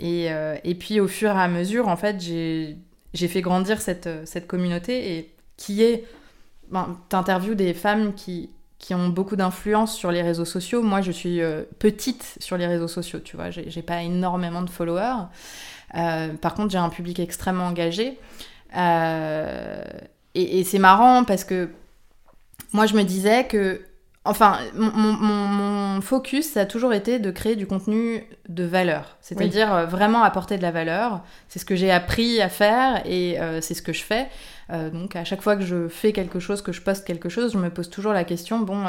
Et, 0.00 0.28
et, 0.64 0.74
puis 0.74 1.00
au 1.00 1.08
fur 1.08 1.30
et 1.30 1.40
à 1.40 1.48
mesure, 1.48 1.88
en 1.88 1.96
fait, 1.96 2.20
j'ai 2.20 3.28
fait 3.28 3.42
grandir 3.42 3.80
cette, 3.80 4.08
cette 4.24 4.46
communauté 4.46 5.16
et 5.16 5.34
qui 5.56 5.82
est... 5.82 6.04
Ben, 6.70 6.96
T'interviews 7.08 7.56
des 7.56 7.74
femmes 7.74 8.14
qui, 8.14 8.48
qui 8.78 8.94
ont 8.94 9.08
beaucoup 9.08 9.34
d'influence 9.34 9.94
sur 9.94 10.12
les 10.12 10.22
réseaux 10.22 10.44
sociaux. 10.44 10.82
Moi, 10.82 11.02
je 11.02 11.10
suis 11.12 11.40
petite 11.78 12.38
sur 12.40 12.56
les 12.56 12.66
réseaux 12.66 12.88
sociaux, 12.88 13.18
tu 13.18 13.36
vois. 13.36 13.50
J'ai 13.50 13.82
pas 13.82 14.02
énormément 14.02 14.62
de 14.62 14.70
followers. 14.70 15.26
Euh, 15.96 16.34
par 16.34 16.54
contre, 16.54 16.70
j'ai 16.70 16.78
un 16.78 16.88
public 16.88 17.18
extrêmement 17.20 17.66
engagé. 17.66 18.18
Euh, 18.76 19.82
et, 20.34 20.62
c'est 20.64 20.78
marrant 20.78 21.24
parce 21.24 21.44
que 21.44 21.70
moi, 22.72 22.86
je 22.86 22.94
me 22.94 23.02
disais 23.02 23.46
que, 23.46 23.82
Enfin, 24.26 24.58
mon, 24.74 25.98
focus, 26.02 26.50
ça 26.50 26.60
a 26.60 26.66
toujours 26.66 26.92
été 26.92 27.18
de 27.18 27.30
créer 27.30 27.56
du 27.56 27.66
contenu 27.66 28.22
de 28.50 28.64
valeur. 28.64 29.16
C'est-à-dire 29.22 29.72
euh, 29.72 29.86
vraiment 29.86 30.22
apporter 30.22 30.58
de 30.58 30.62
la 30.62 30.70
valeur. 30.70 31.22
C'est 31.48 31.58
ce 31.58 31.64
que 31.64 31.74
j'ai 31.74 31.90
appris 31.90 32.40
à 32.42 32.50
faire 32.50 33.02
et 33.06 33.38
c'est 33.62 33.72
ce 33.72 33.80
que 33.80 33.94
je 33.94 34.04
fais. 34.04 34.28
Donc, 34.68 35.16
à 35.16 35.24
chaque 35.24 35.40
fois 35.40 35.56
que 35.56 35.62
je 35.62 35.88
fais 35.88 36.12
quelque 36.12 36.38
chose, 36.38 36.60
que 36.60 36.70
je 36.70 36.82
poste 36.82 37.06
quelque 37.06 37.30
chose, 37.30 37.54
je 37.54 37.58
me 37.58 37.70
pose 37.70 37.88
toujours 37.88 38.12
la 38.12 38.24
question 38.24 38.60
bon, 38.60 38.84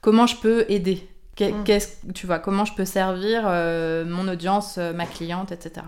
comment 0.00 0.26
je 0.26 0.36
peux 0.36 0.66
aider. 0.68 1.08
Qu'est-ce- 1.36 1.88
Tu 2.14 2.26
vois, 2.26 2.38
comment 2.38 2.64
je 2.64 2.74
peux 2.74 2.84
servir 2.84 3.42
euh, 3.46 4.04
mon 4.04 4.28
audience, 4.28 4.76
euh, 4.78 4.92
ma 4.92 5.06
cliente, 5.06 5.52
etc. 5.52 5.86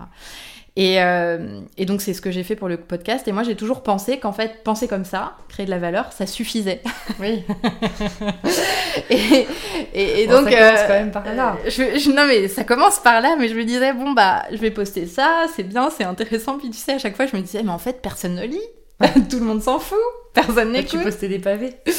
Et, 0.77 1.01
euh, 1.01 1.61
et 1.77 1.85
donc, 1.85 2.01
c'est 2.01 2.13
ce 2.13 2.19
que 2.21 2.31
j'ai 2.31 2.43
fait 2.43 2.57
pour 2.57 2.67
le 2.67 2.75
podcast. 2.75 3.25
Et 3.29 3.31
moi, 3.31 3.43
j'ai 3.43 3.55
toujours 3.55 3.81
pensé 3.81 4.19
qu'en 4.19 4.33
fait, 4.33 4.61
penser 4.65 4.89
comme 4.89 5.05
ça, 5.05 5.37
créer 5.47 5.65
de 5.65 5.71
la 5.71 5.77
valeur, 5.77 6.11
ça 6.11 6.27
suffisait. 6.27 6.81
Oui. 7.21 7.43
Et, 9.09 9.45
et, 9.93 10.23
et 10.23 10.27
Bon, 10.27 10.41
donc, 10.41 10.49
ça 10.49 10.57
commence 10.57 10.81
quand 10.87 10.93
même 10.93 11.11
par 11.11 11.25
là. 11.33 11.57
je, 11.65 11.69
je- 11.99 12.09
non 12.11 12.25
mais 12.27 12.47
ça 12.47 12.63
commence 12.63 12.99
par 12.99 13.19
là, 13.21 13.35
mais 13.37 13.47
je 13.49 13.53
me 13.55 13.63
disais 13.65 13.91
bon 13.93 14.13
bah 14.13 14.43
je 14.51 14.57
vais 14.57 14.71
poster 14.71 15.05
ça, 15.05 15.47
c'est 15.53 15.63
bien, 15.63 15.89
c'est 15.89 16.05
intéressant. 16.05 16.57
Puis 16.57 16.69
tu 16.69 16.77
sais 16.77 16.93
à 16.93 16.97
chaque 16.97 17.15
fois 17.15 17.25
je 17.25 17.35
me 17.35 17.41
disais 17.41 17.61
mais 17.63 17.71
en 17.71 17.77
fait 17.77 18.01
personne 18.01 18.35
ne 18.35 18.43
lit, 18.45 18.61
tout 19.29 19.39
le 19.39 19.45
monde 19.45 19.61
s'en 19.61 19.79
fout, 19.79 19.97
personne 20.33 20.67
tu 20.67 20.73
n'écoute. 20.73 21.03
postais 21.03 21.27
des 21.27 21.39
pavés. 21.39 21.73
Euh, 21.87 21.91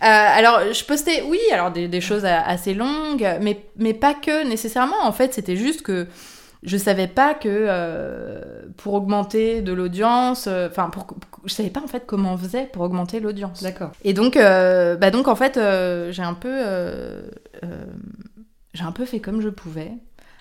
alors 0.00 0.60
je 0.72 0.84
postais 0.84 1.22
oui 1.22 1.38
alors 1.52 1.70
des, 1.70 1.88
des 1.88 2.00
choses 2.00 2.24
assez 2.24 2.74
longues, 2.74 3.26
mais 3.40 3.64
mais 3.76 3.94
pas 3.94 4.14
que 4.14 4.46
nécessairement. 4.48 5.00
En 5.04 5.12
fait 5.12 5.32
c'était 5.34 5.56
juste 5.56 5.82
que 5.82 6.06
je 6.62 6.76
savais 6.76 7.08
pas 7.08 7.34
que 7.34 7.48
euh, 7.48 8.40
pour 8.76 8.94
augmenter 8.94 9.62
de 9.62 9.72
l'audience, 9.72 10.46
euh, 10.46 10.68
enfin 10.70 10.90
pour 10.90 11.06
je 11.44 11.52
savais 11.52 11.70
pas 11.70 11.82
en 11.82 11.88
fait 11.88 12.04
comment 12.06 12.34
on 12.34 12.38
faisait 12.38 12.66
pour 12.72 12.82
augmenter 12.82 13.18
l'audience. 13.18 13.62
D'accord. 13.64 13.90
Et 14.04 14.12
donc, 14.12 14.36
euh, 14.36 14.96
bah 14.96 15.10
donc 15.10 15.26
en 15.26 15.34
fait, 15.34 15.58
j'ai 16.12 16.22
un 16.22 16.34
peu, 16.34 16.62
j'ai 18.74 18.84
un 18.84 18.92
peu 18.92 19.04
fait 19.04 19.18
comme 19.18 19.40
je 19.40 19.48
pouvais, 19.48 19.90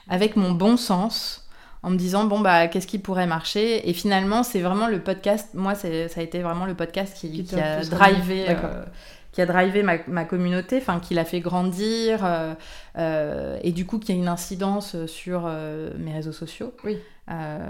avec 0.07 0.35
mon 0.35 0.51
bon 0.51 0.77
sens, 0.77 1.40
en 1.83 1.89
me 1.89 1.95
disant 1.97 2.25
bon 2.25 2.39
bah 2.39 2.67
qu'est-ce 2.67 2.87
qui 2.87 2.99
pourrait 2.99 3.27
marcher? 3.27 3.89
Et 3.89 3.93
finalement, 3.93 4.43
c'est 4.43 4.61
vraiment 4.61 4.87
le 4.87 4.99
podcast. 4.99 5.49
Moi, 5.53 5.73
c'est, 5.75 6.07
ça 6.09 6.19
a 6.21 6.23
été 6.23 6.39
vraiment 6.39 6.65
le 6.65 6.75
podcast 6.75 7.15
qui, 7.17 7.31
Qui 7.31 7.43
qui 7.43 7.55
t'a 7.55 7.77
a 7.77 7.83
drivé. 7.83 8.45
euh, 8.49 8.83
qui 9.31 9.41
a 9.41 9.45
drivé 9.45 9.81
ma, 9.81 9.93
ma 10.07 10.25
communauté, 10.25 10.77
enfin 10.77 10.99
qui 10.99 11.13
l'a 11.13 11.23
fait 11.23 11.39
grandir, 11.39 12.25
euh, 12.25 12.53
euh, 12.97 13.57
et 13.63 13.71
du 13.71 13.85
coup 13.85 13.97
qui 13.97 14.11
a 14.11 14.15
une 14.15 14.27
incidence 14.27 15.05
sur 15.05 15.49
mes 15.97 16.13
réseaux 16.13 16.33
sociaux. 16.33 16.73
Oui. 16.83 16.97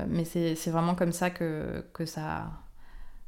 Mais 0.09 0.25
c'est, 0.25 0.55
vraiment 0.71 0.95
comme 0.95 1.11
ça 1.11 1.29
que, 1.29 1.85
que 1.93 2.05
ça, 2.07 2.45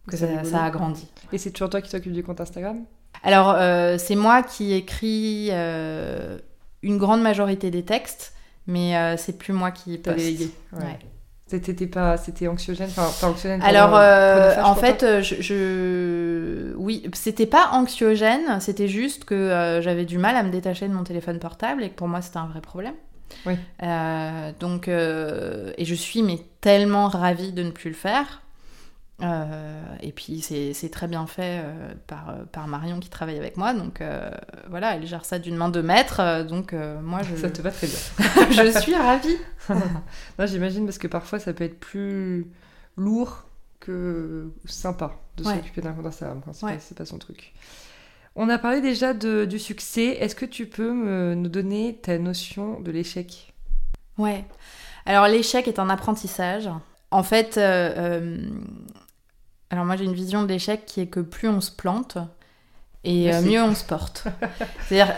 que 0.07 0.17
Ça 0.17 0.25
ça, 0.25 0.33
évolue. 0.33 0.49
ça 0.49 0.63
a 0.63 0.69
grandi. 0.71 1.07
Et 1.31 1.37
c'est 1.37 1.51
toujours 1.51 1.69
toi 1.69 1.79
qui 1.81 1.91
t'occupes 1.91 2.11
du 2.13 2.23
compte 2.23 2.41
Instagram? 2.41 2.79
Alors, 3.21 3.55
c'est 3.99 4.15
moi 4.15 4.41
qui 4.41 4.73
écris 4.73 5.51
une 5.51 6.97
grande 6.97 7.21
majorité 7.21 7.69
des 7.69 7.83
textes, 7.83 8.33
mais 8.67 8.95
euh, 8.97 9.17
c'est 9.17 9.37
plus 9.37 9.53
moi 9.53 9.71
qui 9.71 9.97
poste. 9.97 10.17
délégué. 10.17 10.49
Ouais. 10.73 10.83
Ouais. 10.83 10.99
C'était 11.47 11.85
pas, 11.87 12.17
c'était 12.17 12.47
anxiogène, 12.47 12.89
enfin 12.89 13.09
pas 13.21 13.27
anxiogène. 13.31 13.61
Alors, 13.61 13.95
euh, 13.95 14.55
en 14.63 14.73
fait, 14.75 15.03
euh, 15.03 15.21
je, 15.21 15.35
je- 15.39 16.73
oui, 16.77 17.03
c'était 17.13 17.45
pas 17.45 17.69
anxiogène, 17.73 18.59
c'était 18.59 18.87
juste 18.87 19.25
que 19.25 19.35
euh, 19.35 19.81
j'avais 19.81 20.05
du 20.05 20.17
mal 20.17 20.35
à 20.35 20.41
me 20.43 20.49
détacher 20.49 20.87
de 20.87 20.93
mon 20.93 21.03
téléphone 21.03 21.37
portable 21.39 21.83
et 21.83 21.89
que 21.89 21.95
pour 21.95 22.07
moi 22.07 22.21
c'était 22.21 22.37
un 22.37 22.47
vrai 22.47 22.61
problème. 22.61 22.95
Oui. 23.45 23.55
Donc, 24.59 24.87
et 24.87 25.85
je 25.85 25.95
suis 25.95 26.23
mais 26.23 26.39
tellement 26.61 27.07
ravie 27.07 27.51
de 27.51 27.63
ne 27.63 27.71
plus 27.71 27.89
le 27.89 27.95
faire. 27.95 28.41
Euh, 29.21 29.81
et 30.01 30.11
puis 30.11 30.41
c'est 30.41 30.89
très 30.91 31.07
bien 31.07 31.27
fait 31.27 31.61
euh, 31.63 31.93
par, 32.07 32.29
euh, 32.29 32.43
par 32.51 32.67
Marion 32.67 32.99
qui 32.99 33.09
travaille 33.09 33.37
avec 33.37 33.57
moi, 33.57 33.73
donc 33.73 34.01
euh, 34.01 34.29
voilà, 34.69 34.95
elle 34.95 35.05
gère 35.05 35.23
ça 35.23 35.37
d'une 35.39 35.55
main 35.55 35.69
de 35.69 35.81
maître, 35.81 36.43
donc 36.43 36.73
moi 37.01 37.21
je, 37.21 37.35
ça 37.35 37.49
te 37.49 37.61
va 37.61 37.71
très 37.71 37.87
bien. 37.87 37.97
je 38.73 38.79
suis 38.79 38.95
ravie. 38.95 39.37
non, 39.69 40.45
j'imagine 40.45 40.85
parce 40.85 40.97
que 40.97 41.07
parfois 41.07 41.39
ça 41.39 41.53
peut 41.53 41.63
être 41.63 41.79
plus 41.79 42.47
lourd 42.97 43.45
que 43.79 44.51
sympa 44.65 45.11
de 45.37 45.43
Ouais. 45.45 45.55
s'occuper 45.55 45.81
d'un 45.81 45.93
compte 45.93 46.07
Instagram 46.07 46.41
quand 46.43 46.53
c'est 46.53 46.65
Ouais. 46.65 46.79
pas, 46.95 47.05
son 47.05 47.17
truc. 47.19 47.53
On 48.35 48.49
a 48.49 48.57
parlé 48.57 48.81
déjà 48.81 49.13
de- 49.13 49.45
du 49.45 49.59
succès. 49.59 50.17
Est-ce 50.19 50.35
que 50.35 50.45
tu 50.45 50.65
peux 50.65 50.91
me, 50.91 51.35
nous 51.35 51.49
donner 51.49 51.99
ta 52.01 52.17
notion 52.17 52.79
de 52.81 52.89
l'échec? 52.91 53.53
Ouais. 54.17 54.43
Alors 55.05 55.27
l'échec 55.27 55.67
est 55.67 55.79
un 55.79 55.89
apprentissage. 55.89 56.67
En 57.11 57.21
fait, 57.23 57.59
alors 59.73 59.85
moi 59.85 59.95
j'ai 59.95 60.05
une 60.05 60.13
vision 60.13 60.43
de 60.43 60.47
l'échec 60.47 60.85
qui 60.85 61.01
est 61.01 61.07
que 61.07 61.19
plus 61.19 61.47
on 61.49 61.59
se 61.59 61.71
plante 61.71 62.19
et 63.03 63.27
euh, 63.27 63.31
Merci. 63.33 63.47
mieux 63.49 63.63
on 63.63 63.73
se 63.73 63.83
porte. 63.83 64.25
C'est-à-dire, 64.87 65.13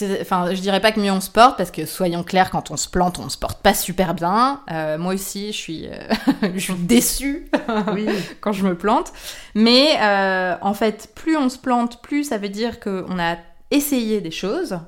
euh, 0.00 0.16
enfin, 0.22 0.54
je 0.54 0.60
dirais 0.60 0.80
pas 0.80 0.92
que 0.92 1.00
mieux 1.00 1.10
on 1.10 1.20
se 1.20 1.28
porte 1.28 1.58
parce 1.58 1.72
que 1.72 1.84
soyons 1.84 2.22
clairs, 2.22 2.50
quand 2.50 2.70
on 2.70 2.76
se 2.76 2.88
plante, 2.88 3.18
on 3.18 3.28
se 3.28 3.36
porte 3.36 3.60
pas 3.62 3.74
super 3.74 4.14
bien. 4.14 4.62
Euh, 4.70 4.96
moi 4.96 5.12
aussi, 5.14 5.48
je 5.48 5.56
suis, 5.56 5.88
je 6.54 6.58
suis 6.58 6.74
déçue 6.74 7.50
Oui, 7.92 8.06
quand 8.40 8.52
je 8.52 8.64
me 8.64 8.74
plante. 8.76 9.12
Mais 9.54 9.98
euh, 10.00 10.54
en 10.62 10.72
fait, 10.72 11.10
plus 11.16 11.36
on 11.36 11.48
se 11.48 11.58
plante, 11.58 12.00
plus 12.00 12.24
ça 12.24 12.38
veut 12.38 12.48
dire 12.48 12.78
qu'on 12.80 13.18
a 13.18 13.36
essayé 13.72 14.20
des 14.20 14.30
choses. 14.30 14.78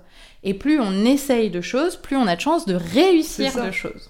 Et 0.44 0.54
plus 0.54 0.78
on 0.80 1.04
essaye 1.04 1.50
de 1.50 1.60
choses, 1.60 1.96
plus 1.96 2.16
on 2.16 2.28
a 2.28 2.36
de 2.36 2.40
chances 2.40 2.64
de 2.64 2.76
réussir 2.76 3.52
de 3.62 3.72
choses. 3.72 4.08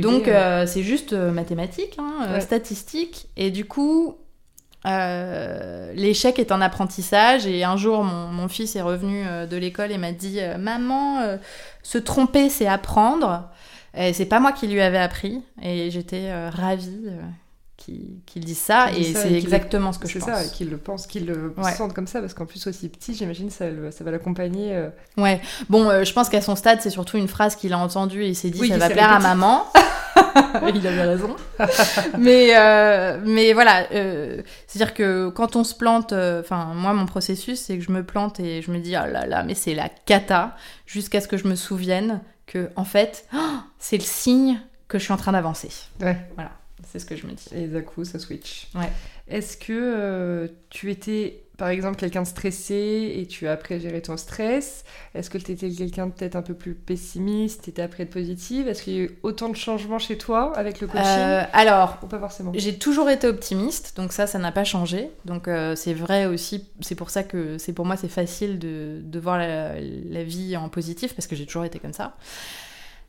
Donc 0.00 0.28
euh, 0.28 0.66
c'est 0.66 0.84
juste 0.84 1.12
mathématique, 1.12 1.96
hein, 1.98 2.32
Ouais. 2.32 2.40
statistique. 2.40 3.26
Et 3.36 3.50
du 3.50 3.64
coup, 3.64 4.16
euh, 4.86 5.92
l'échec 5.94 6.38
est 6.38 6.52
un 6.52 6.60
apprentissage. 6.60 7.46
Et 7.46 7.64
un 7.64 7.76
jour, 7.76 8.04
mon, 8.04 8.28
mon 8.28 8.48
fils 8.48 8.76
est 8.76 8.82
revenu 8.82 9.24
euh, 9.26 9.46
de 9.46 9.56
l'école 9.56 9.92
et 9.92 9.98
m'a 9.98 10.12
dit 10.12 10.40
euh, 10.40 10.58
Maman, 10.58 11.38
se 11.82 11.98
tromper, 11.98 12.48
c'est 12.48 12.66
apprendre. 12.66 13.48
Et 13.96 14.12
c'est 14.12 14.26
pas 14.26 14.40
moi 14.40 14.52
qui 14.52 14.66
lui 14.66 14.80
avais 14.80 14.98
appris. 14.98 15.42
Et 15.62 15.90
j'étais 15.90 16.32
ravie 16.48 17.08
euh, 17.80 17.82
qu'il 17.84 18.20
qu'il 18.26 18.44
dise 18.44 18.58
ça. 18.58 18.90
Et 18.96 19.12
ça 19.12 19.22
c'est 19.22 19.32
exactement 19.34 19.92
ce 19.92 19.98
que 19.98 20.06
je 20.08 20.14
c'est 20.14 20.18
pense. 20.20 20.28
ça, 20.28 20.44
et 20.44 20.48
qu'il 20.48 20.70
le 20.70 20.76
pense, 20.78 21.06
qu'il 21.06 21.26
le 21.26 21.52
Ouais. 21.56 21.72
sente 21.72 21.92
comme 21.92 22.06
ça, 22.06 22.20
parce 22.20 22.34
qu'en 22.34 22.46
plus 22.46 22.66
aussi 22.66 22.88
petit, 22.88 23.14
j'imagine 23.14 23.50
ça, 23.50 23.66
ça 23.90 24.04
va 24.04 24.10
l'accompagner. 24.10 24.74
euh, 24.74 24.88
Ouais, 25.16 25.40
bon, 25.68 25.88
euh, 25.90 26.04
je 26.04 26.12
pense 26.12 26.28
qu'à 26.28 26.40
son 26.40 26.56
stade, 26.56 26.80
c'est 26.80 26.90
surtout 26.90 27.16
une 27.18 27.28
phrase 27.28 27.56
qu'il 27.56 27.72
a 27.72 27.78
entendue 27.78 28.22
et 28.22 28.28
il 28.28 28.36
s'est 28.36 28.50
dit 28.50 28.60
Oui, 28.60 28.68
ça 28.68 28.74
qui 28.74 28.80
va 28.80 28.90
plaire 28.90 29.12
à 29.12 29.18
maman. 29.18 29.64
il 30.74 30.86
avait 30.86 31.02
raison. 31.02 31.34
mais, 32.18 32.50
euh, 32.56 33.20
mais 33.24 33.52
voilà, 33.52 33.86
c'est-à-dire 34.66 34.94
que 34.94 35.28
quand 35.30 35.56
on 35.56 35.64
se 35.64 35.74
plante, 35.74 36.12
enfin, 36.12 36.72
moi, 36.74 36.92
mon 36.92 37.06
processus, 37.06 37.60
c'est 37.60 37.78
que 37.78 37.84
je 37.84 37.90
me 37.92 38.04
plante 38.04 38.40
et 38.40 38.62
je 38.62 38.70
me 38.70 38.78
dis, 38.78 38.94
oh 38.96 39.10
là 39.10 39.26
là, 39.26 39.42
mais 39.42 39.54
c'est 39.54 39.74
la 39.74 39.88
cata, 39.88 40.56
jusqu'à 40.86 41.20
ce 41.20 41.28
que 41.28 41.36
je 41.36 41.46
me 41.48 41.54
souvienne 41.56 42.20
que, 42.46 42.70
en 42.76 42.84
fait, 42.84 43.26
oh, 43.34 43.38
c'est 43.78 43.96
le 43.96 44.02
signe 44.04 44.60
que 44.88 44.98
je 44.98 45.04
suis 45.04 45.12
en 45.12 45.16
train 45.16 45.32
d'avancer. 45.32 45.70
Ouais. 46.00 46.16
Voilà, 46.34 46.50
c'est 46.90 46.98
ce 46.98 47.06
que 47.06 47.16
je 47.16 47.26
me 47.26 47.32
dis. 47.32 47.48
Et 47.54 47.66
d'un 47.66 47.82
coup, 47.82 48.04
ça 48.04 48.18
switch. 48.18 48.68
Ouais. 48.74 48.90
Est-ce 49.28 49.56
que 49.56 49.72
euh, 49.72 50.48
tu 50.68 50.90
étais, 50.90 51.44
par 51.56 51.68
exemple, 51.68 51.96
quelqu'un 51.96 52.22
de 52.22 52.26
stressé 52.26 53.14
et 53.16 53.26
tu 53.26 53.48
as 53.48 53.52
après 53.52 53.80
géré 53.80 54.02
ton 54.02 54.16
stress? 54.18 54.84
Est-ce 55.14 55.30
que 55.30 55.38
tu 55.38 55.52
étais 55.52 55.70
quelqu'un 55.70 56.10
peut-être 56.10 56.36
un 56.36 56.42
peu 56.42 56.52
plus 56.52 56.74
pessimiste 56.74 57.68
et 57.68 57.80
après 57.80 58.02
être 58.02 58.10
positive? 58.10 58.68
Est-ce 58.68 58.82
qu'il 58.82 58.92
y 58.92 58.98
a 58.98 59.02
eu 59.04 59.18
autant 59.22 59.48
de 59.48 59.56
changements 59.56 59.98
chez 59.98 60.18
toi 60.18 60.52
avec 60.56 60.80
le 60.80 60.86
coaching? 60.88 61.06
Euh, 61.06 61.42
alors, 61.54 61.98
Ou 62.02 62.06
pas 62.06 62.18
forcément? 62.18 62.52
J'ai 62.54 62.76
toujours 62.78 63.08
été 63.08 63.26
optimiste, 63.26 63.96
donc 63.96 64.12
ça, 64.12 64.26
ça 64.26 64.38
n'a 64.38 64.52
pas 64.52 64.64
changé. 64.64 65.10
Donc 65.24 65.48
euh, 65.48 65.74
c'est 65.74 65.94
vrai 65.94 66.26
aussi, 66.26 66.66
c'est 66.80 66.94
pour 66.96 67.08
ça 67.08 67.22
que 67.22 67.56
c'est 67.56 67.72
pour 67.72 67.86
moi 67.86 67.96
c'est 67.96 68.08
facile 68.08 68.58
de, 68.58 69.00
de 69.02 69.18
voir 69.18 69.38
la, 69.38 69.80
la 69.80 70.22
vie 70.22 70.56
en 70.56 70.68
positif 70.68 71.14
parce 71.14 71.26
que 71.26 71.34
j'ai 71.36 71.46
toujours 71.46 71.64
été 71.64 71.78
comme 71.78 71.94
ça. 71.94 72.16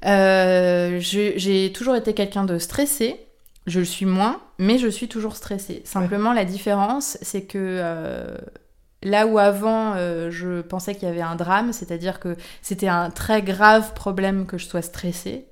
Euh, 0.05 0.99
j'ai 0.99 1.71
toujours 1.73 1.95
été 1.95 2.13
quelqu'un 2.13 2.45
de 2.45 2.57
stressé. 2.59 3.19
Je 3.65 3.79
le 3.79 3.85
suis 3.85 4.05
moins, 4.05 4.41
mais 4.59 4.77
je 4.77 4.87
suis 4.87 5.07
toujours 5.07 5.35
stressée. 5.35 5.81
Simplement, 5.85 6.33
la 6.33 6.45
différence, 6.45 7.17
c'est 7.21 7.45
que 7.45 7.57
euh, 7.57 8.37
là 9.01 9.25
où 9.25 9.39
avant 9.39 9.93
euh, 9.95 10.29
je 10.29 10.61
pensais 10.61 10.93
qu'il 10.93 11.07
y 11.07 11.11
avait 11.11 11.21
un 11.21 11.35
drame, 11.35 11.73
c'est-à-dire 11.73 12.19
que 12.19 12.35
c'était 12.61 12.87
un 12.87 13.09
très 13.09 13.41
grave 13.41 13.93
problème 13.93 14.45
que 14.45 14.59
je 14.59 14.65
sois 14.65 14.83
stressée, 14.83 15.47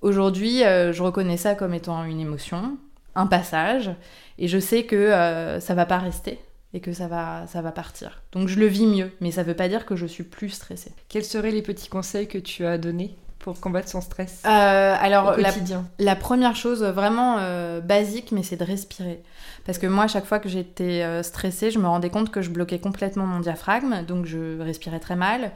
aujourd'hui, 0.00 0.64
euh, 0.64 0.94
je 0.94 1.02
reconnais 1.02 1.36
ça 1.36 1.54
comme 1.54 1.74
étant 1.74 2.04
une 2.04 2.20
émotion, 2.20 2.78
un 3.14 3.26
passage, 3.26 3.90
et 4.38 4.48
je 4.48 4.58
sais 4.58 4.84
que 4.84 5.58
ça 5.60 5.74
va 5.74 5.86
pas 5.86 5.98
rester 5.98 6.38
et 6.74 6.80
que 6.80 6.92
ça 6.92 7.06
va, 7.06 7.46
ça 7.46 7.62
va 7.62 7.72
partir. 7.72 8.22
Donc 8.32 8.48
je 8.48 8.58
le 8.58 8.66
vis 8.66 8.86
mieux, 8.86 9.10
mais 9.20 9.30
ça 9.30 9.42
veut 9.42 9.54
pas 9.54 9.68
dire 9.68 9.86
que 9.86 9.96
je 9.96 10.04
suis 10.04 10.24
plus 10.24 10.50
stressée. 10.50 10.92
Quels 11.08 11.24
seraient 11.24 11.50
les 11.50 11.62
petits 11.62 11.88
conseils 11.88 12.28
que 12.28 12.38
tu 12.38 12.66
as 12.66 12.76
donnés? 12.76 13.16
Pour 13.46 13.60
combattre 13.60 13.88
son 13.88 14.00
stress 14.00 14.42
Euh, 14.44 14.96
alors, 15.00 15.36
au 15.38 15.40
la, 15.40 15.52
quotidien 15.52 15.86
la 16.00 16.16
première 16.16 16.56
chose 16.56 16.82
vraiment 16.82 17.36
euh, 17.38 17.80
basique, 17.80 18.32
mais 18.32 18.42
c'est 18.42 18.56
de 18.56 18.64
respirer. 18.64 19.22
Parce 19.64 19.78
que 19.78 19.86
moi, 19.86 20.04
à 20.04 20.08
chaque 20.08 20.26
fois 20.26 20.40
que 20.40 20.48
j'étais 20.48 21.02
euh, 21.04 21.22
stressée, 21.22 21.70
je 21.70 21.78
me 21.78 21.86
rendais 21.86 22.10
compte 22.10 22.30
que 22.32 22.42
je 22.42 22.50
bloquais 22.50 22.80
complètement 22.80 23.24
mon 23.24 23.38
diaphragme, 23.38 24.04
donc 24.04 24.26
je 24.26 24.60
respirais 24.60 24.98
très 24.98 25.14
mal. 25.14 25.52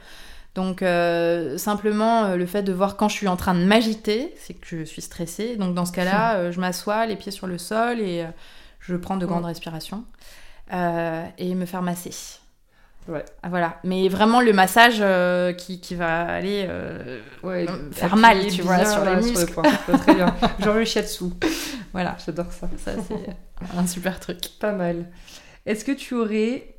Donc 0.55 0.81
euh, 0.83 1.57
simplement 1.57 2.23
euh, 2.23 2.35
le 2.37 2.45
fait 2.45 2.63
de 2.63 2.71
voir 2.71 2.95
quand 2.95 3.09
je 3.09 3.15
suis 3.15 3.27
en 3.27 3.35
train 3.35 3.55
de 3.55 3.63
m'agiter, 3.65 4.33
c'est 4.37 4.53
que 4.53 4.65
je 4.65 4.83
suis 4.85 5.01
stressée. 5.01 5.57
Donc 5.57 5.75
dans 5.75 5.85
ce 5.85 5.91
cas-là, 5.91 6.35
euh, 6.35 6.51
je 6.53 6.61
m'assois, 6.61 7.05
les 7.05 7.17
pieds 7.17 7.31
sur 7.33 7.47
le 7.47 7.57
sol 7.57 7.99
et 7.99 8.21
euh, 8.21 8.27
je 8.79 8.95
prends 8.95 9.17
de 9.17 9.25
grandes 9.25 9.43
Mm. 9.43 9.47
respirations 9.47 10.03
euh, 10.73 11.25
et 11.37 11.55
me 11.55 11.65
faire 11.65 11.81
masser. 11.81 12.11
Ouais. 13.07 13.25
Ah, 13.41 13.49
voilà. 13.49 13.79
Mais 13.83 14.07
vraiment 14.09 14.41
le 14.41 14.53
massage 14.53 14.97
euh, 15.01 15.53
qui, 15.53 15.81
qui, 15.81 15.95
va 15.95 16.21
aller 16.21 16.65
euh, 16.69 17.19
ouais, 17.43 17.65
faire 17.91 18.15
mal, 18.15 18.45
tu 18.47 18.61
vois, 18.61 18.85
sur 18.85 19.03
les 19.03 19.15
muscles. 19.15 19.53
Sur 19.53 19.99
très 19.99 20.13
bien. 20.15 20.35
Genre 20.59 20.75
le 20.75 20.85
shiatsu. 20.85 21.25
Voilà. 21.93 22.15
J'adore 22.25 22.51
ça. 22.51 22.69
Ça, 22.77 22.91
c'est 23.07 23.75
un 23.77 23.87
super 23.87 24.19
truc. 24.19 24.39
Pas 24.59 24.71
mal. 24.73 25.09
Est-ce 25.65 25.83
que 25.83 25.91
tu 25.91 26.13
aurais 26.15 26.75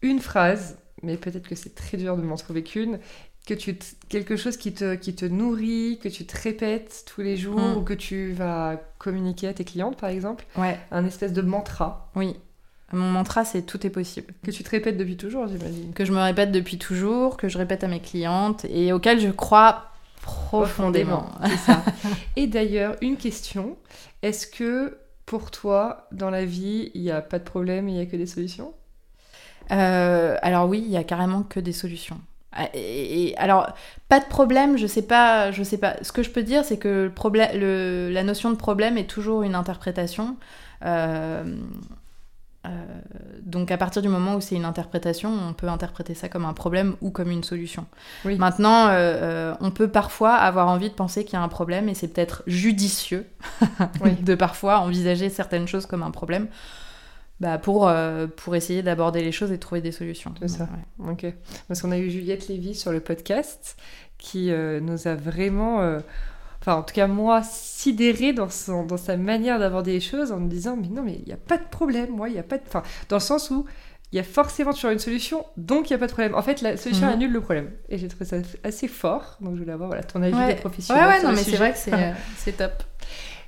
une 0.00 0.20
phrase, 0.20 0.78
mais 1.02 1.16
peut-être 1.16 1.48
que 1.48 1.54
c'est 1.54 1.74
très 1.74 1.96
dur 1.98 2.16
de 2.16 2.22
m'en 2.22 2.36
trouver 2.36 2.62
qu'une, 2.64 2.98
que 3.46 3.54
tu 3.54 3.76
quelque 4.08 4.36
chose 4.36 4.56
qui 4.56 4.72
te, 4.72 4.94
qui 4.94 5.14
te 5.14 5.24
nourrit, 5.24 5.98
que 6.02 6.08
tu 6.08 6.24
te 6.26 6.40
répètes 6.40 7.04
tous 7.12 7.20
les 7.22 7.36
jours 7.36 7.58
Mm. 7.60 7.76
ou 7.76 7.82
que 7.82 7.94
tu 7.94 8.32
vas 8.32 8.80
communiquer 8.98 9.48
à 9.48 9.54
tes 9.54 9.64
clientes 9.64 9.96
par 9.96 10.10
exemple, 10.10 10.44
Ouais. 10.56 10.78
un 10.90 11.04
espèce 11.06 11.32
de 11.32 11.42
mantra? 11.42 12.10
Oui. 12.14 12.36
Mon 12.92 13.10
mantra, 13.10 13.44
c'est 13.44 13.62
tout 13.62 13.86
est 13.86 13.90
possible. 13.90 14.34
que 14.42 14.50
tu 14.50 14.62
te 14.62 14.70
répètes 14.70 14.96
depuis 14.96 15.16
toujours, 15.16 15.46
j'imagine. 15.48 15.92
Que 15.94 16.04
je 16.04 16.12
me 16.12 16.20
répète 16.20 16.52
depuis 16.52 16.78
toujours, 16.78 17.36
que 17.36 17.48
je 17.48 17.58
répète 17.58 17.84
à 17.84 17.88
mes 17.88 18.00
clientes 18.00 18.64
et 18.66 18.92
auquel 18.92 19.18
je 19.20 19.28
crois 19.30 19.90
profondément. 20.20 21.26
Ça. 21.66 21.82
Et 22.36 22.46
d'ailleurs, 22.46 22.96
une 23.00 23.16
question, 23.16 23.76
est-ce 24.22 24.46
que 24.46 24.98
pour 25.26 25.50
toi, 25.50 26.06
dans 26.12 26.30
la 26.30 26.44
vie, 26.44 26.90
il 26.94 27.02
n'y 27.02 27.10
a 27.10 27.22
pas 27.22 27.38
de 27.38 27.44
problème, 27.44 27.88
il 27.88 27.94
n'y 27.94 28.00
a 28.00 28.06
que 28.06 28.16
des 28.16 28.26
solutions? 28.26 28.74
Euh, 29.70 30.36
alors 30.42 30.68
oui, 30.68 30.82
il 30.84 30.90
y 30.92 30.96
a 30.96 31.04
carrément 31.04 31.42
que 31.42 31.60
des 31.60 31.72
solutions. 31.72 32.20
Ah, 32.52 32.68
Et, 32.74 33.28
et- 33.30 33.36
alors, 33.38 33.72
pas 34.08 34.20
de 34.20 34.26
problème, 34.26 34.76
je 34.76 34.86
sais 34.86 35.02
pas, 35.02 35.50
je 35.52 35.62
sais 35.62 35.78
pas. 35.78 35.96
Ce 36.02 36.12
que 36.12 36.22
je 36.22 36.30
peux 36.30 36.42
dire, 36.42 36.64
c'est 36.64 36.76
que 36.76 37.04
le 37.04 37.10
problème, 37.10 37.50
le- 37.58 38.10
la 38.12 38.22
notion 38.24 38.50
de 38.50 38.56
problème 38.56 38.98
est 38.98 39.08
toujours 39.08 39.42
une 39.42 39.54
interprétation. 39.54 40.36
Euh, 40.84 41.44
euh, 42.64 42.70
donc, 43.42 43.70
à 43.70 43.76
partir 43.76 44.02
du 44.02 44.08
moment 44.08 44.36
où 44.36 44.40
c'est 44.40 44.54
une 44.54 44.64
interprétation, 44.64 45.30
on 45.30 45.52
peut 45.52 45.68
interpréter 45.68 46.14
ça 46.14 46.28
comme 46.28 46.44
un 46.44 46.52
problème 46.52 46.94
ou 47.00 47.10
comme 47.10 47.30
une 47.30 47.42
solution. 47.42 47.86
Oui. 48.24 48.36
Maintenant, 48.36 48.86
euh, 48.86 48.92
euh, 48.92 49.54
on 49.60 49.70
peut 49.70 49.88
parfois 49.88 50.34
avoir 50.34 50.68
envie 50.68 50.88
de 50.88 50.94
penser 50.94 51.24
qu'il 51.24 51.34
y 51.34 51.36
a 51.36 51.42
un 51.42 51.48
problème 51.48 51.88
et 51.88 51.94
c'est 51.94 52.08
peut-être 52.08 52.44
judicieux 52.46 53.26
Oui. 54.00 54.12
de 54.20 54.34
parfois 54.34 54.78
envisager 54.78 55.28
certaines 55.28 55.66
choses 55.66 55.86
comme 55.86 56.02
un 56.02 56.12
problème 56.12 56.46
bah, 57.42 57.58
pour, 57.58 57.88
euh, 57.88 58.28
pour 58.28 58.54
essayer 58.54 58.84
d'aborder 58.84 59.20
les 59.20 59.32
choses 59.32 59.50
et 59.50 59.56
de 59.56 59.60
trouver 59.60 59.80
des 59.80 59.90
solutions. 59.90 60.32
C'est 60.38 60.46
ça. 60.46 60.68
Ouais. 61.00 61.10
Ok. 61.10 61.34
Parce 61.66 61.82
qu'on 61.82 61.90
a 61.90 61.98
eu 61.98 62.08
Juliette 62.08 62.46
Lévy 62.46 62.76
sur 62.76 62.92
le 62.92 63.00
podcast 63.00 63.76
qui 64.16 64.52
euh, 64.52 64.78
nous 64.78 65.08
a 65.08 65.16
vraiment, 65.16 65.80
euh, 65.80 65.98
enfin 66.62 66.76
en 66.76 66.82
tout 66.82 66.94
cas 66.94 67.06
moi, 67.08 67.42
sidéré 67.42 68.32
dans, 68.32 68.48
son, 68.48 68.84
dans 68.86 68.96
sa 68.96 69.16
manière 69.18 69.58
d'aborder 69.58 69.92
les 69.92 70.00
choses 70.00 70.32
en 70.32 70.38
me 70.40 70.48
disant 70.48 70.76
mais 70.80 70.88
non 70.88 71.02
mais 71.02 71.16
il 71.20 71.26
n'y 71.26 71.32
a 71.32 71.36
pas 71.36 71.58
de 71.58 71.68
problème, 71.70 72.10
moi 72.10 72.28
il 72.28 72.32
n'y 72.32 72.38
a 72.38 72.42
pas 72.44 72.56
de... 72.56 72.62
Enfin 72.66 72.82
dans 73.10 73.16
le 73.16 73.20
sens 73.20 73.50
où 73.50 73.66
il 74.12 74.16
y 74.16 74.18
a 74.20 74.24
forcément 74.24 74.72
toujours 74.74 74.90
une 74.90 74.98
solution, 74.98 75.44
donc 75.56 75.88
il 75.88 75.92
n'y 75.92 75.96
a 75.96 75.98
pas 75.98 76.06
de 76.06 76.12
problème. 76.12 76.34
En 76.34 76.42
fait 76.42 76.60
la 76.60 76.76
solution 76.76 77.06
Mhm. 77.06 77.12
annule 77.14 77.32
le 77.32 77.40
problème. 77.40 77.70
Et 77.88 77.96
j'ai 77.98 78.08
trouvé 78.08 78.26
ça 78.26 78.36
assez 78.62 78.86
fort, 78.86 79.38
donc 79.40 79.54
je 79.56 79.60
voulais 79.60 79.72
avoir 79.72 79.88
voilà, 79.88 80.02
ton 80.04 80.22
avis 80.22 80.34
Ouais. 80.36 80.40
des 80.48 80.52
Ouais, 80.52 80.56
professionnels. 80.60 81.06
ouais, 81.08 81.22
non, 81.22 81.30
mais 81.32 81.42
c'est 81.42 81.56
vrai 81.56 81.72
que 81.72 81.78
c'est, 81.78 81.94
euh, 81.94 82.12
c'est 82.36 82.56
top. 82.58 82.72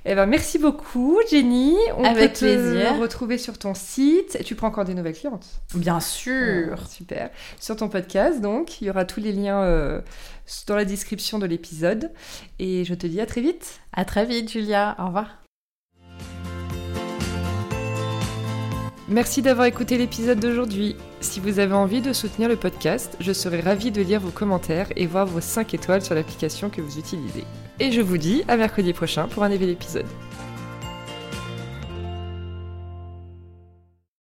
Eh 0.07 0.13
ben, 0.13 0.27
merci 0.27 0.59
beaucoup, 0.59 1.19
Jenny. 1.31 1.75
On 1.97 2.03
Avec 2.03 2.33
peut 2.33 2.39
te 2.39 2.45
plaisir. 2.45 2.99
retrouver 2.99 3.39
sur 3.39 3.57
ton 3.57 3.73
site. 3.73 4.37
Tu 4.45 4.53
prends 4.53 4.67
encore 4.67 4.85
des 4.85 4.93
nouvelles 4.93 5.15
clientes 5.15 5.47
Bien 5.73 5.99
sûr. 5.99 6.75
Ah, 6.79 6.87
super. 6.87 7.29
Sur 7.59 7.75
ton 7.75 7.89
podcast, 7.89 8.39
donc, 8.39 8.81
il 8.81 8.85
y 8.85 8.89
aura 8.91 9.03
tous 9.05 9.19
les 9.19 9.31
liens 9.31 9.63
euh, 9.63 10.01
dans 10.67 10.75
la 10.75 10.85
description 10.85 11.39
de 11.39 11.47
l'épisode. 11.47 12.11
Et 12.59 12.85
je 12.85 12.93
te 12.93 13.07
dis 13.07 13.19
à 13.19 13.25
très 13.25 13.41
vite. 13.41 13.79
À 13.93 14.05
très 14.05 14.25
vite, 14.27 14.51
Julia. 14.51 14.95
Au 14.99 15.07
revoir. 15.07 15.41
Merci 19.07 19.41
d'avoir 19.41 19.65
écouté 19.65 19.97
l'épisode 19.97 20.39
d'aujourd'hui. 20.39 20.95
Si 21.19 21.39
vous 21.39 21.57
avez 21.57 21.73
envie 21.73 22.01
de 22.01 22.13
soutenir 22.13 22.47
le 22.47 22.55
podcast, 22.57 23.15
je 23.19 23.33
serai 23.33 23.59
ravie 23.59 23.91
de 23.91 24.03
lire 24.03 24.19
vos 24.19 24.31
commentaires 24.31 24.87
et 24.95 25.07
voir 25.07 25.25
vos 25.25 25.41
5 25.41 25.73
étoiles 25.73 26.03
sur 26.03 26.13
l'application 26.13 26.69
que 26.69 26.81
vous 26.81 26.99
utilisez. 26.99 27.43
Et 27.79 27.91
je 27.91 28.01
vous 28.01 28.17
dis 28.17 28.43
à 28.47 28.55
mercredi 28.55 28.93
prochain 28.93 29.27
pour 29.27 29.43
un 29.43 29.49
nouvel 29.49 29.69
épisode. 29.69 30.05